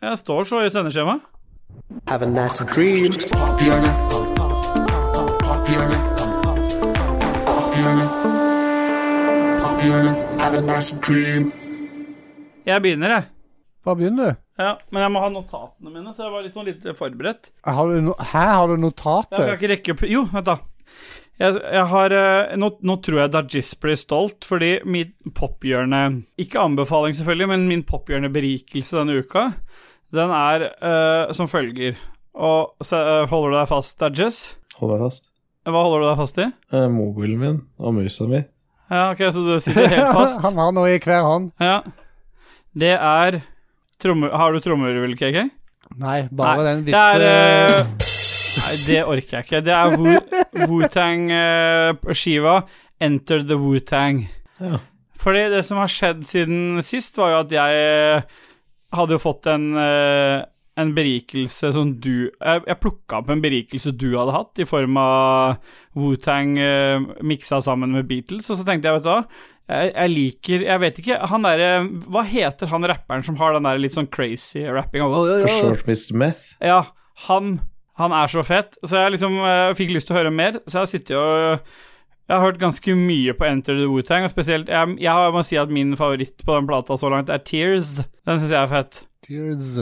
[0.00, 1.26] Jeg står så i sendeskjemaet.
[2.08, 3.12] Have a nice dream.
[10.40, 11.52] Have a nice dream.
[12.66, 13.24] Jeg begynner, jeg.
[13.84, 14.32] Bare begynn, du.
[14.60, 17.48] Ja, men jeg må ha notatene mine, så jeg var litt sånn litt forberedt.
[17.64, 19.36] Har du no Her har du notater?
[19.40, 20.58] Jeg kan ikke rekke opp Jo, vent, da.
[21.40, 26.02] Jeg, jeg har eh, nå, nå tror jeg Dajis blir stolt, fordi mitt pophjørne
[26.40, 29.46] Ikke anbefaling, selvfølgelig, men min pophjørneberikelse denne uka,
[30.12, 31.94] den er uh, som følger.
[32.34, 34.40] Og så, uh, holder du deg fast, Dajis?
[34.80, 35.30] Holder deg fast.
[35.70, 36.46] Hva holder du deg fast i?
[36.74, 38.42] Eh, mobilen min og musa mi.
[38.90, 40.40] Ja, ok, så du sitter helt fast?
[40.44, 41.50] Han har noe i hver hånd.
[41.62, 41.80] Ja.
[42.76, 43.42] Det er
[44.02, 44.34] trommer...
[44.36, 45.44] Har du trommevirvel, KK?
[46.00, 48.19] Nei, bare Nei, den Det er vitse...
[48.50, 49.62] eh, Nei, det orker jeg ikke.
[49.66, 52.62] Det er Wu- Wu-Tang uh,
[53.00, 54.24] Enter the Wu-Tang.
[54.60, 54.78] Ja.
[55.20, 58.22] Fordi det som har skjedd siden sist, var jo at jeg eh,
[58.96, 60.38] hadde jo fått en, eh,
[60.80, 64.96] en berikelse som du Jeg, jeg plukka opp en berikelse du hadde hatt, i form
[65.00, 65.58] av
[65.96, 69.20] Wu-Tang eh, miksa sammen med Beatles, og så tenkte jeg, vet du hva
[69.70, 71.68] jeg, jeg liker Jeg vet ikke, han derre
[72.10, 75.06] Hva heter han rapperen som har den der litt sånn crazy rappinga?
[75.12, 76.16] For short Mr.
[76.18, 76.54] Meth.
[76.64, 76.80] Ja,
[77.28, 77.58] han,
[78.00, 78.76] han er så fet.
[78.84, 81.72] Så jeg liksom jeg fikk lyst til å høre mer, så jeg har sittet og
[82.30, 85.56] Jeg har hørt ganske mye på Enter the Wu-Tang, og spesielt Jeg, jeg må si
[85.58, 87.96] at min favoritt på den plata så langt er Tears.
[88.26, 89.02] Den syns jeg er fett.
[89.26, 89.80] Tears.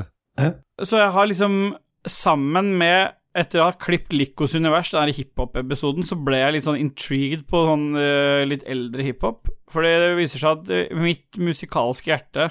[0.81, 1.77] Så jeg har liksom
[2.09, 6.81] Sammen med etter å ha klippet Likos univers, den hiphop-episoden, så ble jeg litt sånn
[6.81, 9.51] intrigued på sånn uh, litt eldre hiphop.
[9.73, 12.49] Fordi det viser seg at eh, mitt musikalske hjerte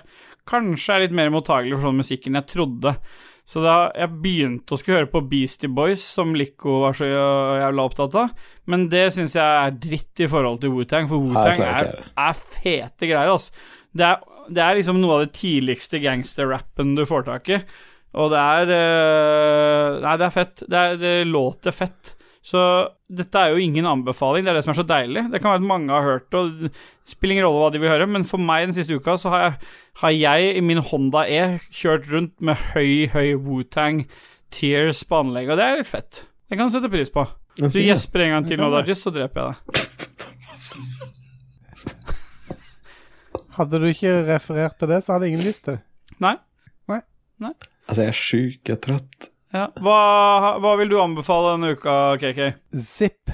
[0.47, 2.93] kanskje er litt mer mottagelig for sånn musikk enn jeg trodde.
[3.47, 7.85] Så da jeg begynte å skulle høre på Beastie Boys, som Lico var så jævla
[7.87, 8.33] opptatt av,
[8.67, 13.07] men det syns jeg er dritt i forhold til Wu-Tang, for Wu-Tang er, er fete
[13.07, 13.55] greier, altså.
[13.97, 17.61] Det er, det er liksom noe av det tidligste gangsterrappen du får tak i.
[18.17, 20.63] Og det er øh, Nei, det er fett.
[20.63, 22.16] Det, er, det låter fett.
[22.47, 22.59] Så
[23.11, 25.25] dette er jo ingen anbefaling, det er det som er så deilig.
[25.33, 26.69] Det kan være at mange har hørt det, og det
[27.11, 29.43] spiller ingen rolle hva de vil høre, men for meg den siste uka så har
[29.43, 29.57] jeg,
[30.03, 31.41] har jeg i min Honda E
[31.75, 34.05] kjørt rundt med høy, høy Wu-Tang
[34.55, 36.23] Tears på anlegget, og det er litt fett.
[36.47, 37.25] Det kan du sette pris på.
[37.57, 39.57] Hvis du gjesper en gang til nå, Dajis, så dreper jeg deg.
[43.57, 45.79] Hadde du ikke referert til det, så hadde ingen visst det.
[46.21, 46.35] Nei?
[47.89, 49.29] Altså, jeg er sjuk, jeg er trøtt.
[49.55, 49.67] Ja.
[49.79, 49.99] Hva,
[50.59, 52.41] hva vil du anbefale denne uka, KK?
[52.83, 53.31] Zip,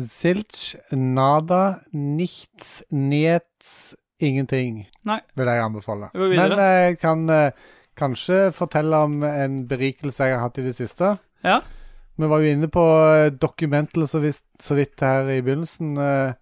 [0.00, 3.92] zilch, nada, nichts, niets,
[4.22, 4.86] ingenting.
[5.08, 5.20] Nei.
[5.36, 6.08] Vil jeg anbefale.
[6.16, 11.16] Men jeg kan eh, kanskje fortelle om en berikelse jeg har hatt i det siste.
[11.44, 11.60] Ja.
[12.16, 16.32] Vi var jo inne på eh, Documental så, visst, så vidt her i begynnelsen, eh,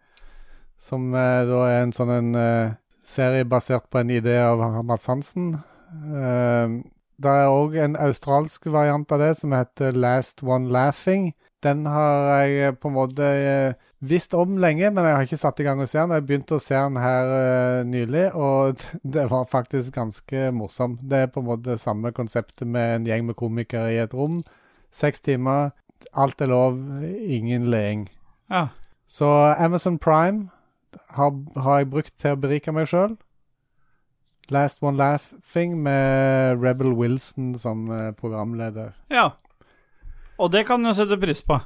[0.81, 5.11] som eh, da er en sånn en eh, serie basert på en idé av Mads
[5.11, 5.53] Hansen.
[5.91, 6.79] Eh,
[7.21, 11.33] det er òg en australsk variant av det som heter Last One Laughing.
[11.61, 15.41] Den har jeg eh, på en måte eh, visst om lenge, men jeg har ikke
[15.43, 16.15] satt i gang å se den.
[16.17, 18.81] Jeg begynte å se den her eh, nylig, og
[19.17, 20.97] det var faktisk ganske morsom.
[21.03, 24.41] Det er på en måte samme konseptet med en gjeng med komikere i et rom.
[24.91, 25.75] Seks timer,
[26.17, 28.09] alt er lov, ingen leing.
[28.51, 28.71] Ja.
[29.11, 29.29] Så
[29.61, 30.49] Amazon Prime
[31.19, 33.19] har, har jeg brukt til å berike meg sjøl.
[34.51, 38.93] Last One Laughing med Rebel Wilson som eh, programleder.
[39.11, 39.31] ja.
[40.41, 41.59] Og det kan du sette pris på.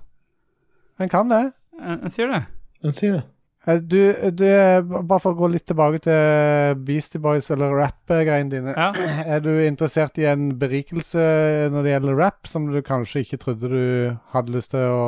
[0.99, 1.53] En kan det.
[1.79, 2.41] Jeg, jeg sier det.
[2.83, 3.23] Den sier det.
[3.69, 4.01] Eh, Du,
[4.35, 8.75] du, eh, bare for å gå litt tilbake til Beastie Boys eller rap-greiene dine.
[8.75, 8.89] Ja.
[9.37, 11.23] Er du interessert i en berikelse
[11.71, 13.85] når det gjelder rap, som du kanskje ikke trodde du
[14.35, 15.07] hadde lyst til å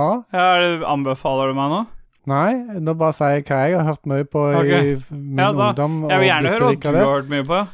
[0.00, 0.10] ha?
[0.34, 1.84] Ja, er anbefaler du meg nå?
[2.26, 4.94] Nei, nå bare sier jeg hva jeg har hørt mye på okay.
[4.94, 5.96] i min Ja, da- ungdom.
[6.10, 7.64] Jeg vil gjerne høre hva du har hørt mye på.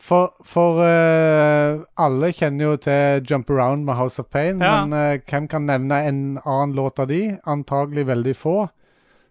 [0.00, 4.84] For, for uh, alle kjenner jo til Jump Around med House of Pain, Ja.
[4.86, 7.36] men uh, hvem kan nevne en annen låt av de?
[7.46, 8.54] Antagelig veldig få.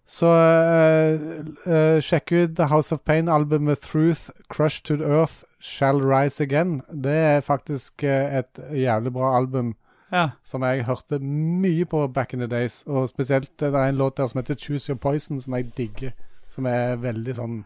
[0.09, 6.81] Så uh, sjekk ut House of Pain-albumet Truth, Crushed to the Earth, Shall Rise Again.
[6.91, 9.73] Det er faktisk et jævlig bra album
[10.11, 10.29] Ja.
[10.43, 12.83] som jeg hørte mye på back in the days.
[12.87, 16.13] Og spesielt det er en låt der som heter Choose Your Poison, som jeg digger.
[16.49, 17.59] Som er veldig sånn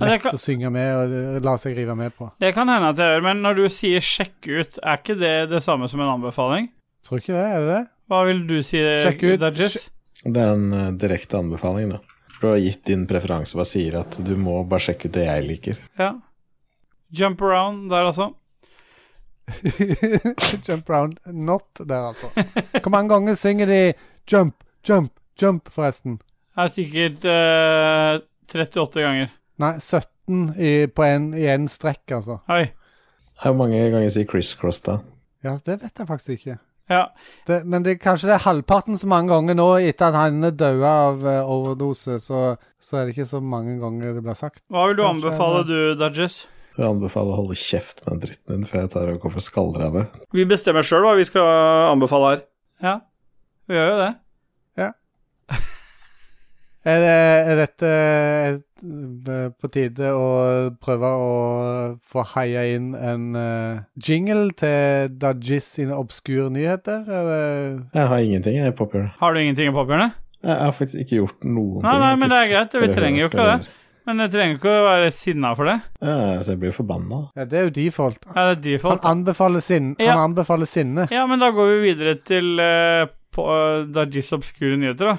[0.00, 2.30] lett kan- å synge med og la seg rive med på.
[2.40, 5.50] Det kan hende at jeg gjør, men når du sier 'sjekk ut', er ikke det
[5.50, 6.68] det samme som en anbefaling?
[7.04, 7.88] Tror ikke det, er det det?
[8.08, 9.90] Hva vil du si, Dajis?
[10.24, 11.98] Det er en uh, direkte anbefaling, da.
[12.28, 15.26] For du har gitt din preferanse, bare sier at du må bare sjekke ut det
[15.26, 15.78] jeg liker.
[15.98, 16.12] Ja.
[17.12, 18.34] Jump around der, altså.
[20.66, 22.30] jump round not der, altså.
[22.80, 23.80] Hvor mange ganger synger de
[24.32, 24.54] jump,
[24.88, 26.18] jump, jump, forresten?
[26.52, 29.32] Det er sikkert uh, 38 ganger.
[29.62, 32.40] Nei, 17 i, på en, i en strekk, altså.
[32.52, 32.66] Oi.
[33.42, 34.98] Hvor mange ganger sier Chris Cross da?
[35.42, 36.58] Ja, det vet jeg faktisk ikke.
[36.90, 37.06] Ja.
[37.46, 40.54] Det, men det, kanskje det er halvparten så mange ganger nå etter at han er
[40.58, 42.42] døde av eh, overdose, så,
[42.82, 44.62] så er det ikke så mange ganger det blir sagt.
[44.72, 46.42] Hva vil du Kanskje anbefale, du, Dajis?
[46.78, 49.44] Jeg anbefaler å holde kjeft med den dritten din før jeg tar og kommer og
[49.44, 50.20] skaller deg ned.
[50.32, 51.48] Vi bestemmer sjøl hva vi skal
[51.92, 52.44] anbefale her.
[52.82, 52.94] Ja,
[53.68, 54.12] vi gjør jo det.
[54.80, 54.90] Ja.
[56.82, 58.56] Er, det, rett eh,
[59.54, 60.30] på tide å
[60.82, 61.28] prøve å
[62.10, 67.04] få heia inn en uh, jingle til Dajis sine obskure nyheter?
[67.06, 67.84] Eller?
[67.94, 69.14] Jeg har ingenting, i pophjørnet.
[69.20, 70.18] Har du ingenting i pophjørnet?
[70.42, 72.02] Jeg har faktisk ikke gjort noen Nei, ting.
[72.02, 73.72] nei, men det er greit, vi trenger jo ikke det.
[74.06, 75.76] Men jeg trenger ikke å være sinna for det.
[76.02, 77.20] Ja, så jeg blir forbanna.
[77.38, 78.18] Ja, det er jo default.
[78.26, 79.04] Ja, det er Han default.
[79.04, 80.16] anbefaler, sin, Ja.
[80.16, 81.08] han anbefaler sinne.
[81.10, 83.06] Ja, men da går vi videre til uh,
[83.94, 85.18] Dajis obskure nyheter, da.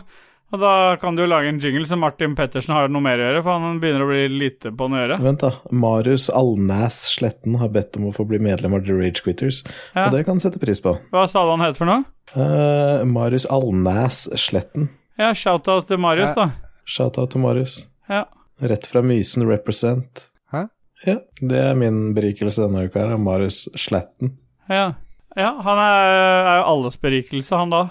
[0.53, 3.23] Og da kan du jo lage en jingle så Martin Pettersen har noe mer å
[3.25, 5.17] gjøre, for han begynner å bli lite på noe å gjøre.
[5.25, 5.49] Vent, da.
[5.71, 9.63] Marius Alnæs Sletten har bedt om å få bli medlem av The Rage Quitters,
[9.95, 10.05] Ja.
[10.05, 10.93] og det kan sette pris på.
[11.09, 12.03] Hva sa du han het for noe?
[12.35, 14.89] Uh, Marius Alnæs Sletten.
[15.17, 16.51] Ja, shout-out til Marius, da.
[16.85, 17.87] Shout-out til Marius.
[18.09, 18.25] Ja.
[18.61, 20.27] Rett fra Mysen represent.
[20.51, 20.67] Hæ?
[21.05, 24.37] Ja, det er min berikelse denne uka her, er Marius Slatten.
[24.69, 24.93] Ja,
[25.35, 26.13] ja han er,
[26.51, 27.87] er jo alles berikelse, han da.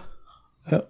[0.71, 0.81] Ja.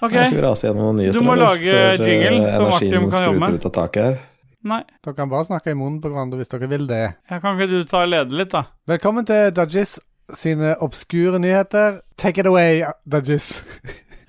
[0.00, 0.12] Ok.
[0.16, 1.18] Jeg skal rase gjennom noen nyheter.
[1.20, 3.40] Du må lage eller, eh, jingle, så energien Martin kan jobbe.
[3.40, 4.18] spruter ut av taket her.
[4.60, 7.00] Nei, Dere kan bare snakke i munnen på hverandre hvis dere vil det.
[7.30, 8.66] ja, kan ikke du ta og lede litt, da?
[8.90, 9.98] Velkommen til Dajis
[10.36, 12.02] sine obskure nyheter.
[12.20, 13.62] Take it away, Dajis.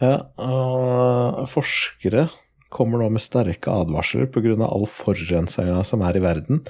[0.01, 2.29] Ja, og forskere
[2.73, 4.55] kommer nå med sterke advarsler pga.
[4.65, 6.63] all forurensninga som er i verden.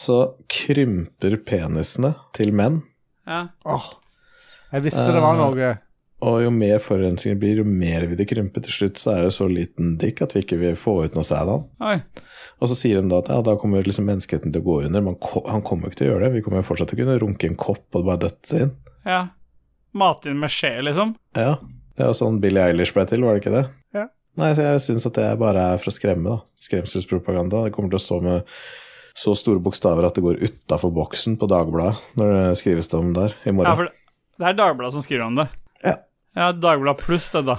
[0.00, 2.82] Så krymper penisene til menn,
[3.26, 3.48] Ja.
[3.68, 3.90] Åh,
[4.72, 5.78] jeg visste det var noe.
[6.22, 8.62] og jo mer forurensninger blir, jo mer vil det krympe.
[8.64, 11.24] Til slutt så er det så liten dick at vi ikke vil få ut noe
[11.24, 11.66] sæd av den.
[11.80, 12.24] Oi.
[12.60, 15.00] Og så sier de da at ja, da kommer liksom menneskeheten til å gå under.
[15.00, 15.16] Men
[15.48, 16.32] han kommer jo ikke til å gjøre det.
[16.34, 18.72] Vi kommer jo fortsatt til å kunne runke en kopp og bare døtte inn.
[19.08, 19.20] Ja.
[19.96, 21.14] Mate inn med skje, liksom?
[21.36, 21.54] Ja,
[21.96, 23.64] det er jo sånn Billie Eilish ble til, var det ikke det?
[23.96, 24.04] Ja.
[24.40, 26.64] Nei, jeg syns at det bare er for å skremme, da.
[26.64, 27.66] Skremselspropaganda.
[27.66, 28.54] Det kommer til å stå med
[29.20, 33.10] så store bokstaver at det går utafor boksen på Dagbladet når det skrives det om
[33.16, 33.68] der i morgen.
[33.68, 35.48] Ja, for det er Dagbladet som skriver om det.
[35.84, 35.96] Ja.
[36.38, 37.58] Ja, Dagbladet pluss det, da.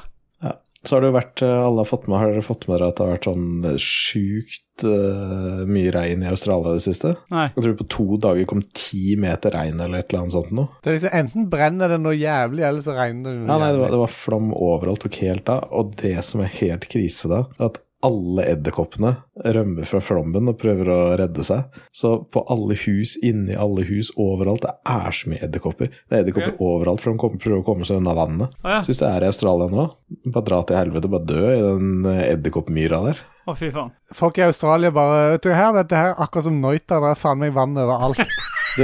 [0.82, 2.90] Så har det jo vært eh, Alle har fått med Har dere fått med dere
[2.90, 7.14] at det har vært sånn eh, sjukt uh, mye regn i Australia i det siste?
[7.34, 7.46] Nei.
[7.54, 10.72] Jeg tror på to dager kom ti meter regn eller et eller annet sånt noe.
[10.82, 13.70] Det er liksom Enten brenner det noe jævlig, eller så regner det noe Ja, nei,
[13.76, 15.70] det var, det var flom overalt, tok helt av.
[15.78, 19.14] Og det som er helt krise da, er at alle edderkoppene
[19.56, 21.80] rømmer fra flommen og prøver å redde seg.
[21.96, 25.92] Så på alle hus, inni alle hus, overalt, det er så mye edderkopper.
[25.92, 26.68] Det er edderkopper okay.
[26.68, 28.56] overalt, for de kommer, prøver å komme seg unna vannet.
[28.62, 28.84] Ah, ja.
[28.84, 29.88] Så hvis du er i Australia nå,
[30.28, 33.26] bare dra til helvete, bare dø i den eh, edderkoppmyra der.
[33.50, 33.90] Å, fy faen.
[34.14, 37.00] Folk i Australia bare Vet du her, dette her er akkurat som Noita.
[37.02, 38.22] Det er faen meg vann overalt.
[38.78, 38.84] Du,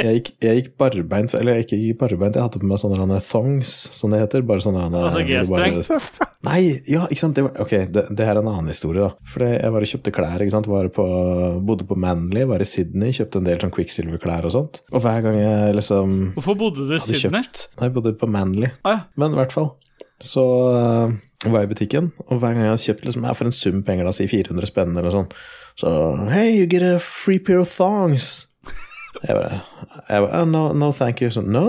[0.00, 3.20] jeg gikk, jeg gikk barbeint, eller jeg gikk ikke barbeint, jeg hadde på meg sånne
[3.26, 4.44] thongs, som det heter.
[4.48, 5.78] Bare sånne Altså G-streng?
[6.46, 7.36] Nei, ja, ikke sant.
[7.38, 9.30] Det var, ok, det, det her er en annen historie, da.
[9.30, 10.70] For jeg var og kjøpte klær, ikke sant.
[10.70, 11.06] Var på,
[11.68, 14.82] bodde på Manly, var i Sydney, kjøpte en del sånn Quicksilver-klær og sånt.
[14.90, 17.44] Og hver gang jeg liksom Hvorfor bodde du i Sydney?
[17.46, 18.72] kjøpt Nei, jeg bodde på Manly.
[18.82, 19.00] Ah, ja.
[19.20, 19.72] Men i hvert fall.
[20.20, 20.42] Så
[20.74, 21.14] øh,
[21.46, 23.80] var jeg i butikken, og hver gang jeg har kjøpt liksom, ja, for en sum
[23.86, 25.30] penger, da, si 400 spenn eller sånn,
[25.80, 25.90] så
[26.28, 28.49] Hey, you get a free pair of thongs.
[29.26, 29.60] Jeg bare,
[30.08, 31.30] jeg bare «Ah, no, no, thank you.
[31.32, 31.64] Så, no?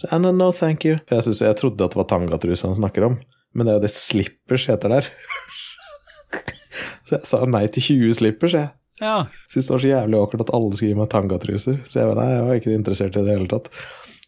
[0.00, 0.98] Så, «Ah, no, no, thank you.
[1.06, 3.20] For jeg, synes, jeg trodde at det var tangatruse han snakker om,
[3.54, 5.10] men det er jo det slippers heter der.
[7.06, 8.72] så jeg sa nei til 20 slippers, jeg.
[9.00, 9.26] Ja.
[9.52, 11.80] Syns det var så jævlig åkert at alle skulle gi meg tangatruser.
[11.84, 13.70] Så jeg bare, nei, jeg var ikke interessert i det hele tatt.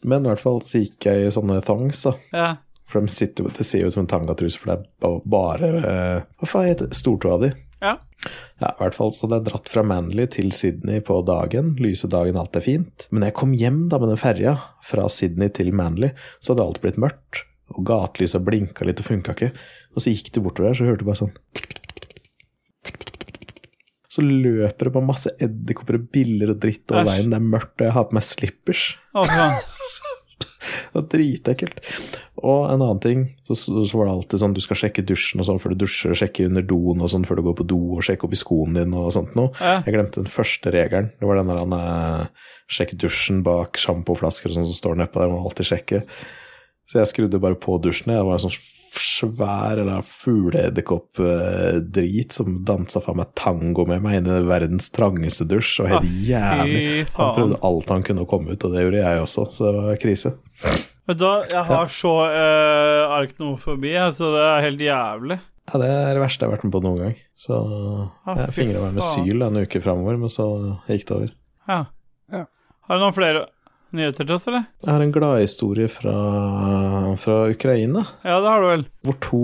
[0.07, 2.15] Men i hvert fall så gikk jeg i sånne thongs, da.
[2.37, 2.49] ja.
[2.89, 6.21] For de sitter, det ser jo ut som en tangatruse, for det er bare eh,
[6.41, 6.97] Hva faen heter det?
[6.97, 7.51] Stortåa di?
[7.85, 7.95] Ja.
[8.59, 8.71] ja.
[8.73, 11.75] i hvert fall så hadde jeg dratt fra Manly til Sydney på dagen.
[11.83, 13.07] Lyse dagen, alt er fint.
[13.15, 16.83] Men jeg kom hjem da med den ferja fra Sydney til Manly, så hadde alt
[16.85, 17.45] blitt mørkt.
[17.77, 19.53] Og gatelysa blinka litt og funka ikke.
[19.95, 21.35] Og så gikk du bortover der, så hørte du bare sånn
[24.09, 27.29] Så løper det bare masse edderkopper og biller og dritt over veien.
[27.31, 28.87] Det er mørkt, og jeg har på meg slippers.
[29.13, 29.51] Oh, ja.
[30.89, 31.81] Det var dritekkelt.
[32.39, 35.49] Og en annen ting, så, så var det alltid sånn du skal sjekke dusjen og
[35.49, 38.05] sånn før du dusjer, sjekke under doen og sånn før du går på do, og
[38.07, 39.53] sjekke opp i skoene dine og sånt noe.
[39.59, 39.81] Ja.
[39.87, 41.11] Jeg glemte den første regelen.
[41.19, 45.23] Det var den der han eh, sjekk dusjen bak sjampoflasker og sånn som står nedpå
[45.23, 46.03] der, må alltid sjekke.
[46.89, 48.15] Så jeg skrudde bare på dusjen.
[48.15, 48.61] Det var en sånn
[48.99, 55.83] svær eller fugleedderkopp-drit som dansa faen meg tango med meg inn i verdens trangeste dusj,
[55.85, 57.05] og helt Ah, jævlig.
[57.19, 59.75] Han prøvde alt han kunne å komme ut, og det gjorde jeg også, så det
[59.85, 60.31] var krise.
[61.09, 65.37] Vet du hva, jeg har så uh, arknofobi, så det er helt jævlig.
[65.69, 67.17] Ja, det er det verste jeg har vært med på noen gang.
[67.37, 67.55] Så
[68.25, 70.45] Ah, jeg fingra meg med syl en uke framover, men så
[70.89, 71.31] gikk det over.
[71.69, 71.81] Ja.
[72.33, 72.43] Ja.
[72.89, 73.41] Har du noen flere
[73.97, 74.67] nyheter til oss, eller?
[74.85, 76.15] Jeg har en gladhistorie fra,
[77.21, 78.85] fra Ukraina, Ja, det har du vel.
[79.07, 79.43] hvor to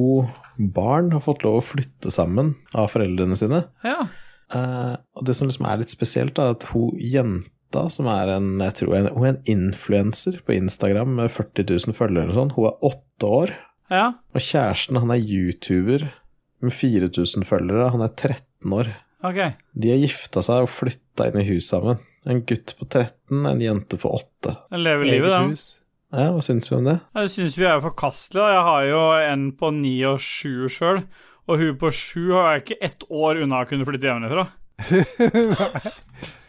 [0.59, 3.65] barn har fått lov å flytte sammen av foreldrene sine.
[3.83, 4.07] Ja.
[4.55, 8.53] Eh, og det som liksom er litt spesielt, er at hun jenta, som er en
[8.63, 12.53] jeg tror en, hun er en influenser på Instagram med 40 000 følgere eller sånn,
[12.55, 13.55] hun er åtte år.
[13.91, 14.05] Ja.
[14.35, 16.07] Og kjæresten, han er YouTuber
[16.65, 18.93] med 4000 følgere, han er 13 år.
[19.25, 19.41] Ok.
[19.75, 21.99] De har gifta seg og flytta inn i hus sammen.
[22.25, 24.55] En gutt på 13, en jente på 8.
[24.73, 25.41] Den lever livet, da.
[26.15, 26.99] Ja, hva syns vi om det?
[27.19, 28.47] Jeg syns vi er forkastelige.
[28.55, 31.03] Jeg har jo en på 9 og 7 sjøl,
[31.51, 34.47] og hun på 7 har jeg ikke ett år unna å kunne flytte hjemmefra.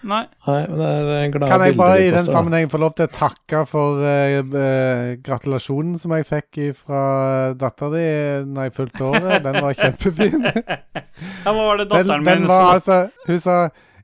[0.00, 0.22] Nei.
[0.46, 2.94] Nei, men det er eh, glade Kan jeg bare i den sammenhengen sammenheng få lov
[2.96, 7.02] til å takke for uh, uh, gratulasjonen som jeg fikk fra
[7.60, 8.06] dattera di
[8.48, 9.44] når jeg fulgte året.
[9.44, 10.48] Den var kjempefin.
[11.20, 12.72] Ja, hva var det datteren den min var sa?
[12.78, 13.56] altså Hun sa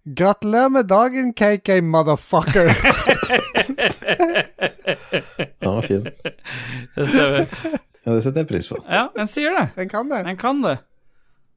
[0.06, 2.70] 'Gratulerer med dagen, KK motherfucker'.
[5.60, 6.06] Den var fin.
[6.94, 7.46] Det stemmer.
[8.04, 8.76] Ja, det setter jeg pris på.
[8.86, 9.64] Ja, en sier det.
[9.74, 10.22] Den kan det.
[10.28, 10.76] Den kan det.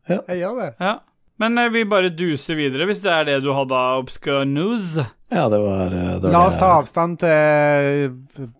[0.09, 0.71] Jeg gjør det.
[0.81, 0.95] Ja.
[1.39, 4.97] Men eh, vi bare duser videre, hvis det er det du hadde av obscure news.
[5.29, 8.09] Ja, det var, eh, det var La oss ta avstand til eh,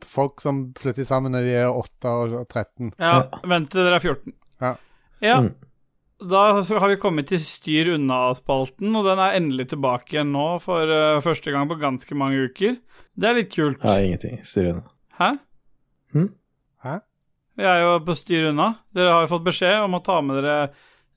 [0.06, 2.94] folk som flytter sammen når de er 8 og 13.
[3.02, 4.34] Ja, vent til dere er 14.
[4.61, 4.72] Ja.
[5.26, 5.40] Ja.
[5.44, 5.52] Mm.
[6.20, 10.91] Da har vi kommet til Styr unna-spalten, og den er endelig tilbake igjen nå for
[10.91, 12.76] uh, første gang på ganske mange uker.
[13.16, 13.80] Det er litt kult.
[13.86, 14.41] Ja, ingenting.
[14.44, 14.84] Styr unna.
[15.20, 15.30] Hæ?
[16.16, 16.28] Hm?
[16.84, 16.98] Hæ?
[17.60, 18.74] Vi er jo på Styr unna.
[18.96, 20.60] Dere har jo fått beskjed om å ta med dere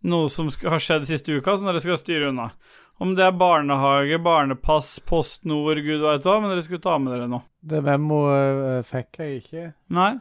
[0.06, 2.48] noe som har skjedd siste uka, så dere skal styre unna.
[3.02, 7.28] Om det er barnehage, barnepass, PostNord, gud veit hva, men dere skulle ta med dere
[7.30, 7.46] noe.
[7.62, 9.68] Det memoet fikk jeg ikke.
[9.94, 10.12] Nei?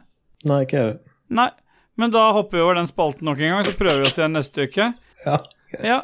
[0.48, 0.96] Nei, ikke jeg.
[1.34, 1.50] Nei.
[2.00, 4.36] Men da hopper vi over den spalten nok en gang, så prøver vi oss igjen
[4.36, 4.90] neste uke.
[5.26, 5.38] Ja.
[5.84, 5.98] Ja.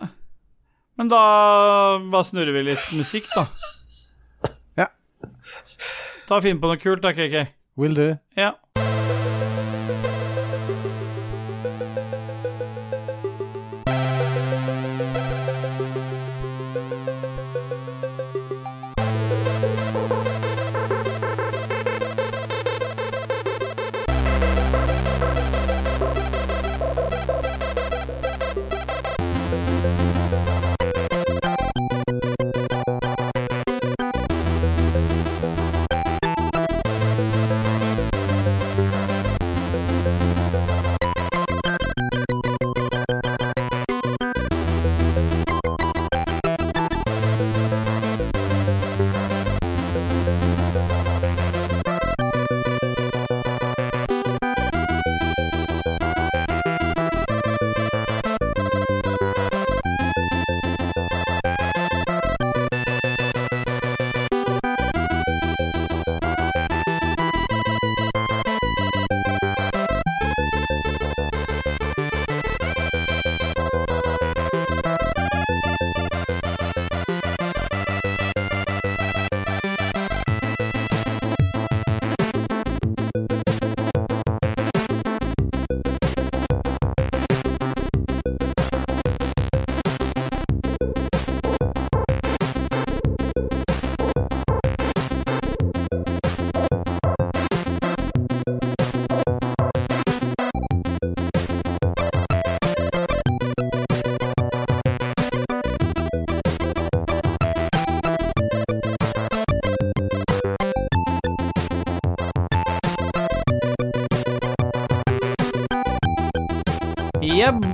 [0.99, 1.21] Men da
[2.11, 3.47] bare snurrer vi litt musikk, da.
[4.79, 4.89] Ja.
[6.29, 7.47] Ta Finn på noe kult da, KK.
[7.79, 8.09] Will do.
[8.39, 8.53] Ja.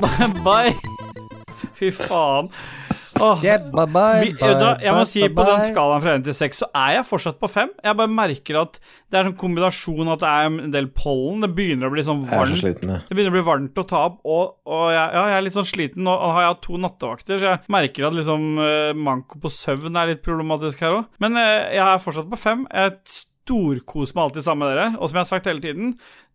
[0.05, 0.75] Bye, bye.
[1.75, 2.51] Fy faen.
[3.23, 3.39] Oh.
[3.45, 6.35] Yeah, bye bye, Vi, hva, jeg må si bye, På den skalaen fra 1 til
[6.35, 7.71] 6 så er jeg fortsatt på 5.
[7.87, 11.45] Jeg bare merker at det er en kombinasjon at det er en del pollen.
[11.45, 12.61] Det begynner å bli sånn er så varmt.
[12.63, 13.03] sliten, ja.
[13.07, 15.59] Det begynner å bli varmt å ta opp, og, og jeg, ja, jeg er litt
[15.59, 16.07] sånn sliten.
[16.09, 20.01] Nå har jeg hatt to nattevakter, så jeg merker at liksom uh, manko på søvn
[20.01, 21.07] er litt problematisk her òg.
[21.23, 22.67] Men eh, jeg er fortsatt på 5.
[22.75, 22.99] Jeg
[23.45, 25.95] storkos med alt sammen med dere, og som jeg har sagt hele tiden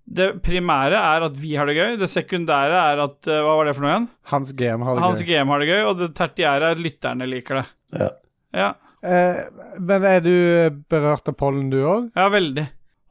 [0.10, 1.96] det primære er at vi har det gøy.
[2.02, 4.08] Det sekundære er at eh, Hva var det for noe igjen?
[4.32, 5.30] Hans GM har det Hans gøy.
[5.36, 7.66] GM har det gøy, og det tertiære er at lytterne liker det.
[8.00, 8.12] Ja.
[8.60, 8.70] Ja,
[9.00, 9.38] Eh,
[9.80, 10.34] men er du
[10.92, 12.10] berørt av pollen, du òg?
[12.20, 12.66] ja veldig.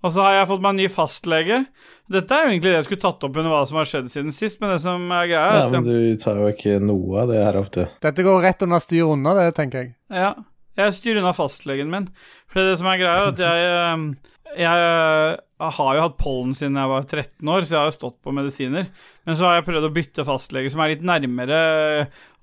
[0.04, 1.56] Og så har jeg fått meg en ny fastlege.
[2.12, 4.34] Dette er jo egentlig det jeg skulle tatt opp under hva som har skjedd siden
[4.36, 7.32] sist, men det som er greia, er ja, men du tar jo ikke noe av
[7.32, 7.80] det her opp, du.
[8.04, 9.90] Dette går rett under styr unna, det, tenker jeg.
[10.12, 10.34] Ja,
[10.78, 12.06] jeg styrer unna fastlegen min.
[12.52, 16.54] For det som er greia, er at jeg eh, Jeg eh, har jo hatt pollen
[16.54, 18.88] siden jeg var 13 år, så jeg har jo stått på medisiner.
[19.26, 21.60] Men så har jeg prøvd å bytte fastlege som er litt nærmere,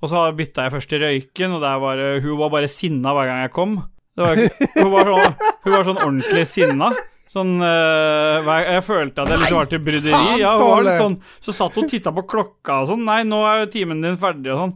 [0.04, 3.44] og så bytta jeg først til Røyken, og var Hun var bare sinna hver gang
[3.46, 3.78] jeg kom.
[4.16, 5.36] Det var, hun, var sånn,
[5.66, 6.92] hun var sånn ordentlig sinna.
[7.36, 10.22] Sånn eh, Jeg følte at jeg liksom var til bryderi.
[10.40, 10.54] Ja,
[11.00, 13.04] sånn, så satt hun og titta på klokka og sånn.
[13.08, 14.76] Nei, nå er jo timen din ferdig og sånn.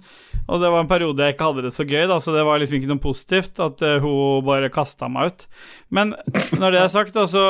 [0.50, 2.62] Og det var en periode jeg ikke hadde det så gøy, da, så det var
[2.62, 5.46] liksom ikke noe positivt at uh, hun bare kasta meg ut.
[5.94, 6.16] Men
[6.58, 7.46] når det er sagt, da, så,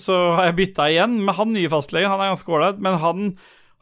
[0.00, 2.10] så har jeg bytta igjen med han nye fastlegen.
[2.12, 3.28] Han er ganske ålreit, men han,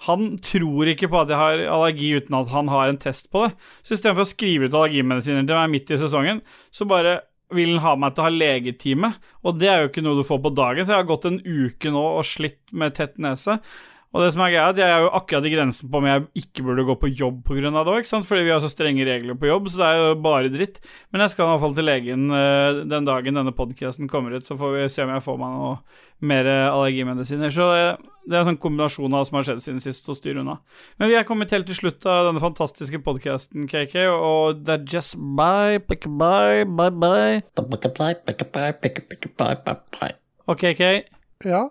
[0.08, 3.46] han tror ikke på at jeg har allergi uten at han har en test på
[3.46, 3.54] det.
[3.86, 6.42] Så istedenfor å skrive ut allergimedisiner til meg midt i sesongen,
[6.74, 7.20] så bare
[7.54, 9.12] vil han ha meg til å ha legetime,
[9.46, 11.38] og det er jo ikke noe du får på dagen, så jeg har gått en
[11.44, 13.60] uke nå og slitt med tett nese.
[14.16, 16.62] Og det som er greia, jeg er jo akkurat i grensen på om jeg ikke
[16.64, 17.68] burde gå på jobb pga.
[17.68, 18.24] det òg, ikke sant?
[18.24, 20.78] fordi vi har så strenge regler på jobb, så det er jo bare dritt.
[21.12, 24.46] Men jeg skal i hvert fall til legen eh, den dagen denne podkasten kommer ut,
[24.48, 25.74] så får vi se om jeg får meg noe
[26.32, 27.52] mer eh, allergimedisiner.
[27.52, 27.82] Så det,
[28.32, 30.56] er en sånn kombinasjon av hva som har skjedd siden sist, og styr unna.
[30.96, 34.86] Men vi er kommet helt til slutt av denne fantastiske podkasten, KK, og det er
[34.96, 37.42] just bye, pick bye, bye, bye.
[40.48, 41.04] Og KK,
[41.44, 41.66] Ja.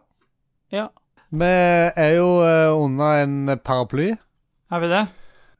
[0.74, 0.92] Ja.
[1.36, 1.52] Vi
[2.00, 4.14] er jo uh, under en paraply.
[4.72, 5.02] er vi det?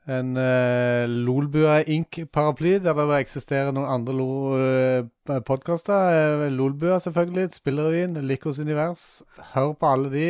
[0.08, 6.46] En uh, Lolbua Inc.-paraply, der det eksisterer noen andre lo, uh, podkaster.
[6.46, 7.50] Uh, Lolbua, selvfølgelig.
[7.58, 8.16] Spillerevyen.
[8.24, 9.24] Likos univers.
[9.54, 10.30] Hør på alle de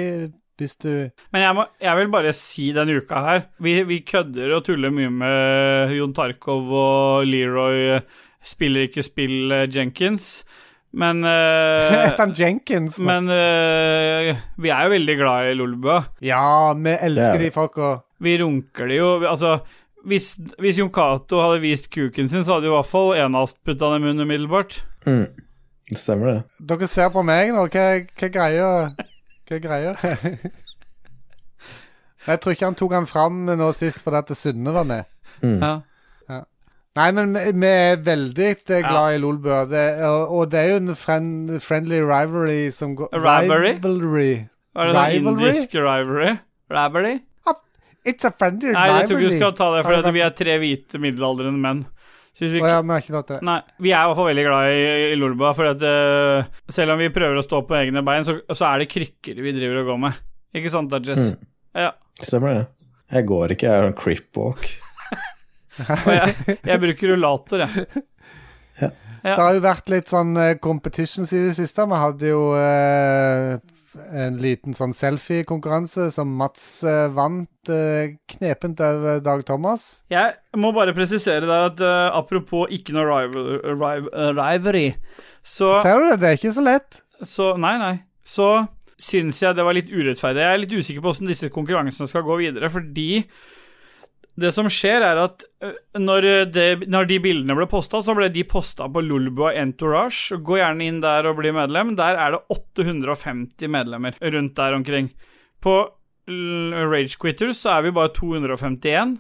[0.55, 0.87] hvis du
[1.35, 4.93] Men jeg, må, jeg vil bare si denne uka her Vi, vi kødder og tuller
[4.95, 7.99] mye med Jon Tarkov og Leroy
[8.45, 10.45] spiller ikke spill eh, Jenkins,
[10.95, 12.97] men eh, Ethan Jenkins.
[12.99, 13.05] nå.
[13.09, 16.01] Men eh, vi er jo veldig glad i Lolbua.
[16.25, 17.95] Ja, vi elsker er de folka.
[18.23, 19.09] Vi runker de jo.
[19.27, 19.57] Altså,
[20.07, 23.59] hvis, hvis Jon Cato hadde vist kuken sin, så hadde jo i hvert fall enast
[23.65, 24.79] putta den i munnen umiddelbart.
[25.05, 25.25] Mm.
[25.89, 26.67] Det stemmer, det.
[26.69, 27.67] Dere ser på meg nå.
[27.69, 28.95] Hva, hva greier
[29.45, 29.99] Hva greier?
[32.25, 35.05] Jeg tror ikke han tok han fram nå sist fordi at Sunne var med.
[35.43, 35.59] Mm.
[35.61, 35.73] Ja.
[36.95, 39.31] Nei, men vi, er veldig eh, glad i.
[39.71, 43.73] Det, og, det er jo en friend, friendly rivalry som går Rivalry?
[43.75, 44.29] Rivalry.
[44.75, 45.49] Er det noe Rivalry?
[45.49, 46.37] indisk rivalry?
[46.71, 47.17] Rivalry?
[48.05, 50.55] It's a friendly Nei, jeg tror ikke du skal ta det, for vi er tre
[50.61, 51.83] hvite middelaldrende menn.
[52.35, 53.39] Vi Å ja, men ikke det.
[53.47, 56.93] Nei, vi er i hvert fall veldig glad i, i Lolbua, for at uh, selv
[56.93, 59.81] om vi prøver å stå på egne bein, så, så er det krykker vi driver
[59.81, 60.23] og går med.
[60.59, 61.31] Ikke sant da, Jess?
[61.31, 61.47] Mm.
[61.87, 61.93] Ja.
[62.21, 62.65] Stemmer det.
[63.15, 64.67] Jeg går ikke, jeg har en crip walk.
[65.79, 67.87] Og jeg, jeg bruker rullator, jeg.
[69.25, 71.81] Det har jo vært litt sånn eh, competitions i det siste.
[71.89, 73.55] Vi hadde jo eh,
[74.21, 80.03] en liten sånn selfie-konkurranse som Mats eh, vant eh, knepent over Dag Thomas.
[80.13, 84.85] Jeg må bare presisere der at eh, apropos ikke noe rival, rival, eh, rivalry,
[85.41, 86.19] så, Ser du det?
[86.21, 87.01] Det er ikke så lett.
[87.25, 87.95] så Nei, nei.
[88.25, 88.51] Så
[89.01, 90.41] syns jeg det var litt urettferdig.
[90.41, 93.09] Jeg er litt usikker på hvordan disse konkurransene skal gå videre, fordi
[94.39, 98.27] det som skjer, er at øh, når, det, når de bildene ble posta, så ble
[98.33, 100.35] de posta på Lulboa Entourage.
[100.43, 101.95] Gå gjerne inn der og bli medlem.
[101.99, 105.13] Der er det 850 medlemmer rundt der omkring.
[105.63, 105.77] På
[106.27, 109.17] Rage Quitters så er vi bare 251,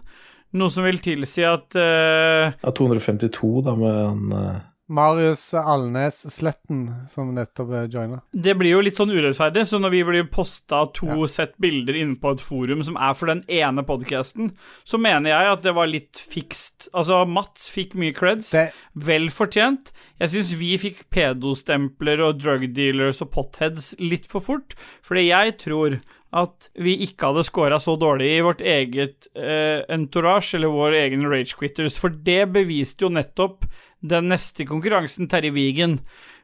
[0.57, 6.83] noe som vil tilsi at uh, Ja, 252, da, med en eh, Marius Alnes Sletten,
[7.09, 8.19] som nettopp uh, joina.
[8.31, 12.19] Det blir jo litt sånn urettferdig, så når vi blir posta to sett bilder inne
[12.21, 14.51] på et forum som er for den ene podcasten,
[14.85, 16.91] så mener jeg at det var litt fikst.
[16.93, 19.89] Altså, Mats fikk mye creds, Det, vel fortjent.
[20.21, 25.57] Jeg syns vi fikk pedostempler og drug dealers og potheads litt for fort, fordi jeg
[25.65, 25.97] tror
[26.35, 31.23] at vi ikke hadde scora så dårlig i vårt eget eh, entourage, eller vår egen
[31.31, 33.63] Rage Quitters, for det beviste jo nettopp
[34.09, 35.99] den neste konkurransen, Terje Vigen.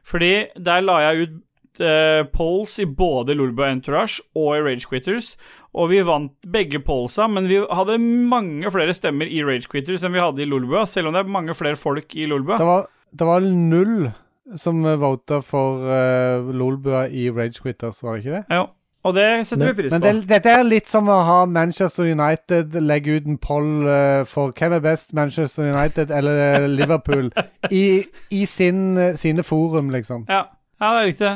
[0.06, 5.36] Fordi der la jeg ut eh, polls i både Lolbua Entourage og i Rage Quitters,
[5.72, 10.16] og vi vant begge pollsa, men vi hadde mange flere stemmer i Rage Quitters enn
[10.16, 12.58] vi hadde i Lolbua, selv om det er mange flere folk i Lolbua.
[12.60, 14.10] det, var, det var null
[14.58, 18.44] som vota for uh, Lolbua i Rage Quitters, var det ikke det?
[18.50, 18.66] Ja,
[19.02, 20.06] og det setter vi pris Men på.
[20.06, 24.54] det, dette er litt som å ha Manchester United legge ut en poll eh, for
[24.54, 27.32] hvem er best, Manchester United eller eh, Liverpool,
[27.70, 30.26] i, i sin, eh, sine forum, liksom.
[30.30, 30.44] Ja,
[30.78, 31.32] ja det er riktig.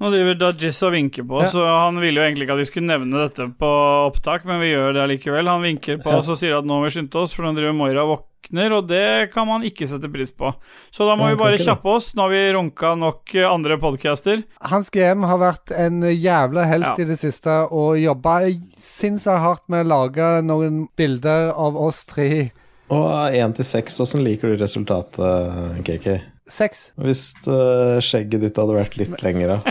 [0.00, 1.60] Nå driver Dajis og vinker på oss, Ja.
[1.60, 3.68] og han ville jo egentlig ikke at vi skulle nevne dette på
[4.08, 5.46] opptak, men vi gjør det allikevel.
[5.52, 7.76] Han vinker på oss og sier at nå må vi skynde oss, for nå driver
[7.76, 10.54] Moira og våkner, og det kan man ikke sette pris på.
[10.90, 12.14] Så da må Ja, vi bare kjappe oss.
[12.16, 14.42] Nå har vi runka nok andre podcaster.
[14.62, 16.94] Hans GM har vært en jævla helt Ja.
[16.98, 18.48] i det siste og jobba
[18.80, 22.52] sinnssykt hardt med å lage noen bilder av oss tre.
[22.90, 26.22] Og én til seks, åssen liker du resultatet, KK?
[26.50, 26.90] Seks.
[27.00, 29.60] Hvis uh, skjegget ditt hadde vært litt lengre.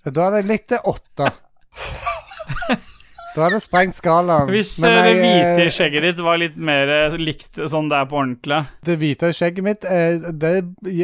[0.00, 1.26] Da hadde jeg likt det åtte.
[3.30, 4.48] Da hadde jeg sprengt skalaen.
[4.50, 7.90] Hvis Men eh, det hvite eh, i skjegget ditt var litt mer eh, likt sånn
[7.90, 10.50] det er på ordentlig Det hvite skjegget mitt, eh, det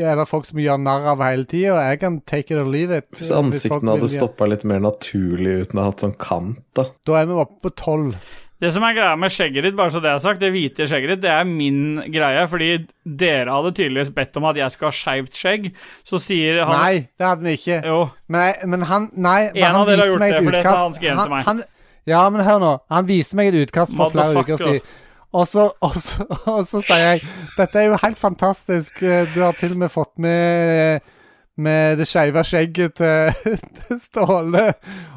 [0.02, 2.66] er det folk som gjør narr av hele tida, og jeg kan take it or
[2.70, 3.06] leave it.
[3.14, 6.88] Hvis ansiktene hadde stoppa litt mer naturlig uten å ha hatt sånn kant, da.
[7.06, 8.18] Da er vi oppe på tolv.
[8.62, 11.10] Det som er greia med skjegget ditt, bare så det er sagt, det hvite skjegget
[11.12, 12.68] ditt, det er min greie, fordi
[13.04, 15.66] dere hadde tydeligvis bedt om at jeg skal ha skeivt skjegg.
[16.08, 17.80] Så sier han Nei, det hadde vi ikke.
[17.84, 17.98] Jo.
[18.32, 19.40] Men, men han Nei.
[19.52, 21.02] men En han viste gjort meg et det, for det sa utkast.
[21.04, 21.50] han til meg.
[21.50, 21.64] Han,
[22.06, 22.70] ja, men hør nå.
[22.96, 24.94] Han viste meg et utkast for flere uker siden.
[25.36, 27.24] Og så, og, så, og så sier jeg
[27.58, 29.02] Dette er jo helt fantastisk.
[29.34, 31.12] Du har til og med fått med
[31.56, 34.66] med det skeive skjegget til, til Ståle.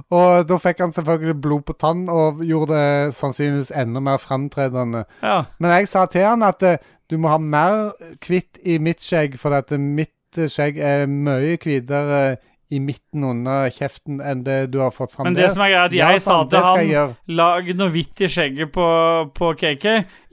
[0.10, 5.04] Og da fikk han selvfølgelig blod på tann, og gjorde det sannsynligvis enda mer framtredende.
[5.22, 5.44] Ja.
[5.62, 6.80] Men jeg sa til han at eh,
[7.10, 7.92] du må ha mer
[8.26, 10.14] hvitt i mitt skjegg, for at mitt
[10.50, 12.38] skjegg er mye hvitere
[12.70, 15.88] i midten under kjeften enn det du har fått fram Men det som er er
[15.88, 17.16] at Ja, jeg sa til jeg han.
[17.34, 18.86] Lag noe hvitt i skjegget på,
[19.34, 19.88] på KK.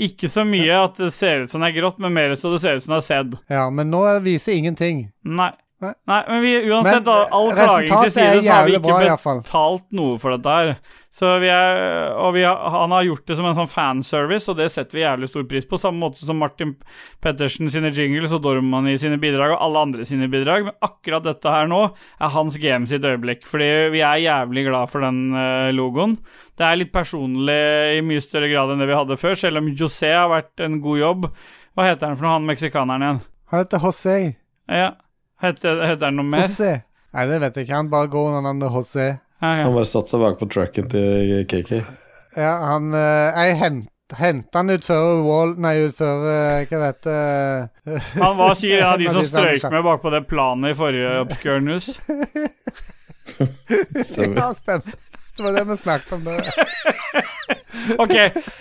[0.04, 2.60] Ikke så mye at det ser ut som det er grått, men mer så det
[2.64, 3.38] ser ut som det er sedd.
[3.48, 5.06] Ja, men nå viser ingenting.
[5.24, 5.54] Nei.
[5.76, 5.92] Nei.
[6.08, 9.16] Nei, men vi, uansett, Men, all, all klaging til side, så har vi ikke bra,
[9.42, 10.70] betalt noe for dette her.
[11.12, 11.78] Så vi er,
[12.16, 15.04] og vi har, han har gjort det som en sånn fanservice, og det setter vi
[15.04, 15.76] jævlig stor pris på.
[15.80, 16.74] Samme måte som Martin
[17.24, 20.64] Pettersen sine jingles og Dorman i sine bidrag, og alle andre sine bidrag.
[20.70, 24.92] Men akkurat dette her nå er hans game sitt øyeblikk, fordi vi er jævlig glad
[24.92, 26.16] for den eh, logoen.
[26.56, 27.62] Det er litt personlig
[27.98, 30.80] i mye større grad enn det vi hadde før, selv om José har vært en
[30.84, 31.32] god jobb.
[31.76, 33.26] Hva heter han for noe, han meksikaneren igjen?
[33.52, 34.20] Han heter José.
[34.72, 34.94] Ja,
[35.42, 36.46] heter, heter han noe mer?
[36.46, 36.70] José.
[37.16, 37.76] Nei, det vet jeg ikke.
[37.80, 39.06] Han bare går under navnet José.
[39.40, 39.64] Ah, ja.
[39.66, 41.72] Han bare satte seg bak på trucken til KK.
[42.36, 43.86] Ja, han eh, Jeg hent,
[44.16, 46.26] henta han utfører Wall Nei, utfører...
[46.60, 47.16] eh, Hva heter
[47.88, 51.14] det Han var sikkert en av de som strøyk med bakpå det planet i forrige
[51.24, 51.88] Obscure News.
[54.04, 54.36] Stemmer.
[54.40, 54.94] Ja, stemmer.
[55.36, 56.24] Det var det vi snakket om.
[56.24, 57.24] Det.
[58.02, 58.12] Ok,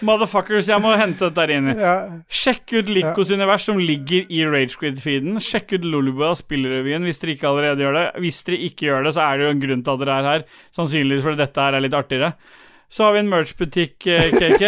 [0.06, 1.70] motherfuckers, jeg må hente dette her inn.
[1.80, 1.94] Ja.
[2.30, 5.40] Sjekk ut Likos univers, som ligger i Ragequid-feeden.
[5.42, 8.06] Sjekk ut Lolubua spillrevyen hvis dere ikke allerede gjør det.
[8.22, 10.30] Hvis dere ikke gjør det, så er det jo en grunn til at dere er
[10.30, 10.46] her.
[10.78, 12.32] Sannsynligvis fordi dette her er litt artigere.
[12.90, 14.64] Så har vi en merch-butikk, eh, KK.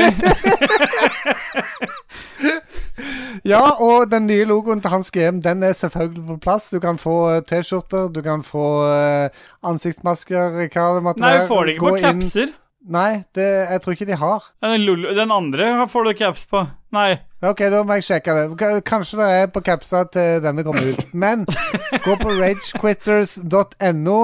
[3.53, 6.69] ja, og den nye logoen til Hans GM Den er selvfølgelig på plass.
[6.73, 11.43] Du kan få eh, T-skjorter, du kan få eh, ansiktsmasker, hva det måtte Nei, være.
[11.43, 12.55] vi får det ikke på capser.
[12.87, 14.43] Nei, det, jeg tror ikke de har.
[14.63, 16.61] Den andre får du caps på.
[16.95, 17.17] Nei.
[17.43, 18.45] Ok, da må jeg sjekke det.
[18.87, 21.01] Kanskje det er på capsa til denne kommer ut.
[21.11, 21.43] Men
[22.05, 24.19] gå på ragequitters.no.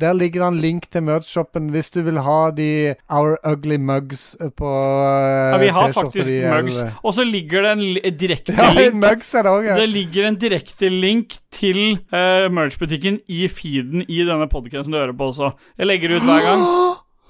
[0.00, 4.36] Der ligger det en link til merch-shoppen hvis du vil ha de Our Ugly Mugs
[4.56, 6.80] på uh, Ja, vi har faktisk mugs.
[7.02, 9.68] Og så ligger det en direkte Ja, link mugs er det òg.
[9.76, 15.16] Det ligger en direkte link til uh, merch-butikken i feeden i denne podcasten du hører
[15.16, 15.52] på også.
[15.78, 16.64] Jeg legger ut hver gang.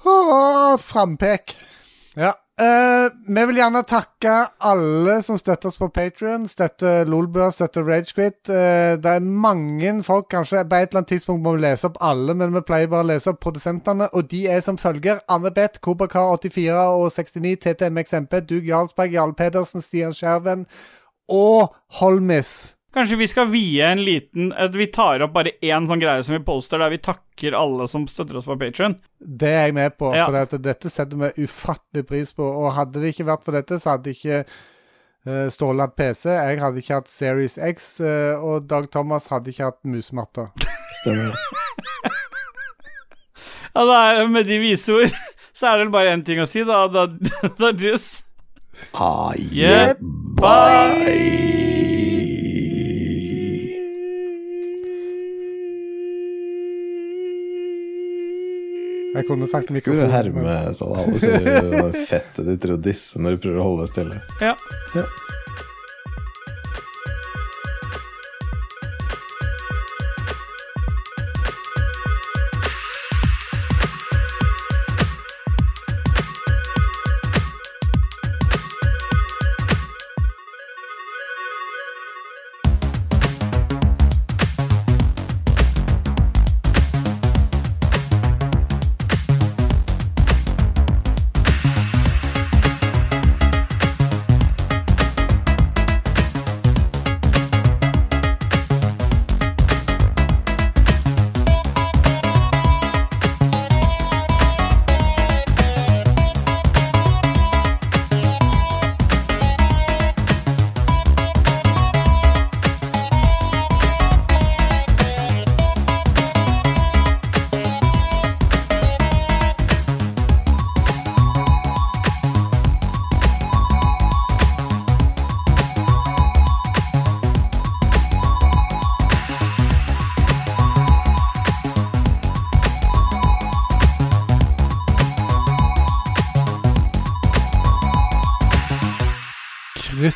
[0.89, 1.55] Frampek.
[2.15, 2.31] Ja.
[2.61, 3.05] Eh,
[3.35, 4.33] vi vil gjerne takke
[4.69, 6.45] alle som støtter oss på Patrion.
[6.49, 8.37] Støtter Lolbua, støtter Ragequit.
[8.49, 11.97] Uh, det er mange folk, kanskje på et eller annet tidspunkt må vi lese opp
[12.03, 15.23] alle, men vi pleier bare å lese opp produsentene, og de er som følger.
[15.31, 20.67] Anne Beth, Kobakar84 og 69, TTMXMP, Dug Jarlsberg, Jarl Pedersen, Stian Skjerven
[21.31, 22.73] og Holmis.
[22.93, 26.35] Kanskje vi skal vie en liten at Vi tar opp bare én sånn greie som
[26.35, 28.99] vi poster, der vi takker alle som støtter oss på Patrion.
[29.17, 30.27] Det er jeg med på, Ja.
[30.27, 32.43] for at dette setter vi ufattelig pris på.
[32.45, 34.43] Og hadde det ikke vært for dette, så hadde ikke
[35.25, 36.29] uh, Ståle hatt PC.
[36.29, 40.51] Jeg hadde ikke hatt Series X, uh, og Dag Thomas hadde ikke hatt musmatta.
[41.01, 41.41] Stemmer det.
[43.73, 45.09] Ja, det er, Med de vise ord
[45.57, 46.83] så er det vel bare én ting å si, da.
[46.93, 47.07] da,
[47.57, 48.21] da just.
[48.93, 49.97] Ah, Yeah,
[59.13, 60.01] Jeg kunne sagt Skulle mikrofon.
[60.01, 63.67] men- herme sånn alle sier det er fettet ditt og disse når du prøver å
[63.69, 64.21] holde deg stille.
[64.41, 64.55] Ja.
[64.95, 65.05] Ja.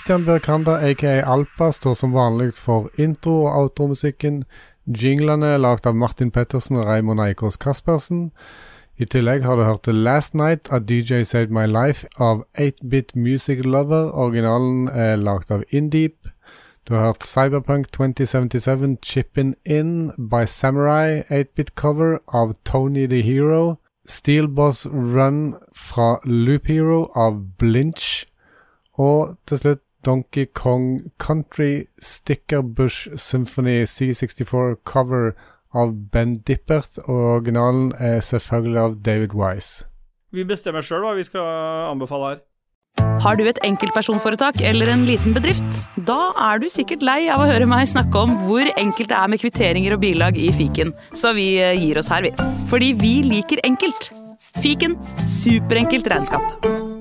[0.07, 4.45] Christian Berkander, aka Alpa, står som vanlig for intro- og outromusikken.
[4.88, 8.29] Jinglene er lagd av Martin Pettersen og Raymond Eikås Caspersen.
[8.97, 13.15] I tillegg har du hørt The Last Night av DJ Saved My Life av 8-Bit
[13.15, 14.07] Music Lover.
[14.15, 16.31] Originalen er lagd av Indeep.
[16.88, 23.75] Du har hørt Cyberpunk 2077 Chippin' In by Samurai 8-Bit Cover av Tony the Hero.
[24.07, 28.23] Steel Boss Run fra Loop Hero av Blinch.
[28.97, 35.34] Og til slutt Donkey Kong Country Sticker Bush Symphony C64 cover
[35.75, 37.01] av Ben Dippert.
[37.05, 39.88] Og originalen er selvfølgelig av David Wise.
[40.31, 41.43] Vi bestemmer sjøl hva vi skal
[41.91, 42.45] anbefale her.
[43.21, 45.81] Har du et enkeltpersonforetak eller en liten bedrift?
[46.07, 49.31] Da er du sikkert lei av å høre meg snakke om hvor enkelt det er
[49.31, 52.34] med kvitteringer og bilag i fiken, så vi eh, gir oss her, vi.
[52.71, 54.11] Fordi vi liker enkelt.
[54.61, 54.97] Fiken
[55.29, 56.97] superenkelt regnskap.